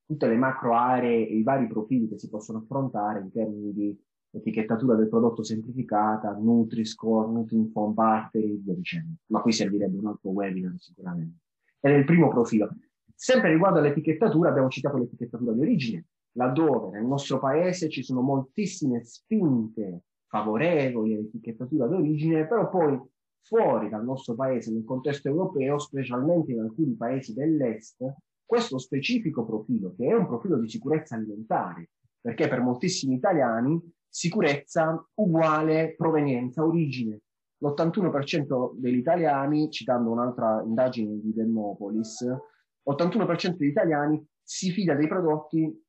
tutte 0.08 0.26
le 0.26 0.36
macro 0.36 0.74
aree 0.74 1.28
e 1.28 1.36
i 1.36 1.42
vari 1.42 1.66
profili 1.66 2.08
che 2.08 2.18
si 2.18 2.30
possono 2.30 2.60
affrontare 2.60 3.20
in 3.20 3.30
termini 3.30 3.74
di 3.74 4.06
etichettatura 4.30 4.94
del 4.94 5.08
prodotto 5.08 5.42
semplificata, 5.42 6.32
Nutri-Score, 6.32 7.30
Nutri-Inform 7.32 7.94
Battery, 7.94 8.60
via 8.62 8.74
dicendo. 8.74 9.14
Ma 9.26 9.40
qui 9.40 9.52
servirebbe 9.52 9.96
un 9.96 10.06
altro 10.06 10.30
webinar 10.30 10.74
sicuramente. 10.78 11.38
Ed 11.80 11.92
è 11.92 11.96
il 11.96 12.04
primo 12.04 12.28
profilo. 12.28 12.70
Sempre 13.14 13.50
riguardo 13.50 13.78
all'etichettatura, 13.78 14.50
abbiamo 14.50 14.68
citato 14.68 14.96
l'etichettatura 14.96 15.52
di 15.52 15.60
origine, 15.60 16.06
laddove 16.32 16.90
nel 16.90 17.06
nostro 17.06 17.38
paese 17.38 17.88
ci 17.88 18.02
sono 18.02 18.20
moltissime 18.20 19.02
spinte 19.02 20.02
favorevoli 20.28 21.14
all'etichettatura 21.14 21.86
d'origine, 21.86 22.46
però 22.46 22.68
poi 22.68 23.00
fuori 23.40 23.88
dal 23.88 24.04
nostro 24.04 24.34
paese, 24.34 24.70
nel 24.70 24.84
contesto 24.84 25.28
europeo, 25.28 25.78
specialmente 25.78 26.52
in 26.52 26.60
alcuni 26.60 26.94
paesi 26.94 27.32
dell'est, 27.32 28.04
questo 28.44 28.78
specifico 28.78 29.44
profilo, 29.44 29.94
che 29.96 30.06
è 30.06 30.14
un 30.14 30.26
profilo 30.26 30.58
di 30.58 30.68
sicurezza 30.68 31.16
alimentare, 31.16 31.90
perché 32.20 32.46
per 32.46 32.60
moltissimi 32.60 33.14
italiani 33.14 33.80
sicurezza 34.08 35.06
uguale 35.14 35.94
provenienza, 35.96 36.64
origine. 36.64 37.20
L'81% 37.58 38.72
degli 38.74 38.98
italiani, 38.98 39.70
citando 39.70 40.10
un'altra 40.10 40.62
indagine 40.64 41.20
di 41.20 41.32
Demopolis, 41.34 42.22
l'81% 42.22 43.56
degli 43.56 43.68
italiani 43.68 44.24
si 44.40 44.70
fida 44.70 44.94
dei 44.94 45.08
prodotti 45.08 45.84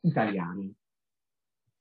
italiani. 0.00 0.74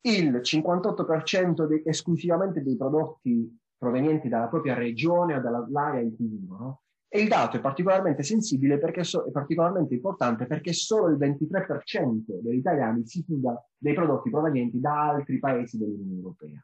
il 0.05 0.39
58% 0.43 1.65
de- 1.65 1.81
esclusivamente 1.83 2.61
dei 2.61 2.77
prodotti 2.77 3.57
provenienti 3.75 4.29
dalla 4.29 4.47
propria 4.47 4.75
regione 4.75 5.35
o 5.35 5.41
dall'area 5.41 5.99
in 5.99 6.15
cui 6.15 6.27
vivono. 6.27 6.83
E 7.15 7.21
il 7.21 7.29
dato 7.29 7.55
è 7.55 7.61
particolarmente 7.61 8.23
sensibile 8.23 8.77
perché 8.77 9.05
so- 9.05 9.23
è 9.23 9.31
particolarmente 9.31 9.93
importante 9.93 10.47
perché 10.47 10.73
solo 10.73 11.07
il 11.07 11.15
23% 11.15 12.41
degli 12.41 12.57
italiani 12.57 13.07
si 13.07 13.23
fida 13.23 13.57
dei 13.77 13.93
prodotti 13.93 14.29
provenienti 14.29 14.81
da 14.81 15.11
altri 15.11 15.39
paesi 15.39 15.77
dell'Unione 15.77 16.17
Europea. 16.17 16.61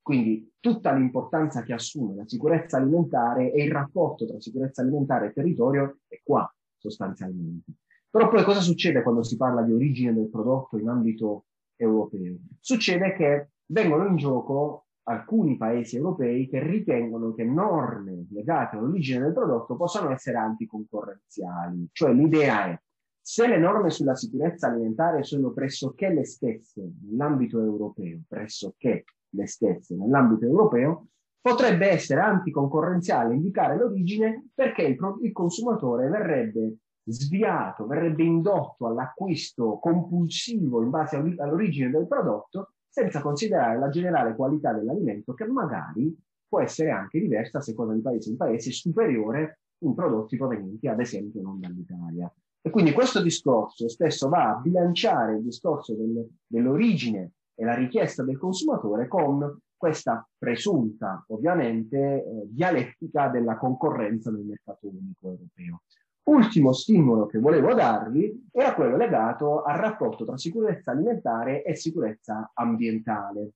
Quindi 0.00 0.52
tutta 0.58 0.94
l'importanza 0.94 1.62
che 1.62 1.74
assume 1.74 2.14
la 2.14 2.26
sicurezza 2.26 2.78
alimentare 2.78 3.52
e 3.52 3.62
il 3.62 3.70
rapporto 3.70 4.24
tra 4.24 4.40
sicurezza 4.40 4.80
alimentare 4.80 5.26
e 5.26 5.32
territorio 5.34 5.98
è 6.08 6.18
qua, 6.24 6.50
sostanzialmente. 6.78 7.72
Però 8.08 8.30
poi 8.30 8.42
cosa 8.42 8.60
succede 8.60 9.02
quando 9.02 9.22
si 9.22 9.36
parla 9.36 9.60
di 9.60 9.74
origine 9.74 10.14
del 10.14 10.30
prodotto 10.30 10.78
in 10.78 10.88
ambito 10.88 11.44
europeo? 11.76 12.38
Succede 12.58 13.12
che 13.12 13.50
vengono 13.66 14.06
in 14.06 14.16
gioco 14.16 14.86
alcuni 15.04 15.56
paesi 15.56 15.96
europei 15.96 16.48
che 16.48 16.62
ritengono 16.62 17.32
che 17.32 17.44
norme 17.44 18.26
legate 18.30 18.76
all'origine 18.76 19.20
del 19.20 19.32
prodotto 19.32 19.76
possano 19.76 20.10
essere 20.10 20.36
anticoncorrenziali. 20.36 21.88
Cioè 21.92 22.12
l'idea 22.12 22.66
è, 22.66 22.80
se 23.20 23.46
le 23.46 23.58
norme 23.58 23.90
sulla 23.90 24.14
sicurezza 24.14 24.68
alimentare 24.68 25.22
sono 25.22 25.52
pressoché 25.52 26.10
le 26.10 26.24
stesse 26.24 26.90
nell'ambito 27.02 27.58
europeo, 27.58 28.20
pressoché 28.28 29.04
le 29.30 29.46
stesse 29.46 29.96
nell'ambito 29.96 30.44
europeo, 30.44 31.06
potrebbe 31.40 31.88
essere 31.88 32.20
anticoncorrenziale 32.20 33.34
indicare 33.34 33.76
l'origine 33.76 34.48
perché 34.54 34.82
il, 34.82 34.98
il 35.22 35.32
consumatore 35.32 36.08
verrebbe 36.08 36.76
sviato, 37.04 37.86
verrebbe 37.86 38.22
indotto 38.22 38.86
all'acquisto 38.86 39.78
compulsivo 39.78 40.82
in 40.82 40.90
base 40.90 41.16
all'origine 41.16 41.90
del 41.90 42.06
prodotto 42.06 42.72
senza 42.90 43.20
considerare 43.20 43.78
la 43.78 43.88
generale 43.88 44.34
qualità 44.34 44.72
dell'alimento 44.72 45.32
che 45.32 45.46
magari 45.46 46.14
può 46.46 46.60
essere 46.60 46.90
anche 46.90 47.20
diversa 47.20 47.58
a 47.58 47.62
seconda 47.62 47.94
di 47.94 48.00
paese 48.00 48.30
in 48.30 48.36
paese, 48.36 48.72
superiore 48.72 49.60
in 49.84 49.94
prodotti 49.94 50.36
provenienti 50.36 50.88
ad 50.88 51.00
esempio 51.00 51.40
non 51.40 51.60
dall'Italia. 51.60 52.30
E 52.60 52.68
quindi 52.68 52.92
questo 52.92 53.22
discorso 53.22 53.88
spesso 53.88 54.28
va 54.28 54.50
a 54.50 54.56
bilanciare 54.56 55.36
il 55.36 55.42
discorso 55.42 55.94
del, 55.94 56.28
dell'origine 56.46 57.32
e 57.54 57.64
la 57.64 57.74
richiesta 57.74 58.22
del 58.22 58.36
consumatore 58.36 59.06
con 59.06 59.60
questa 59.76 60.28
presunta, 60.36 61.24
ovviamente, 61.28 61.96
eh, 61.96 62.48
dialettica 62.50 63.28
della 63.28 63.56
concorrenza 63.56 64.30
nel 64.30 64.44
mercato 64.44 64.88
unico 64.88 65.28
europeo. 65.28 65.82
Ultimo 66.22 66.72
stimolo 66.72 67.26
che 67.26 67.38
volevo 67.38 67.74
darvi 67.74 68.48
era 68.52 68.74
quello 68.74 68.96
legato 68.96 69.62
al 69.62 69.78
rapporto 69.78 70.24
tra 70.24 70.36
sicurezza 70.36 70.92
alimentare 70.92 71.62
e 71.62 71.74
sicurezza 71.74 72.50
ambientale. 72.54 73.52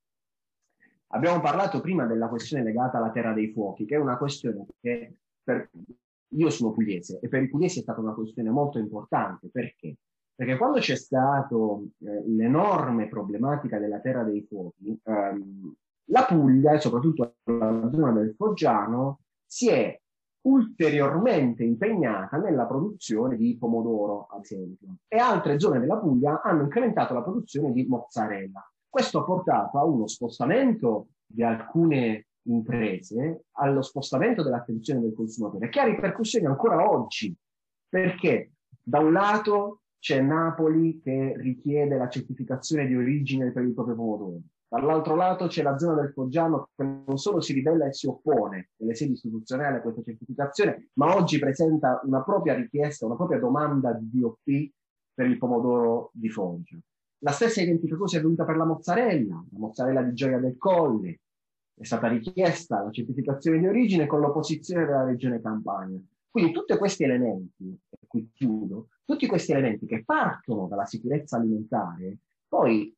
Abbiamo 1.09 1.41
parlato 1.41 1.81
prima 1.81 2.07
della 2.07 2.29
questione 2.29 2.65
legata 2.65 2.99
alla 2.99 3.11
terra 3.11 3.33
dei 3.33 3.53
fuochi, 3.53 3.85
che 3.85 3.95
è 3.95 3.99
una 3.99 4.17
questione 4.17 4.67
che 4.81 5.15
per... 5.43 5.71
io 6.29 6.51
sono 6.51 6.73
pugliese 6.73 7.21
e 7.21 7.29
per 7.29 7.43
i 7.43 7.49
pugliesi 7.49 7.79
è 7.79 7.83
stata 7.83 8.01
una 8.01 8.15
questione 8.15 8.51
molto 8.51 8.79
importante. 8.79 9.49
Perché? 9.53 9.97
Perché 10.35 10.57
quando 10.57 10.79
c'è 10.79 10.97
stata 10.97 11.55
eh, 11.55 12.25
l'enorme 12.27 13.07
problematica 13.07 13.79
della 13.79 14.01
terra 14.01 14.25
dei 14.25 14.43
fuochi, 14.43 14.99
ehm, 15.05 15.75
la 16.07 16.25
Puglia 16.25 16.73
e 16.73 16.81
soprattutto 16.81 17.37
la 17.45 17.91
zona 17.93 18.11
del 18.11 18.35
Foggiano 18.37 19.21
si 19.47 19.69
è 19.69 20.01
ulteriormente 20.45 21.65
impegnata 21.65 22.37
nella 22.37 22.67
produzione 22.67 23.37
di 23.37 23.57
pomodoro, 23.59 24.27
ad 24.31 24.43
esempio, 24.43 24.97
e 25.09 25.17
altre 25.17 25.59
zone 25.59 25.81
della 25.81 25.97
Puglia 25.97 26.43
hanno 26.43 26.63
incrementato 26.63 27.15
la 27.15 27.23
produzione 27.23 27.73
di 27.73 27.87
mozzarella. 27.87 28.63
Questo 28.89 29.21
ha 29.21 29.25
portato 29.25 29.79
a 29.79 29.85
uno 29.85 30.07
spostamento 30.07 31.09
di 31.27 31.43
alcune 31.43 32.27
imprese, 32.43 33.45
allo 33.53 33.83
spostamento 33.83 34.43
dell'attenzione 34.43 35.01
del 35.01 35.15
consumatore, 35.15 35.69
che 35.69 35.81
ha 35.81 35.85
ripercussioni 35.85 36.47
ancora 36.47 36.91
oggi, 36.91 37.35
perché 37.89 38.53
da 38.83 38.99
un 38.99 39.13
lato 39.13 39.81
c'è 39.99 40.21
Napoli 40.21 41.01
che 41.01 41.33
richiede 41.39 41.97
la 41.97 42.09
certificazione 42.09 42.87
di 42.87 42.95
origine 42.95 43.51
per 43.51 43.65
il 43.65 43.73
proprio 43.73 43.95
pomodoro, 43.95 44.41
Dall'altro 44.69 45.15
lato 45.15 45.47
c'è 45.47 45.63
la 45.63 45.79
zona 45.79 46.01
del 46.01 46.13
Foggiano 46.13 46.69
che 46.75 46.83
non 46.83 47.17
solo 47.17 47.41
si 47.41 47.53
ribella 47.53 47.87
e 47.87 47.93
si 47.93 48.07
oppone 48.07 48.71
nelle 48.77 48.95
sedi 48.95 49.13
istituzionali 49.13 49.77
a 49.77 49.81
questa 49.81 50.03
certificazione, 50.03 50.89
ma 50.95 51.15
oggi 51.15 51.39
presenta 51.39 52.01
una 52.05 52.23
propria 52.23 52.55
richiesta, 52.55 53.07
una 53.07 53.17
propria 53.17 53.39
domanda 53.39 53.93
di 53.93 54.11
DOP 54.19 54.73
per 55.15 55.27
il 55.27 55.39
pomodoro 55.39 56.11
di 56.13 56.29
Foggia. 56.29 56.77
La 57.19 57.31
stessa 57.31 57.63
identica 57.63 57.97
cosa 57.97 58.17
è 58.17 58.19
avvenuta 58.19 58.45
per 58.45 58.57
la 58.57 58.65
mozzarella, 58.65 59.35
la 59.35 59.59
mozzarella 59.59 60.03
di 60.03 60.13
Gioia 60.13 60.39
del 60.39 60.59
Colle. 60.59 61.21
È 61.75 61.85
stata 61.85 62.09
richiesta 62.09 62.83
la 62.83 62.91
certificazione 62.91 63.59
di 63.59 63.67
origine 63.67 64.07
con 64.07 64.21
l'opposizione 64.21 64.85
della 64.85 65.05
regione 65.05 65.41
Campania. 65.41 66.01
Quindi 66.29 66.53
tutti 66.53 66.77
questi 66.77 67.05
elementi, 67.05 67.79
e 67.89 68.07
qui 68.07 68.29
chiudo, 68.35 68.89
tutti 69.05 69.27
questi 69.27 69.53
elementi 69.53 69.87
che 69.87 70.03
partono 70.05 70.67
dalla 70.67 70.85
sicurezza 70.85 71.37
alimentare, 71.37 72.19
poi 72.49 72.95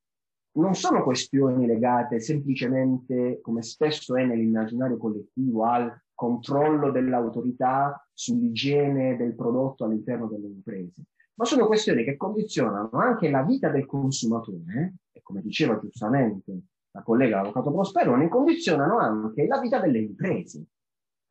non 0.57 0.75
sono 0.75 1.03
questioni 1.03 1.67
legate 1.67 2.21
semplicemente, 2.21 3.41
come 3.43 3.63
spesso 3.63 4.17
è 4.17 4.25
nell'immaginario 4.25 4.97
collettivo, 4.97 5.65
al 5.65 5.93
controllo 6.15 6.91
dell'autorità 6.91 8.07
sull'igiene 8.13 9.17
del 9.17 9.35
prodotto 9.35 9.85
all'interno 9.85 10.27
delle 10.27 10.47
imprese, 10.47 11.03
ma 11.35 11.45
sono 11.45 11.67
questioni 11.67 12.05
che 12.05 12.17
condizionano 12.17 12.89
anche 12.93 13.29
la 13.29 13.43
vita 13.43 13.69
del 13.69 13.85
consumatore, 13.85 14.95
e 15.13 15.21
come 15.23 15.43
diceva 15.43 15.79
giustamente 15.79 16.61
la 16.93 17.03
collega 17.03 17.41
Avvocato 17.41 17.71
Prosperoni, 17.71 18.29
condizionano 18.29 18.99
anche 18.99 19.47
la 19.47 19.61
vita 19.61 19.79
delle 19.79 19.99
imprese, 19.99 20.65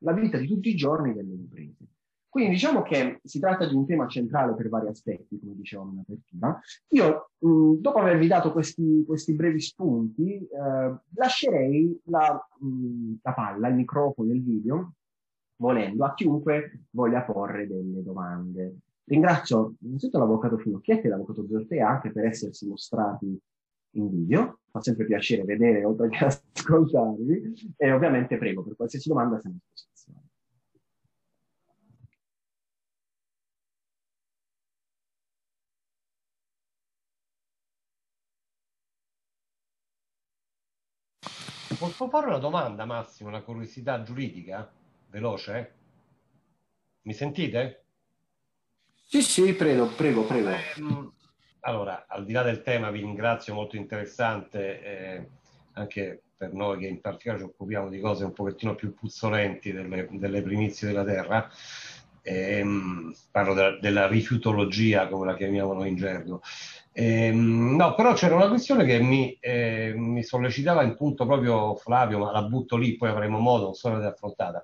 la 0.04 0.14
vita 0.14 0.38
di 0.38 0.46
tutti 0.46 0.70
i 0.70 0.76
giorni 0.76 1.14
delle 1.14 1.34
imprese. 1.34 1.85
Quindi 2.36 2.52
diciamo 2.52 2.82
che 2.82 3.22
si 3.24 3.40
tratta 3.40 3.66
di 3.66 3.74
un 3.74 3.86
tema 3.86 4.10
centrale 4.10 4.56
per 4.56 4.68
vari 4.68 4.90
aspetti, 4.90 5.40
come 5.40 5.56
dicevamo 5.56 5.94
in 5.94 6.00
apertura. 6.00 6.60
Io, 6.90 7.30
mh, 7.38 7.76
dopo 7.76 8.00
avervi 8.00 8.28
dato 8.28 8.52
questi, 8.52 9.06
questi 9.08 9.34
brevi 9.36 9.62
spunti, 9.62 10.46
eh, 10.46 10.98
lascerei 11.14 11.98
la, 12.08 12.46
mh, 12.60 13.14
la 13.22 13.34
palla, 13.34 13.70
il 13.70 13.76
microfono, 13.76 14.34
il 14.34 14.44
video, 14.44 14.96
volendo, 15.62 16.04
a 16.04 16.14
chiunque 16.14 16.88
voglia 16.90 17.22
porre 17.22 17.68
delle 17.68 18.04
domande. 18.04 18.80
Ringrazio 19.06 19.76
innanzitutto 19.80 20.20
l'avvocato 20.20 20.58
Finocchietti 20.58 21.08
e 21.08 21.10
l'avvocato 21.12 21.48
Zortea 21.48 21.88
anche 21.88 22.12
per 22.12 22.26
essersi 22.26 22.68
mostrati 22.68 23.40
in 23.92 24.10
video, 24.10 24.60
fa 24.72 24.82
sempre 24.82 25.06
piacere 25.06 25.46
vedere 25.46 25.86
oltre 25.86 26.10
che 26.10 26.26
ascoltarvi 26.54 27.76
e 27.78 27.92
ovviamente 27.94 28.38
prego 28.38 28.62
per 28.62 28.76
qualsiasi 28.76 29.08
domanda 29.08 29.40
siamo 29.40 29.56
a 29.56 29.60
disposizione. 29.72 30.26
Posso 41.98 42.12
fare 42.12 42.28
una 42.28 42.40
domanda, 42.40 42.84
Massimo, 42.84 43.30
una 43.30 43.42
curiosità 43.42 44.04
giuridica? 44.04 44.70
Veloce? 45.12 45.76
Mi 47.04 47.14
sentite? 47.14 47.86
Sì, 49.06 49.22
sì, 49.22 49.54
prego, 49.54 49.88
prego, 49.88 50.26
prego. 50.26 50.50
Eh, 50.50 50.76
allora, 51.62 52.04
al 52.10 52.26
di 52.26 52.34
là 52.34 52.42
del 52.42 52.64
tema, 52.64 52.92
vi 52.92 53.00
ringrazio, 53.00 53.54
molto 53.54 53.78
interessante, 53.78 54.84
eh, 54.84 55.30
anche 55.76 56.24
per 56.36 56.52
noi 56.52 56.80
che 56.80 56.88
in 56.88 57.00
particolare 57.00 57.42
ci 57.42 57.48
occupiamo 57.50 57.88
di 57.88 58.02
cose 58.02 58.26
un 58.26 58.34
pochettino 58.34 58.76
più 58.76 58.94
puzzolenti 58.94 59.72
delle, 59.72 60.10
delle 60.12 60.42
primizie 60.42 60.90
della 60.90 61.06
Terra. 61.06 61.50
Eh, 62.22 62.66
parlo 63.32 63.54
della, 63.54 63.80
della 63.80 64.08
rifiutologia, 64.08 65.08
come 65.08 65.28
la 65.28 65.38
chiamiamo 65.38 65.72
noi 65.72 65.88
in 65.88 65.96
gergo. 65.96 66.42
Eh, 66.98 67.30
no, 67.30 67.94
però 67.94 68.14
c'era 68.14 68.36
una 68.36 68.48
questione 68.48 68.86
che 68.86 69.02
mi, 69.02 69.38
eh, 69.42 69.92
mi, 69.98 70.24
sollecitava 70.24 70.82
il 70.82 70.96
punto 70.96 71.26
proprio 71.26 71.76
Flavio, 71.76 72.20
ma 72.20 72.32
la 72.32 72.44
butto 72.44 72.78
lì, 72.78 72.96
poi 72.96 73.10
avremo 73.10 73.38
modo, 73.40 73.66
non 73.66 73.74
so 73.74 73.90
di 74.00 74.06
affrontata. 74.06 74.64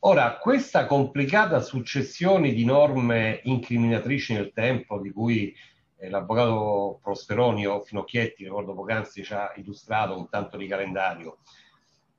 Ora, 0.00 0.38
questa 0.38 0.86
complicata 0.86 1.58
successione 1.58 2.52
di 2.52 2.64
norme 2.64 3.40
incriminatrici 3.42 4.32
nel 4.32 4.52
tempo, 4.52 5.00
di 5.00 5.10
cui 5.10 5.52
eh, 5.96 6.08
l'avvocato 6.08 7.00
Prosperoni 7.02 7.66
o 7.66 7.80
Finocchietti, 7.80 8.44
ricordo 8.44 8.72
poc'anzi, 8.72 9.24
ci 9.24 9.34
ha 9.34 9.52
illustrato 9.56 10.16
un 10.16 10.28
tanto 10.28 10.56
di 10.56 10.68
calendario, 10.68 11.38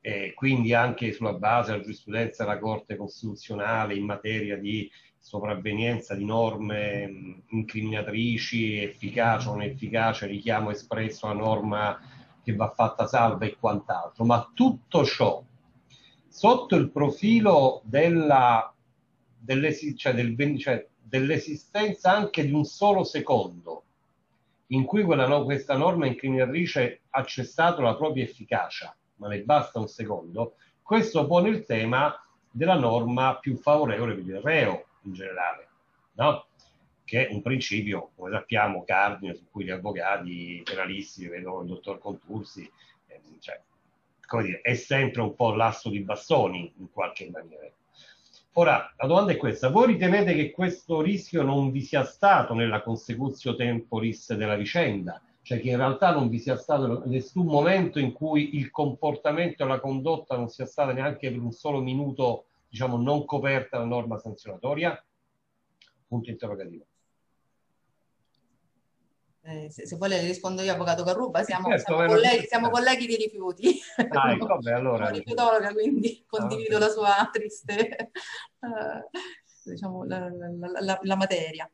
e 0.02 0.34
quindi 0.36 0.74
anche 0.74 1.14
sulla 1.14 1.36
base 1.36 1.72
della 1.72 1.84
giurisprudenza 1.84 2.44
della 2.44 2.60
Corte 2.60 2.98
Costituzionale 2.98 3.96
in 3.96 4.04
materia 4.04 4.58
di 4.58 4.92
sopravvenienza 5.22 6.16
di 6.16 6.26
norme 6.26 7.44
incriminatrici, 7.50 8.82
efficace 8.82 9.48
o 9.48 9.52
non 9.52 9.62
efficace, 9.62 10.26
richiamo 10.26 10.72
espresso 10.72 11.28
a 11.28 11.34
norma 11.34 12.00
che 12.44 12.56
va 12.56 12.72
fatta 12.72 13.06
salva 13.06 13.46
e 13.46 13.56
quant'altro, 13.58 14.26
ma 14.26 14.52
tutto 14.54 15.06
ciò 15.06 15.42
sotto 16.28 16.76
il 16.76 16.90
profilo 16.90 17.82
della, 17.84 18.74
dell'esi, 19.38 19.96
cioè 19.96 20.14
del, 20.14 20.36
cioè, 20.58 20.88
dell'esistenza 21.00 22.12
anche 22.12 22.44
di 22.44 22.52
un 22.52 22.66
solo 22.66 23.04
secondo 23.04 23.84
in 24.68 24.86
cui 24.86 25.04
quella, 25.04 25.44
questa 25.44 25.78
norma 25.78 26.08
incriminatrice 26.08 27.02
ha 27.10 27.24
cessato 27.26 27.82
la 27.82 27.96
propria 27.96 28.24
efficacia, 28.24 28.96
ma 29.18 29.28
ne 29.28 29.42
basta 29.44 29.80
un 29.80 29.88
secondo, 29.88 30.56
questo 30.82 31.28
pone 31.28 31.50
il 31.50 31.64
tema 31.66 32.16
della 32.50 32.76
norma 32.76 33.38
più 33.38 33.56
favorevole 33.58 34.16
per 34.16 34.26
il 34.26 34.42
reo 34.42 34.86
in 35.04 35.14
generale, 35.14 35.68
no? 36.14 36.46
che 37.04 37.28
è 37.28 37.34
un 37.34 37.42
principio, 37.42 38.12
come 38.16 38.32
sappiamo, 38.32 38.84
cardine 38.86 39.36
su 39.36 39.46
cui 39.52 39.66
gli 39.66 39.70
avvocati 39.70 40.62
penalisti, 40.64 41.28
vedono 41.28 41.62
il 41.62 41.68
dottor 41.68 42.00
Contursi, 42.00 42.70
eh, 43.08 43.22
cioè, 43.40 43.62
come 44.26 44.44
dire, 44.44 44.62
è 44.62 44.74
sempre 44.76 45.22
un 45.22 45.36
po' 45.36 45.54
l'asso 45.54 45.90
di 45.90 46.00
bastoni 46.00 46.74
in 46.78 46.90
qualche 46.90 47.30
maniera. 47.30 47.70
Ora, 48.54 48.94
la 48.98 49.08
domanda 49.08 49.34
è 49.34 49.38
questa, 49.38 49.70
voi 49.70 49.88
ritenete 49.88 50.34
che 50.34 50.52
questo 50.52 51.02
rischio 51.02 51.42
non 51.42 51.72
vi 51.72 51.82
sia 51.82 52.04
stato 52.04 52.54
nella 52.54 52.82
consecutio 52.82 53.56
temporis 53.56 54.34
della 54.34 54.56
vicenda? 54.56 55.22
Cioè 55.42 55.60
che 55.60 55.70
in 55.70 55.78
realtà 55.78 56.14
non 56.14 56.30
vi 56.30 56.40
sia 56.40 56.56
stato 56.56 57.04
nessun 57.08 57.46
momento 57.46 57.98
in 58.00 58.14
cui 58.14 58.56
il 58.56 58.70
comportamento 58.70 59.64
e 59.64 59.68
la 59.68 59.80
condotta 59.80 60.38
non 60.38 60.50
sia 60.50 60.66
stata 60.66 60.94
neanche 60.94 61.30
per 61.30 61.40
un 61.40 61.52
solo 61.52 61.82
minuto, 61.82 62.46
diciamo, 62.72 62.96
non 62.96 63.26
coperta 63.26 63.78
la 63.78 63.86
norma 63.86 64.18
sanzionatoria? 64.18 65.06
Punto 66.08 66.30
interrogativo. 66.30 66.86
Eh, 69.44 69.70
se, 69.70 69.86
se, 69.88 69.98
vuole 69.98 70.22
le 70.22 70.28
rispondo 70.28 70.62
io, 70.62 70.72
avvocato 70.72 71.04
Carruba, 71.04 71.44
siamo, 71.44 71.68
certo, 71.68 71.96
siamo, 71.96 72.06
colleghi, 72.06 72.46
siamo 72.48 72.70
colleghi, 72.70 73.08
di 73.08 73.16
rifiuti. 73.16 73.80
Ah, 74.10 74.32
ecco, 74.32 74.46
vabbè, 74.46 74.72
allora, 74.72 75.06
Sono 75.06 75.18
rifiutologa, 75.18 75.74
quindi 75.74 76.24
condivido 76.28 76.78
ah, 76.78 76.80
la 76.80 76.90
sua 76.90 77.30
triste, 77.32 78.12
uh, 78.60 79.10
diciamo, 79.70 80.06
la, 80.06 80.30
la, 80.30 80.80
la, 80.80 81.00
la 81.02 81.16
materia. 81.16 81.70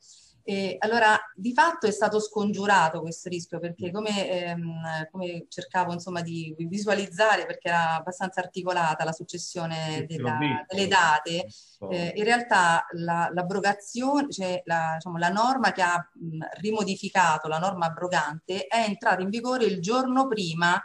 E 0.50 0.78
allora, 0.80 1.20
di 1.36 1.52
fatto 1.52 1.88
è 1.88 1.92
stato 1.92 2.22
scongiurato 2.22 3.02
questo 3.02 3.28
rischio 3.28 3.60
perché 3.60 3.92
come, 3.92 4.30
ehm, 4.30 5.10
come 5.12 5.46
cercavo 5.50 5.92
insomma 5.92 6.22
di 6.22 6.56
visualizzare, 6.58 7.46
perché 7.46 7.68
era 7.68 7.96
abbastanza 7.96 8.40
articolata 8.40 9.04
la 9.04 9.12
successione 9.12 10.06
della, 10.08 10.38
delle 10.66 10.88
date, 10.88 11.48
eh, 11.92 12.14
in 12.16 12.24
realtà 12.24 12.86
la, 12.92 13.30
l'abrogazione, 13.34 14.30
cioè 14.30 14.62
la, 14.64 14.94
diciamo, 14.94 15.18
la, 15.18 15.28
norma 15.28 15.74
che 15.74 15.82
ha 15.82 15.98
mh, 15.98 16.62
rimodificato 16.62 17.50
la 17.50 17.60
norma 17.60 17.88
abrogante 17.88 18.68
è 18.68 18.86
entrata 18.88 19.22
in 19.22 19.30
vigore 19.30 19.66
il 19.66 19.82
giorno 19.82 20.30
prima 20.30 20.82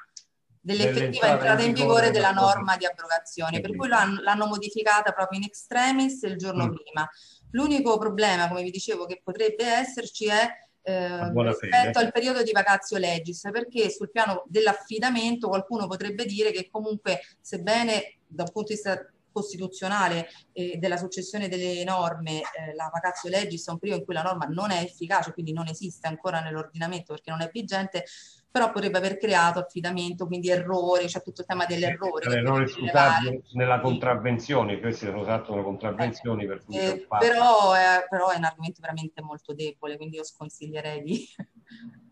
dell'effettiva 0.61 1.29
entrata 1.29 1.63
in 1.63 1.73
vigore 1.73 2.11
della 2.11 2.33
norma 2.33 2.77
di 2.77 2.85
abrogazione, 2.85 3.61
per 3.61 3.77
cui 3.77 3.87
l'hanno, 3.87 4.21
l'hanno 4.23 4.47
modificata 4.47 5.13
proprio 5.13 5.39
in 5.39 5.45
extremis 5.45 6.23
il 6.23 6.37
giorno 6.37 6.67
mm. 6.67 6.75
prima. 6.75 7.09
L'unico 7.53 7.97
problema, 7.99 8.49
come 8.49 8.63
vi 8.63 8.71
dicevo, 8.71 9.07
che 9.07 9.21
potrebbe 9.23 9.65
esserci 9.65 10.27
è 10.27 10.49
eh, 10.83 11.33
rispetto 11.33 11.99
al 11.99 12.11
periodo 12.11 12.43
di 12.43 12.53
vacazio 12.53 12.99
legis, 12.99 13.49
perché 13.53 13.89
sul 13.91 14.11
piano 14.11 14.43
dell'affidamento 14.47 15.49
qualcuno 15.49 15.87
potrebbe 15.87 16.25
dire 16.25 16.51
che 16.51 16.69
comunque, 16.71 17.21
sebbene 17.41 18.19
da 18.27 18.43
un 18.43 18.51
punto 18.53 18.69
di 18.69 18.75
vista 18.75 19.07
costituzionale 19.33 20.29
e 20.53 20.77
della 20.77 20.99
successione 20.99 21.49
delle 21.49 21.83
norme, 21.85 22.41
eh, 22.41 22.75
la 22.75 22.91
vacazio 22.93 23.31
legis 23.31 23.67
è 23.67 23.71
un 23.71 23.79
periodo 23.79 24.01
in 24.01 24.07
cui 24.07 24.15
la 24.15 24.23
norma 24.23 24.45
non 24.47 24.71
è 24.71 24.83
efficace, 24.83 25.33
quindi 25.33 25.53
non 25.53 25.69
esiste 25.69 26.07
ancora 26.07 26.41
nell'ordinamento 26.41 27.15
perché 27.15 27.31
non 27.31 27.41
è 27.41 27.51
vigente, 27.51 28.05
però 28.53 28.71
potrebbe 28.71 28.99
aver 28.99 29.17
creato 29.17 29.59
affidamento, 29.59 30.27
quindi 30.27 30.51
errori, 30.51 31.05
c'è 31.05 31.09
cioè 31.09 31.23
tutto 31.23 31.41
il 31.41 31.47
tema 31.47 31.65
dell'errore. 31.65 32.29
L'errore 32.29 32.69
scusabile 32.69 33.41
nella 33.53 33.81
contravvenzione, 33.81 34.79
questi 34.79 35.07
hanno 35.07 35.21
usato 35.21 35.57
le 35.57 35.63
contravvenzioni 35.63 36.47
per 36.47 36.63
cui 36.63 36.77
eh, 36.77 37.07
però, 37.19 37.73
è, 37.73 38.05
però 38.11 38.29
è 38.29 38.37
un 38.37 38.45
argomento 38.45 38.81
veramente 38.83 39.23
molto 39.23 39.55
debole, 39.55 39.97
quindi 39.97 40.17
io 40.17 40.25
sconsiglierei 40.25 41.03
di... 41.03 41.27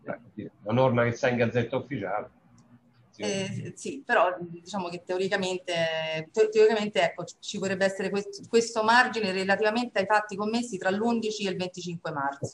La 0.63 0.73
norma 0.73 1.03
che 1.03 1.11
sta 1.11 1.29
in 1.29 1.37
gazzetta 1.37 1.77
ufficiale. 1.77 2.31
Eh, 3.17 3.73
sì, 3.75 4.01
però 4.03 4.35
diciamo 4.39 4.89
che 4.89 5.03
teoricamente, 5.05 6.29
teoricamente 6.31 7.03
ecco, 7.03 7.23
ci 7.39 7.59
potrebbe 7.59 7.85
essere 7.85 8.09
questo, 8.09 8.41
questo, 8.49 8.83
margine 8.83 9.31
relativamente 9.31 9.99
ai 9.99 10.07
fatti 10.07 10.35
commessi 10.35 10.79
tra 10.79 10.89
l'11 10.89 11.45
e 11.45 11.49
il 11.49 11.57
25 11.57 12.11
marzo. 12.11 12.49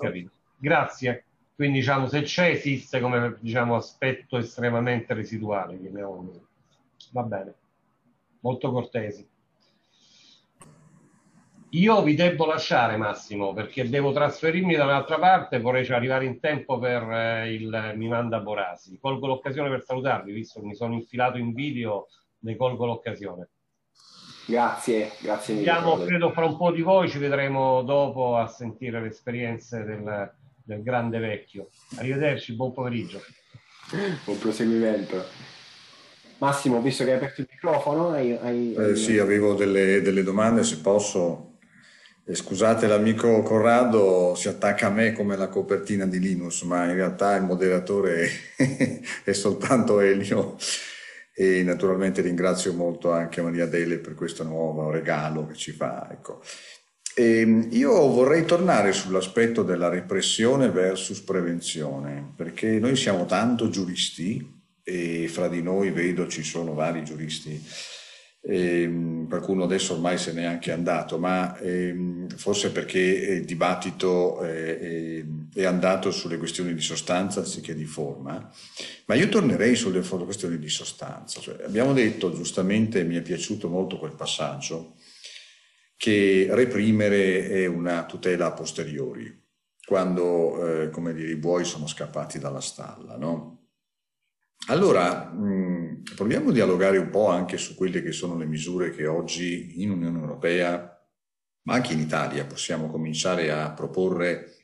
Grazie. 0.57 1.26
Quindi 1.57 1.79
diciamo, 1.79 2.05
se 2.05 2.21
c'è 2.21 2.49
esiste 2.49 2.99
come 2.99 3.35
diciamo, 3.39 3.75
aspetto 3.75 4.37
estremamente 4.37 5.15
residuale, 5.15 5.79
chiamiamolo 5.79 6.49
Va 7.13 7.23
bene, 7.23 7.55
molto 8.41 8.71
cortesi. 8.71 9.27
Io 11.71 12.03
vi 12.03 12.13
devo 12.13 12.45
lasciare 12.45 12.95
Massimo 12.95 13.53
perché 13.53 13.89
devo 13.89 14.13
trasferirmi 14.13 14.75
da 14.75 14.83
un'altra 14.83 15.17
parte, 15.17 15.59
vorrei 15.59 15.87
arrivare 15.87 16.25
in 16.25 16.39
tempo 16.39 16.77
per 16.77 17.01
eh, 17.11 17.51
il 17.51 17.93
Mi 17.95 18.07
manda 18.07 18.39
Borasi. 18.39 18.99
Colgo 18.99 19.25
l'occasione 19.25 19.69
per 19.69 19.83
salutarvi, 19.83 20.31
visto 20.31 20.59
che 20.59 20.67
mi 20.67 20.75
sono 20.75 20.93
infilato 20.93 21.39
in 21.39 21.53
video, 21.53 22.07
ne 22.41 22.55
colgo 22.55 22.85
l'occasione. 22.85 23.49
Grazie, 24.45 25.11
grazie 25.19 25.55
mille. 25.55 25.65
Siamo, 25.65 25.97
credo, 25.97 26.31
fra 26.31 26.45
un 26.45 26.55
po' 26.55 26.71
di 26.71 26.83
voi, 26.83 27.09
ci 27.09 27.17
vedremo 27.17 27.81
dopo 27.81 28.37
a 28.37 28.45
sentire 28.45 29.01
le 29.01 29.07
esperienze 29.07 29.83
del, 29.83 30.35
del 30.67 30.83
grande 30.83 31.17
vecchio. 31.19 31.69
Arrivederci, 31.95 32.53
buon 32.53 32.73
pomeriggio. 32.73 33.21
Buon 34.25 34.37
proseguimento. 34.37 35.25
Massimo, 36.39 36.81
visto 36.81 37.05
che 37.05 37.11
hai 37.11 37.15
aperto 37.15 37.39
il 37.39 37.47
microfono, 37.49 38.09
hai... 38.09 38.33
hai... 38.33 38.73
Eh, 38.73 38.95
sì, 38.97 39.17
avevo 39.17 39.53
delle, 39.53 40.01
delle 40.01 40.23
domande, 40.23 40.63
se 40.63 40.79
posso. 40.79 41.59
Eh, 42.25 42.35
scusate, 42.35 42.85
l'amico 42.85 43.41
Corrado 43.43 44.35
si 44.35 44.49
attacca 44.49 44.87
a 44.87 44.91
me 44.91 45.13
come 45.13 45.37
la 45.37 45.47
copertina 45.47 46.05
di 46.05 46.19
Linus, 46.19 46.63
ma 46.63 46.83
in 46.83 46.95
realtà 46.95 47.37
il 47.37 47.43
moderatore 47.43 48.29
è 49.23 49.31
soltanto 49.31 50.01
Elio. 50.01 50.57
E 51.33 51.63
naturalmente 51.63 52.21
ringrazio 52.21 52.73
molto 52.73 53.11
anche 53.11 53.41
Maria 53.41 53.67
Dele 53.67 53.99
per 53.99 54.15
questo 54.15 54.43
nuovo 54.43 54.89
regalo 54.91 55.45
che 55.45 55.53
ci 55.53 55.71
fa. 55.71 56.09
Ecco. 56.11 56.41
E 57.19 57.39
ehm, 57.39 57.69
io 57.71 57.93
vorrei 58.09 58.45
tornare 58.45 58.93
sull'aspetto 58.93 59.63
della 59.63 59.89
repressione 59.89 60.69
versus 60.69 61.19
prevenzione, 61.21 62.33
perché 62.35 62.77
noi 62.77 62.95
siamo 62.95 63.25
tanto 63.25 63.69
giuristi 63.69 64.55
e 64.83 65.27
fra 65.27 65.47
di 65.47 65.63
noi 65.63 65.89
vedo 65.89 66.27
ci 66.27 66.43
sono 66.43 66.75
vari 66.75 67.03
giuristi, 67.03 67.59
ehm, 68.43 69.27
qualcuno 69.27 69.63
adesso 69.63 69.95
ormai 69.95 70.19
se 70.19 70.31
n'è 70.31 70.43
anche 70.43 70.71
andato, 70.71 71.17
ma 71.17 71.57
eh, 71.57 72.27
forse 72.35 72.71
perché 72.71 72.99
il 72.99 73.45
dibattito 73.45 74.43
eh, 74.43 75.25
è 75.55 75.65
andato 75.65 76.11
sulle 76.11 76.37
questioni 76.37 76.75
di 76.75 76.81
sostanza 76.81 77.39
anziché 77.39 77.73
di 77.73 77.85
forma, 77.85 78.47
ma 79.07 79.15
io 79.15 79.27
tornerei 79.27 79.75
sulle 79.75 80.01
questioni 80.01 80.59
di 80.59 80.69
sostanza. 80.69 81.39
Cioè, 81.39 81.63
abbiamo 81.65 81.93
detto 81.93 82.31
giustamente, 82.31 83.03
mi 83.03 83.15
è 83.15 83.23
piaciuto 83.23 83.69
molto 83.69 83.97
quel 83.97 84.13
passaggio, 84.13 84.96
che 85.97 86.47
reprimere 86.51 87.49
è 87.49 87.65
una 87.65 88.05
tutela 88.05 88.45
a 88.45 88.53
posteriori, 88.53 89.45
quando, 89.85 90.83
eh, 90.83 90.89
come 90.91 91.13
dire, 91.13 91.31
i 91.31 91.37
buoi 91.37 91.65
sono 91.65 91.87
scappati 91.87 92.39
dalla 92.39 92.61
stalla, 92.61 93.17
no? 93.17 93.55
Allora, 94.67 95.31
mh, 95.31 96.03
proviamo 96.15 96.49
a 96.49 96.53
dialogare 96.53 96.97
un 96.97 97.09
po' 97.09 97.29
anche 97.29 97.57
su 97.57 97.73
quelle 97.75 98.01
che 98.01 98.11
sono 98.11 98.37
le 98.37 98.45
misure 98.45 98.91
che 98.91 99.07
oggi 99.07 99.81
in 99.81 99.91
Unione 99.91 100.19
Europea, 100.19 100.93
ma 101.63 101.73
anche 101.73 101.93
in 101.93 101.99
Italia, 101.99 102.45
possiamo 102.45 102.89
cominciare 102.89 103.51
a 103.51 103.71
proporre 103.71 104.55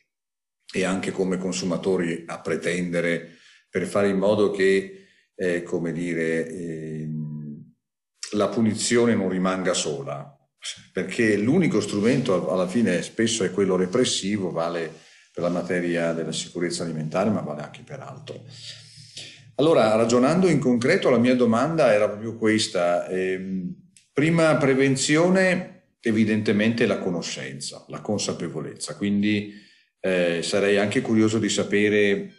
e 0.72 0.84
anche 0.84 1.12
come 1.12 1.38
consumatori 1.38 2.26
a 2.28 2.40
pretendere 2.42 3.38
per 3.70 3.86
fare 3.86 4.10
in 4.10 4.18
modo 4.18 4.52
che, 4.52 5.08
eh, 5.36 5.64
come 5.64 5.92
dire, 5.92 6.48
eh, 6.48 7.10
la 8.34 8.50
punizione 8.50 9.16
non 9.16 9.30
rimanga 9.30 9.74
sola, 9.74 10.38
perché 10.92 11.36
l'unico 11.38 11.82
strumento 11.82 12.52
alla 12.52 12.68
fine 12.68 13.02
spesso 13.02 13.44
è 13.44 13.52
quello 13.52 13.76
repressivo, 13.76 14.52
vale 14.52 14.92
per 15.34 15.44
la 15.44 15.50
materia 15.50 16.14
della 16.14 16.32
sicurezza 16.32 16.84
alimentare, 16.84 17.30
ma 17.30 17.42
vale 17.42 17.64
anche 17.64 17.82
per 17.84 18.00
altro. 18.00 18.44
Allora, 19.56 19.96
ragionando 19.96 20.48
in 20.48 20.60
concreto, 20.60 21.10
la 21.10 21.18
mia 21.18 21.36
domanda 21.36 21.94
era 21.94 22.08
proprio 22.08 22.36
questa. 22.38 23.08
Eh, 23.08 23.72
prima 24.12 24.56
prevenzione, 24.58 25.86
evidentemente 26.00 26.86
la 26.86 27.00
conoscenza, 27.00 27.86
la 27.88 28.02
consapevolezza, 28.02 28.96
quindi 28.96 29.54
eh, 30.00 30.42
sarei 30.44 30.78
anche 30.78 31.02
curioso 31.02 31.40
di 31.40 31.50
sapere 31.50 32.34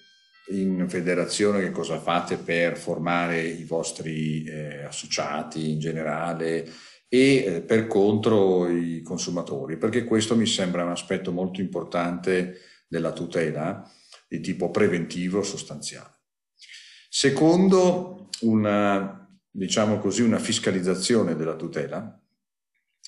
in 0.49 0.87
federazione 0.89 1.61
che 1.61 1.71
cosa 1.71 1.99
fate 1.99 2.37
per 2.37 2.77
formare 2.77 3.43
i 3.43 3.65
vostri 3.65 4.45
eh, 4.45 4.85
associati 4.85 5.71
in 5.71 5.79
generale, 5.79 6.69
e 7.15 7.45
eh, 7.45 7.61
per 7.61 7.87
contro 7.87 8.69
i 8.69 9.01
consumatori, 9.01 9.77
perché 9.77 10.03
questo 10.03 10.35
mi 10.35 10.47
sembra 10.47 10.83
un 10.83 10.91
aspetto 10.91 11.31
molto 11.31 11.61
importante 11.61 12.59
della 12.89 13.13
tutela 13.13 13.89
di 14.27 14.41
tipo 14.41 14.73
preventivo 14.73 15.45
sostanziale. 15.45 16.23
Secondo, 17.09 18.31
una, 18.41 19.29
diciamo 19.49 19.99
così, 19.99 20.23
una 20.23 20.41
fiscalizzazione 20.41 21.37
della 21.37 21.55
tutela 21.55 22.21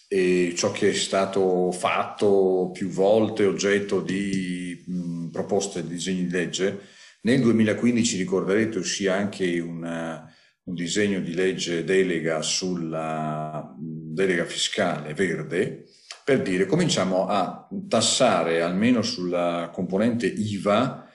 e 0.06 0.54
ciò 0.56 0.70
che 0.70 0.90
è 0.90 0.94
stato 0.94 1.72
fatto 1.72 2.70
più 2.72 2.88
volte 2.88 3.44
oggetto 3.44 4.00
di 4.00 4.84
mh, 4.86 5.30
proposte 5.30 5.82
di 5.82 5.88
disegni 5.88 6.26
di 6.26 6.30
legge 6.30 6.80
Nel 7.22 7.40
2015, 7.40 8.18
ricorderete, 8.18 8.78
uscì 8.78 9.08
anche 9.08 9.58
una, 9.58 10.32
un 10.66 10.74
disegno 10.74 11.20
di 11.20 11.32
legge 11.34 11.84
delega 11.84 12.42
sulla 12.42 13.75
delega 14.16 14.46
fiscale 14.46 15.12
verde, 15.12 15.84
per 16.24 16.40
dire 16.40 16.64
cominciamo 16.64 17.28
a 17.28 17.68
tassare 17.86 18.62
almeno 18.62 19.02
sulla 19.02 19.70
componente 19.72 20.26
IVA 20.26 21.06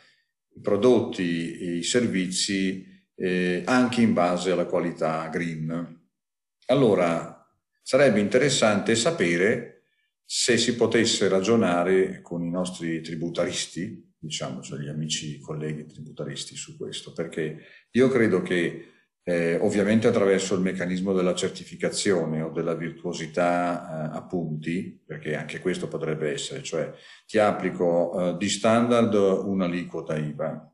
i 0.53 0.61
prodotti 0.61 1.57
e 1.57 1.75
i 1.77 1.83
servizi 1.83 2.85
eh, 3.15 3.63
anche 3.65 4.01
in 4.01 4.13
base 4.13 4.51
alla 4.51 4.65
qualità 4.65 5.27
green. 5.29 5.99
Allora, 6.67 7.43
sarebbe 7.81 8.19
interessante 8.19 8.95
sapere 8.95 9.85
se 10.23 10.57
si 10.57 10.75
potesse 10.75 11.27
ragionare 11.27 12.21
con 12.21 12.43
i 12.43 12.51
nostri 12.51 13.01
tributaristi, 13.01 14.13
diciamo, 14.17 14.61
cioè 14.61 14.79
gli 14.79 14.87
amici 14.87 15.39
colleghi 15.39 15.87
tributaristi 15.87 16.55
su 16.55 16.77
questo, 16.77 17.13
perché 17.13 17.57
io 17.91 18.07
credo 18.09 18.41
che 18.41 18.85
eh, 19.23 19.57
ovviamente 19.61 20.07
attraverso 20.07 20.55
il 20.55 20.61
meccanismo 20.61 21.13
della 21.13 21.35
certificazione 21.35 22.41
o 22.41 22.49
della 22.49 22.73
virtuosità 22.73 24.09
eh, 24.11 24.17
a 24.17 24.23
punti, 24.23 24.99
perché 25.05 25.35
anche 25.35 25.59
questo 25.59 25.87
potrebbe 25.87 26.31
essere, 26.31 26.63
cioè 26.63 26.91
ti 27.27 27.37
applico 27.37 28.33
eh, 28.33 28.37
di 28.37 28.49
standard 28.49 29.13
un'aliquota 29.13 30.17
IVA, 30.17 30.71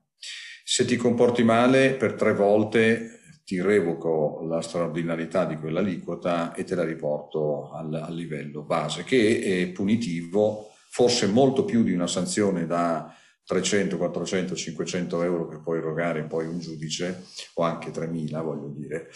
se 0.63 0.85
ti 0.85 0.95
comporti 0.95 1.43
male 1.43 1.93
per 1.93 2.13
tre 2.13 2.33
volte 2.33 3.11
ti 3.47 3.61
revoco 3.61 4.45
la 4.45 4.61
straordinarietà 4.61 5.45
di 5.45 5.55
quell'aliquota 5.55 6.53
e 6.53 6.65
te 6.65 6.75
la 6.75 6.83
riporto 6.83 7.71
al, 7.71 7.93
al, 7.93 8.13
livello 8.13 8.63
base, 8.63 9.05
che 9.05 9.39
è 9.39 9.67
punitivo, 9.71 10.73
forse 10.89 11.27
molto 11.27 11.63
più 11.63 11.83
di 11.83 11.93
una 11.93 12.07
sanzione 12.07 12.65
da 12.65 13.15
300, 13.47 13.97
400, 13.97 14.55
500 14.55 15.23
euro 15.23 15.47
che 15.47 15.61
può 15.61 15.73
erogare 15.73 16.25
poi 16.25 16.45
un 16.45 16.59
giudice, 16.59 17.23
o 17.53 17.63
anche 17.63 17.91
3.000 17.91 18.43
voglio 18.43 18.67
dire, 18.67 19.09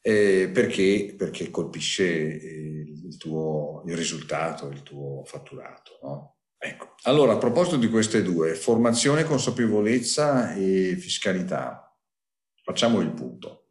eh, 0.00 0.48
perché, 0.52 1.14
perché, 1.18 1.50
colpisce 1.50 2.04
il 2.04 3.16
tuo 3.16 3.82
il 3.86 3.96
risultato, 3.96 4.68
il 4.68 4.82
tuo 4.82 5.24
fatturato. 5.24 5.98
No? 6.02 6.36
Ecco, 6.56 6.94
allora 7.02 7.32
a 7.32 7.38
proposito 7.38 7.76
di 7.76 7.88
queste 7.88 8.22
due, 8.22 8.54
formazione, 8.54 9.24
consapevolezza 9.24 10.54
e 10.54 10.96
fiscalità, 10.96 11.92
facciamo 12.62 13.00
il 13.00 13.10
punto. 13.10 13.63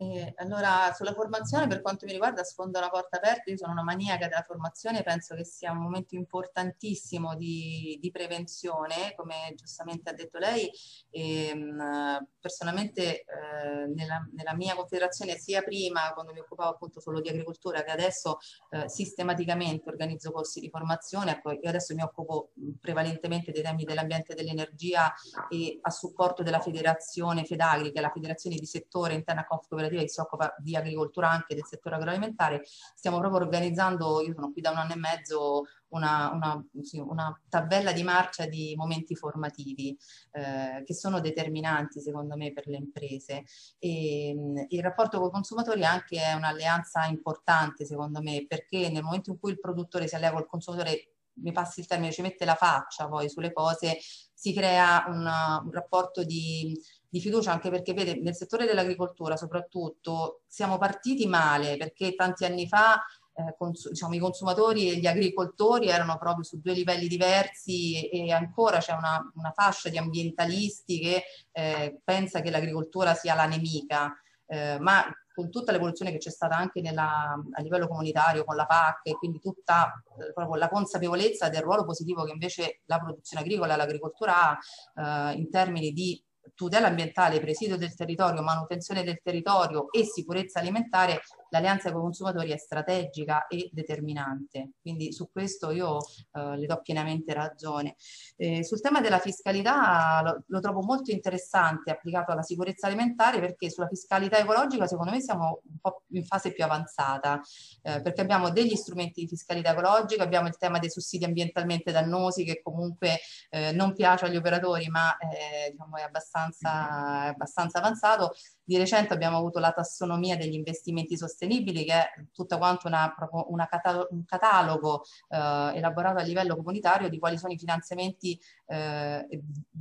Eh, 0.00 0.32
allora, 0.36 0.92
sulla 0.94 1.12
formazione, 1.12 1.66
per 1.66 1.82
quanto 1.82 2.06
mi 2.06 2.12
riguarda, 2.12 2.44
sfondo 2.44 2.78
una 2.78 2.88
porta 2.88 3.16
aperta. 3.16 3.50
Io 3.50 3.56
sono 3.56 3.72
una 3.72 3.82
maniaca 3.82 4.28
della 4.28 4.44
formazione, 4.46 5.02
penso 5.02 5.34
che 5.34 5.44
sia 5.44 5.72
un 5.72 5.78
momento 5.78 6.14
importantissimo 6.14 7.34
di, 7.34 7.98
di 8.00 8.08
prevenzione, 8.12 9.14
come 9.16 9.54
giustamente 9.56 10.10
ha 10.10 10.12
detto 10.12 10.38
lei. 10.38 10.70
E, 11.10 11.52
mh, 11.52 12.28
personalmente, 12.38 13.24
eh, 13.24 13.86
nella, 13.92 14.24
nella, 14.34 14.54
mia 14.54 14.76
confederazione, 14.76 15.36
sia 15.36 15.62
prima, 15.62 16.12
quando 16.14 16.32
mi 16.32 16.38
occupavo 16.38 16.70
appunto 16.70 17.00
solo 17.00 17.20
di 17.20 17.28
agricoltura, 17.28 17.82
che 17.82 17.90
adesso 17.90 18.38
eh, 18.70 18.88
sistematicamente 18.88 19.88
organizzo 19.88 20.30
corsi 20.30 20.60
di 20.60 20.70
formazione. 20.70 21.32
Ecco, 21.32 21.50
io 21.50 21.68
adesso 21.68 21.92
mi 21.96 22.02
occupo 22.02 22.52
prevalentemente 22.80 23.50
dei 23.50 23.62
temi 23.62 23.82
dell'ambiente 23.82 24.30
e 24.30 24.36
dell'energia 24.36 25.12
e 25.48 25.76
a 25.82 25.90
supporto 25.90 26.44
della 26.44 26.60
federazione 26.60 27.44
Fedagri, 27.44 27.90
che 27.90 27.98
è 27.98 28.02
la 28.02 28.12
federazione 28.12 28.54
di 28.54 28.66
settore 28.66 29.14
interna 29.14 29.40
a 29.40 29.44
Confederazione 29.44 29.86
cooperativa 29.88 30.02
che 30.02 30.08
si 30.08 30.20
occupa 30.20 30.54
di 30.58 30.76
agricoltura 30.76 31.30
anche 31.30 31.54
del 31.54 31.64
settore 31.64 31.96
agroalimentare, 31.96 32.62
stiamo 32.64 33.18
proprio 33.18 33.40
organizzando, 33.40 34.20
io 34.20 34.34
sono 34.34 34.52
qui 34.52 34.60
da 34.60 34.70
un 34.70 34.76
anno 34.76 34.92
e 34.92 34.96
mezzo, 34.96 35.64
una, 35.88 36.30
una, 36.32 36.64
sì, 36.82 36.98
una 36.98 37.40
tabella 37.48 37.92
di 37.92 38.02
marcia 38.02 38.46
di 38.46 38.74
momenti 38.76 39.16
formativi 39.16 39.96
eh, 40.32 40.82
che 40.84 40.94
sono 40.94 41.20
determinanti 41.20 42.00
secondo 42.00 42.36
me 42.36 42.52
per 42.52 42.66
le 42.66 42.76
imprese. 42.76 43.44
E, 43.78 44.36
il 44.68 44.82
rapporto 44.82 45.18
con 45.18 45.28
i 45.28 45.32
consumatori 45.32 45.84
anche 45.84 46.20
è 46.20 46.34
un'alleanza 46.34 47.06
importante 47.06 47.86
secondo 47.86 48.20
me 48.20 48.44
perché 48.46 48.90
nel 48.90 49.02
momento 49.02 49.30
in 49.30 49.38
cui 49.38 49.52
il 49.52 49.60
produttore 49.60 50.06
si 50.06 50.14
allea 50.14 50.32
col 50.32 50.46
consumatore 50.46 51.12
mi 51.40 51.52
passi 51.52 51.80
il 51.80 51.86
termine, 51.86 52.12
ci 52.12 52.20
mette 52.20 52.44
la 52.44 52.56
faccia 52.56 53.06
poi 53.08 53.28
sulle 53.28 53.52
cose, 53.52 53.98
si 54.00 54.52
crea 54.52 55.04
una, 55.08 55.62
un 55.64 55.70
rapporto 55.70 56.24
di 56.24 56.76
di 57.08 57.20
fiducia 57.20 57.52
anche 57.52 57.70
perché 57.70 57.94
vede 57.94 58.20
nel 58.20 58.34
settore 58.34 58.66
dell'agricoltura 58.66 59.36
soprattutto 59.36 60.42
siamo 60.46 60.76
partiti 60.78 61.26
male 61.26 61.76
perché 61.76 62.14
tanti 62.14 62.44
anni 62.44 62.68
fa 62.68 63.02
eh, 63.38 63.54
diciamo, 63.88 64.14
i 64.14 64.18
consumatori 64.18 64.90
e 64.90 64.96
gli 64.96 65.06
agricoltori 65.06 65.88
erano 65.88 66.18
proprio 66.18 66.44
su 66.44 66.60
due 66.60 66.72
livelli 66.72 67.06
diversi 67.06 68.08
e, 68.08 68.32
ancora 68.32 68.78
c'è 68.78 68.92
una, 68.92 69.20
una, 69.36 69.52
fascia 69.54 69.88
di 69.88 69.96
ambientalisti 69.96 70.98
che 70.98 71.22
eh, 71.52 72.00
pensa 72.02 72.40
che 72.40 72.50
l'agricoltura 72.50 73.14
sia 73.14 73.34
la 73.34 73.46
nemica. 73.46 74.12
Eh, 74.50 74.78
ma 74.80 75.04
con 75.32 75.50
tutta 75.50 75.70
l'evoluzione 75.70 76.10
che 76.10 76.18
c'è 76.18 76.30
stata 76.30 76.56
anche 76.56 76.80
nella, 76.80 77.32
a 77.52 77.62
livello 77.62 77.86
comunitario 77.86 78.44
con 78.44 78.56
la 78.56 78.66
PAC 78.66 79.02
e 79.04 79.12
quindi 79.12 79.38
tutta 79.38 80.02
eh, 80.18 80.56
la 80.56 80.68
consapevolezza 80.68 81.48
del 81.48 81.62
ruolo 81.62 81.84
positivo 81.84 82.24
che 82.24 82.32
invece 82.32 82.80
la 82.86 82.98
produzione 82.98 83.44
agricola 83.44 83.74
e 83.74 83.76
l'agricoltura 83.76 84.50
ha 84.50 85.30
eh, 85.30 85.34
in 85.34 85.48
termini 85.48 85.92
di 85.92 86.20
tutela 86.58 86.88
ambientale, 86.88 87.38
presidio 87.38 87.76
del 87.76 87.94
territorio, 87.94 88.42
manutenzione 88.42 89.04
del 89.04 89.20
territorio 89.22 89.92
e 89.92 90.04
sicurezza 90.04 90.58
alimentare 90.58 91.20
l'alleanza 91.50 91.90
con 91.90 92.00
i 92.00 92.04
consumatori 92.04 92.52
è 92.52 92.56
strategica 92.56 93.46
e 93.46 93.68
determinante, 93.72 94.72
quindi 94.80 95.12
su 95.12 95.30
questo 95.30 95.70
io 95.70 95.98
eh, 96.32 96.56
le 96.56 96.66
do 96.66 96.80
pienamente 96.82 97.32
ragione. 97.34 97.96
Eh, 98.36 98.64
sul 98.64 98.80
tema 98.80 99.00
della 99.00 99.18
fiscalità 99.18 100.20
lo, 100.22 100.44
lo, 100.46 100.60
trovo 100.60 100.82
molto 100.82 101.10
interessante 101.10 101.90
applicato 101.90 102.32
alla 102.32 102.42
sicurezza 102.42 102.86
alimentare 102.86 103.40
perché 103.40 103.70
sulla 103.70 103.88
fiscalità 103.88 104.38
ecologica 104.38 104.86
secondo 104.86 105.12
me 105.12 105.20
siamo 105.20 105.60
un 105.68 105.78
po' 105.80 106.02
in 106.10 106.24
fase 106.24 106.52
più 106.52 106.64
avanzata 106.64 107.40
eh, 107.82 108.00
perché 108.00 108.20
abbiamo 108.20 108.50
degli 108.50 108.74
strumenti 108.74 109.22
di 109.22 109.28
fiscalità 109.28 109.72
ecologica, 109.72 110.22
abbiamo 110.22 110.48
il 110.48 110.56
tema 110.56 110.78
dei 110.78 110.90
sussidi 110.90 111.24
ambientalmente 111.24 111.92
dannosi 111.92 112.44
che 112.44 112.60
comunque 112.62 113.18
eh, 113.50 113.72
non 113.72 113.94
piace 113.94 114.26
agli 114.26 114.36
operatori 114.36 114.88
ma 114.88 115.16
eh, 115.16 115.70
diciamo 115.70 115.96
è, 115.96 116.02
abbastanza, 116.02 117.22
abbastanza 117.28 117.78
avanzato 117.78 118.32
di 118.68 118.76
recente 118.76 119.14
abbiamo 119.14 119.38
avuto 119.38 119.60
la 119.60 119.72
tassonomia 119.72 120.36
degli 120.36 120.52
investimenti 120.52 121.16
sostenibili, 121.16 121.37
che 121.46 121.92
è 121.92 122.24
tutta 122.32 122.58
quanto 122.58 122.86
una, 122.88 123.14
una 123.48 123.66
catalogo, 123.68 124.08
un 124.10 124.24
catalogo 124.24 125.04
eh, 125.28 125.72
elaborato 125.74 126.18
a 126.18 126.22
livello 126.22 126.56
comunitario 126.56 127.08
di 127.08 127.18
quali 127.18 127.38
sono 127.38 127.52
i 127.52 127.58
finanziamenti, 127.58 128.38
eh, 128.66 129.26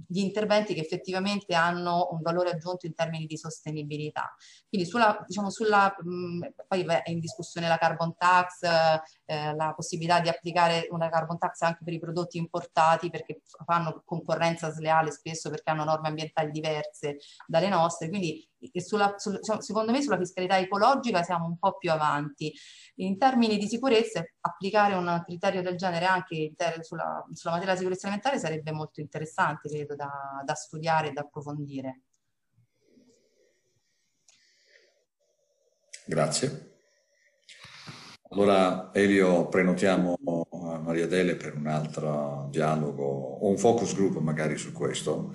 gli 0.08 0.20
interventi 0.20 0.74
che 0.74 0.82
effettivamente 0.82 1.56
hanno 1.56 2.10
un 2.12 2.22
valore 2.22 2.52
aggiunto 2.52 2.86
in 2.86 2.94
termini 2.94 3.26
di 3.26 3.38
sostenibilità. 3.38 4.36
Quindi 4.70 4.88
sulla, 4.88 5.24
diciamo, 5.26 5.50
sulla 5.50 5.96
mh, 5.98 6.48
poi 6.68 6.84
beh, 6.84 7.04
è 7.04 7.10
in 7.10 7.20
discussione 7.20 7.68
la 7.68 7.78
carbon 7.78 8.16
tax, 8.18 8.64
eh, 9.26 9.56
la 9.56 9.74
possibilità 9.76 10.20
di 10.20 10.30
applicare 10.30 10.88
una 10.92 11.10
carbon 11.10 11.38
tax 11.38 11.62
anche 11.62 11.84
per 11.84 11.94
i 11.94 12.00
prodotti 12.00 12.38
importati 12.38 13.10
perché 13.10 13.42
fanno 13.66 14.02
concorrenza 14.06 14.72
sleale 14.72 15.12
spesso 15.12 15.50
perché 15.50 15.70
hanno 15.70 15.84
norme 15.84 16.10
ambientali 16.10 16.52
diverse 16.52 17.18
dalle 17.46 17.70
nostre. 17.70 18.10
Quindi 18.10 18.48
sulla, 18.76 19.16
sul, 19.18 19.40
secondo 19.60 19.92
me 19.92 20.02
sulla 20.02 20.18
fiscalità 20.18 20.58
ecologica 20.58 21.24
siamo 21.24 21.46
un 21.46 21.58
po' 21.58 21.78
più 21.78 21.92
avanti. 21.92 22.54
In 22.96 23.18
termini 23.18 23.58
di 23.58 23.68
sicurezza, 23.68 24.24
applicare 24.42 24.96
un 24.96 25.22
criterio 25.26 25.62
del 25.62 25.76
genere 25.76 26.06
anche 26.06 26.54
sulla, 26.82 27.24
sulla 27.34 27.54
materia 27.54 27.74
della 27.74 27.76
sicurezza 27.76 28.08
alimentare 28.08 28.40
sarebbe 28.40 28.72
molto 28.72 29.02
interessante, 29.02 29.70
credo, 29.70 29.96
da, 29.96 30.42
da 30.44 30.54
studiare 30.54 31.10
e 31.10 31.12
da 31.12 31.22
approfondire. 31.22 32.02
Grazie. 36.06 36.76
Allora, 38.30 38.92
Elio, 38.94 39.48
prenotiamo 39.48 40.18
Maria 40.82 41.08
Dele 41.08 41.36
per 41.36 41.56
un 41.56 41.68
altro 41.68 42.48
dialogo 42.50 43.04
o 43.06 43.48
un 43.48 43.58
focus 43.58 43.94
group 43.94 44.18
magari 44.18 44.58
su 44.58 44.72
questo. 44.74 45.34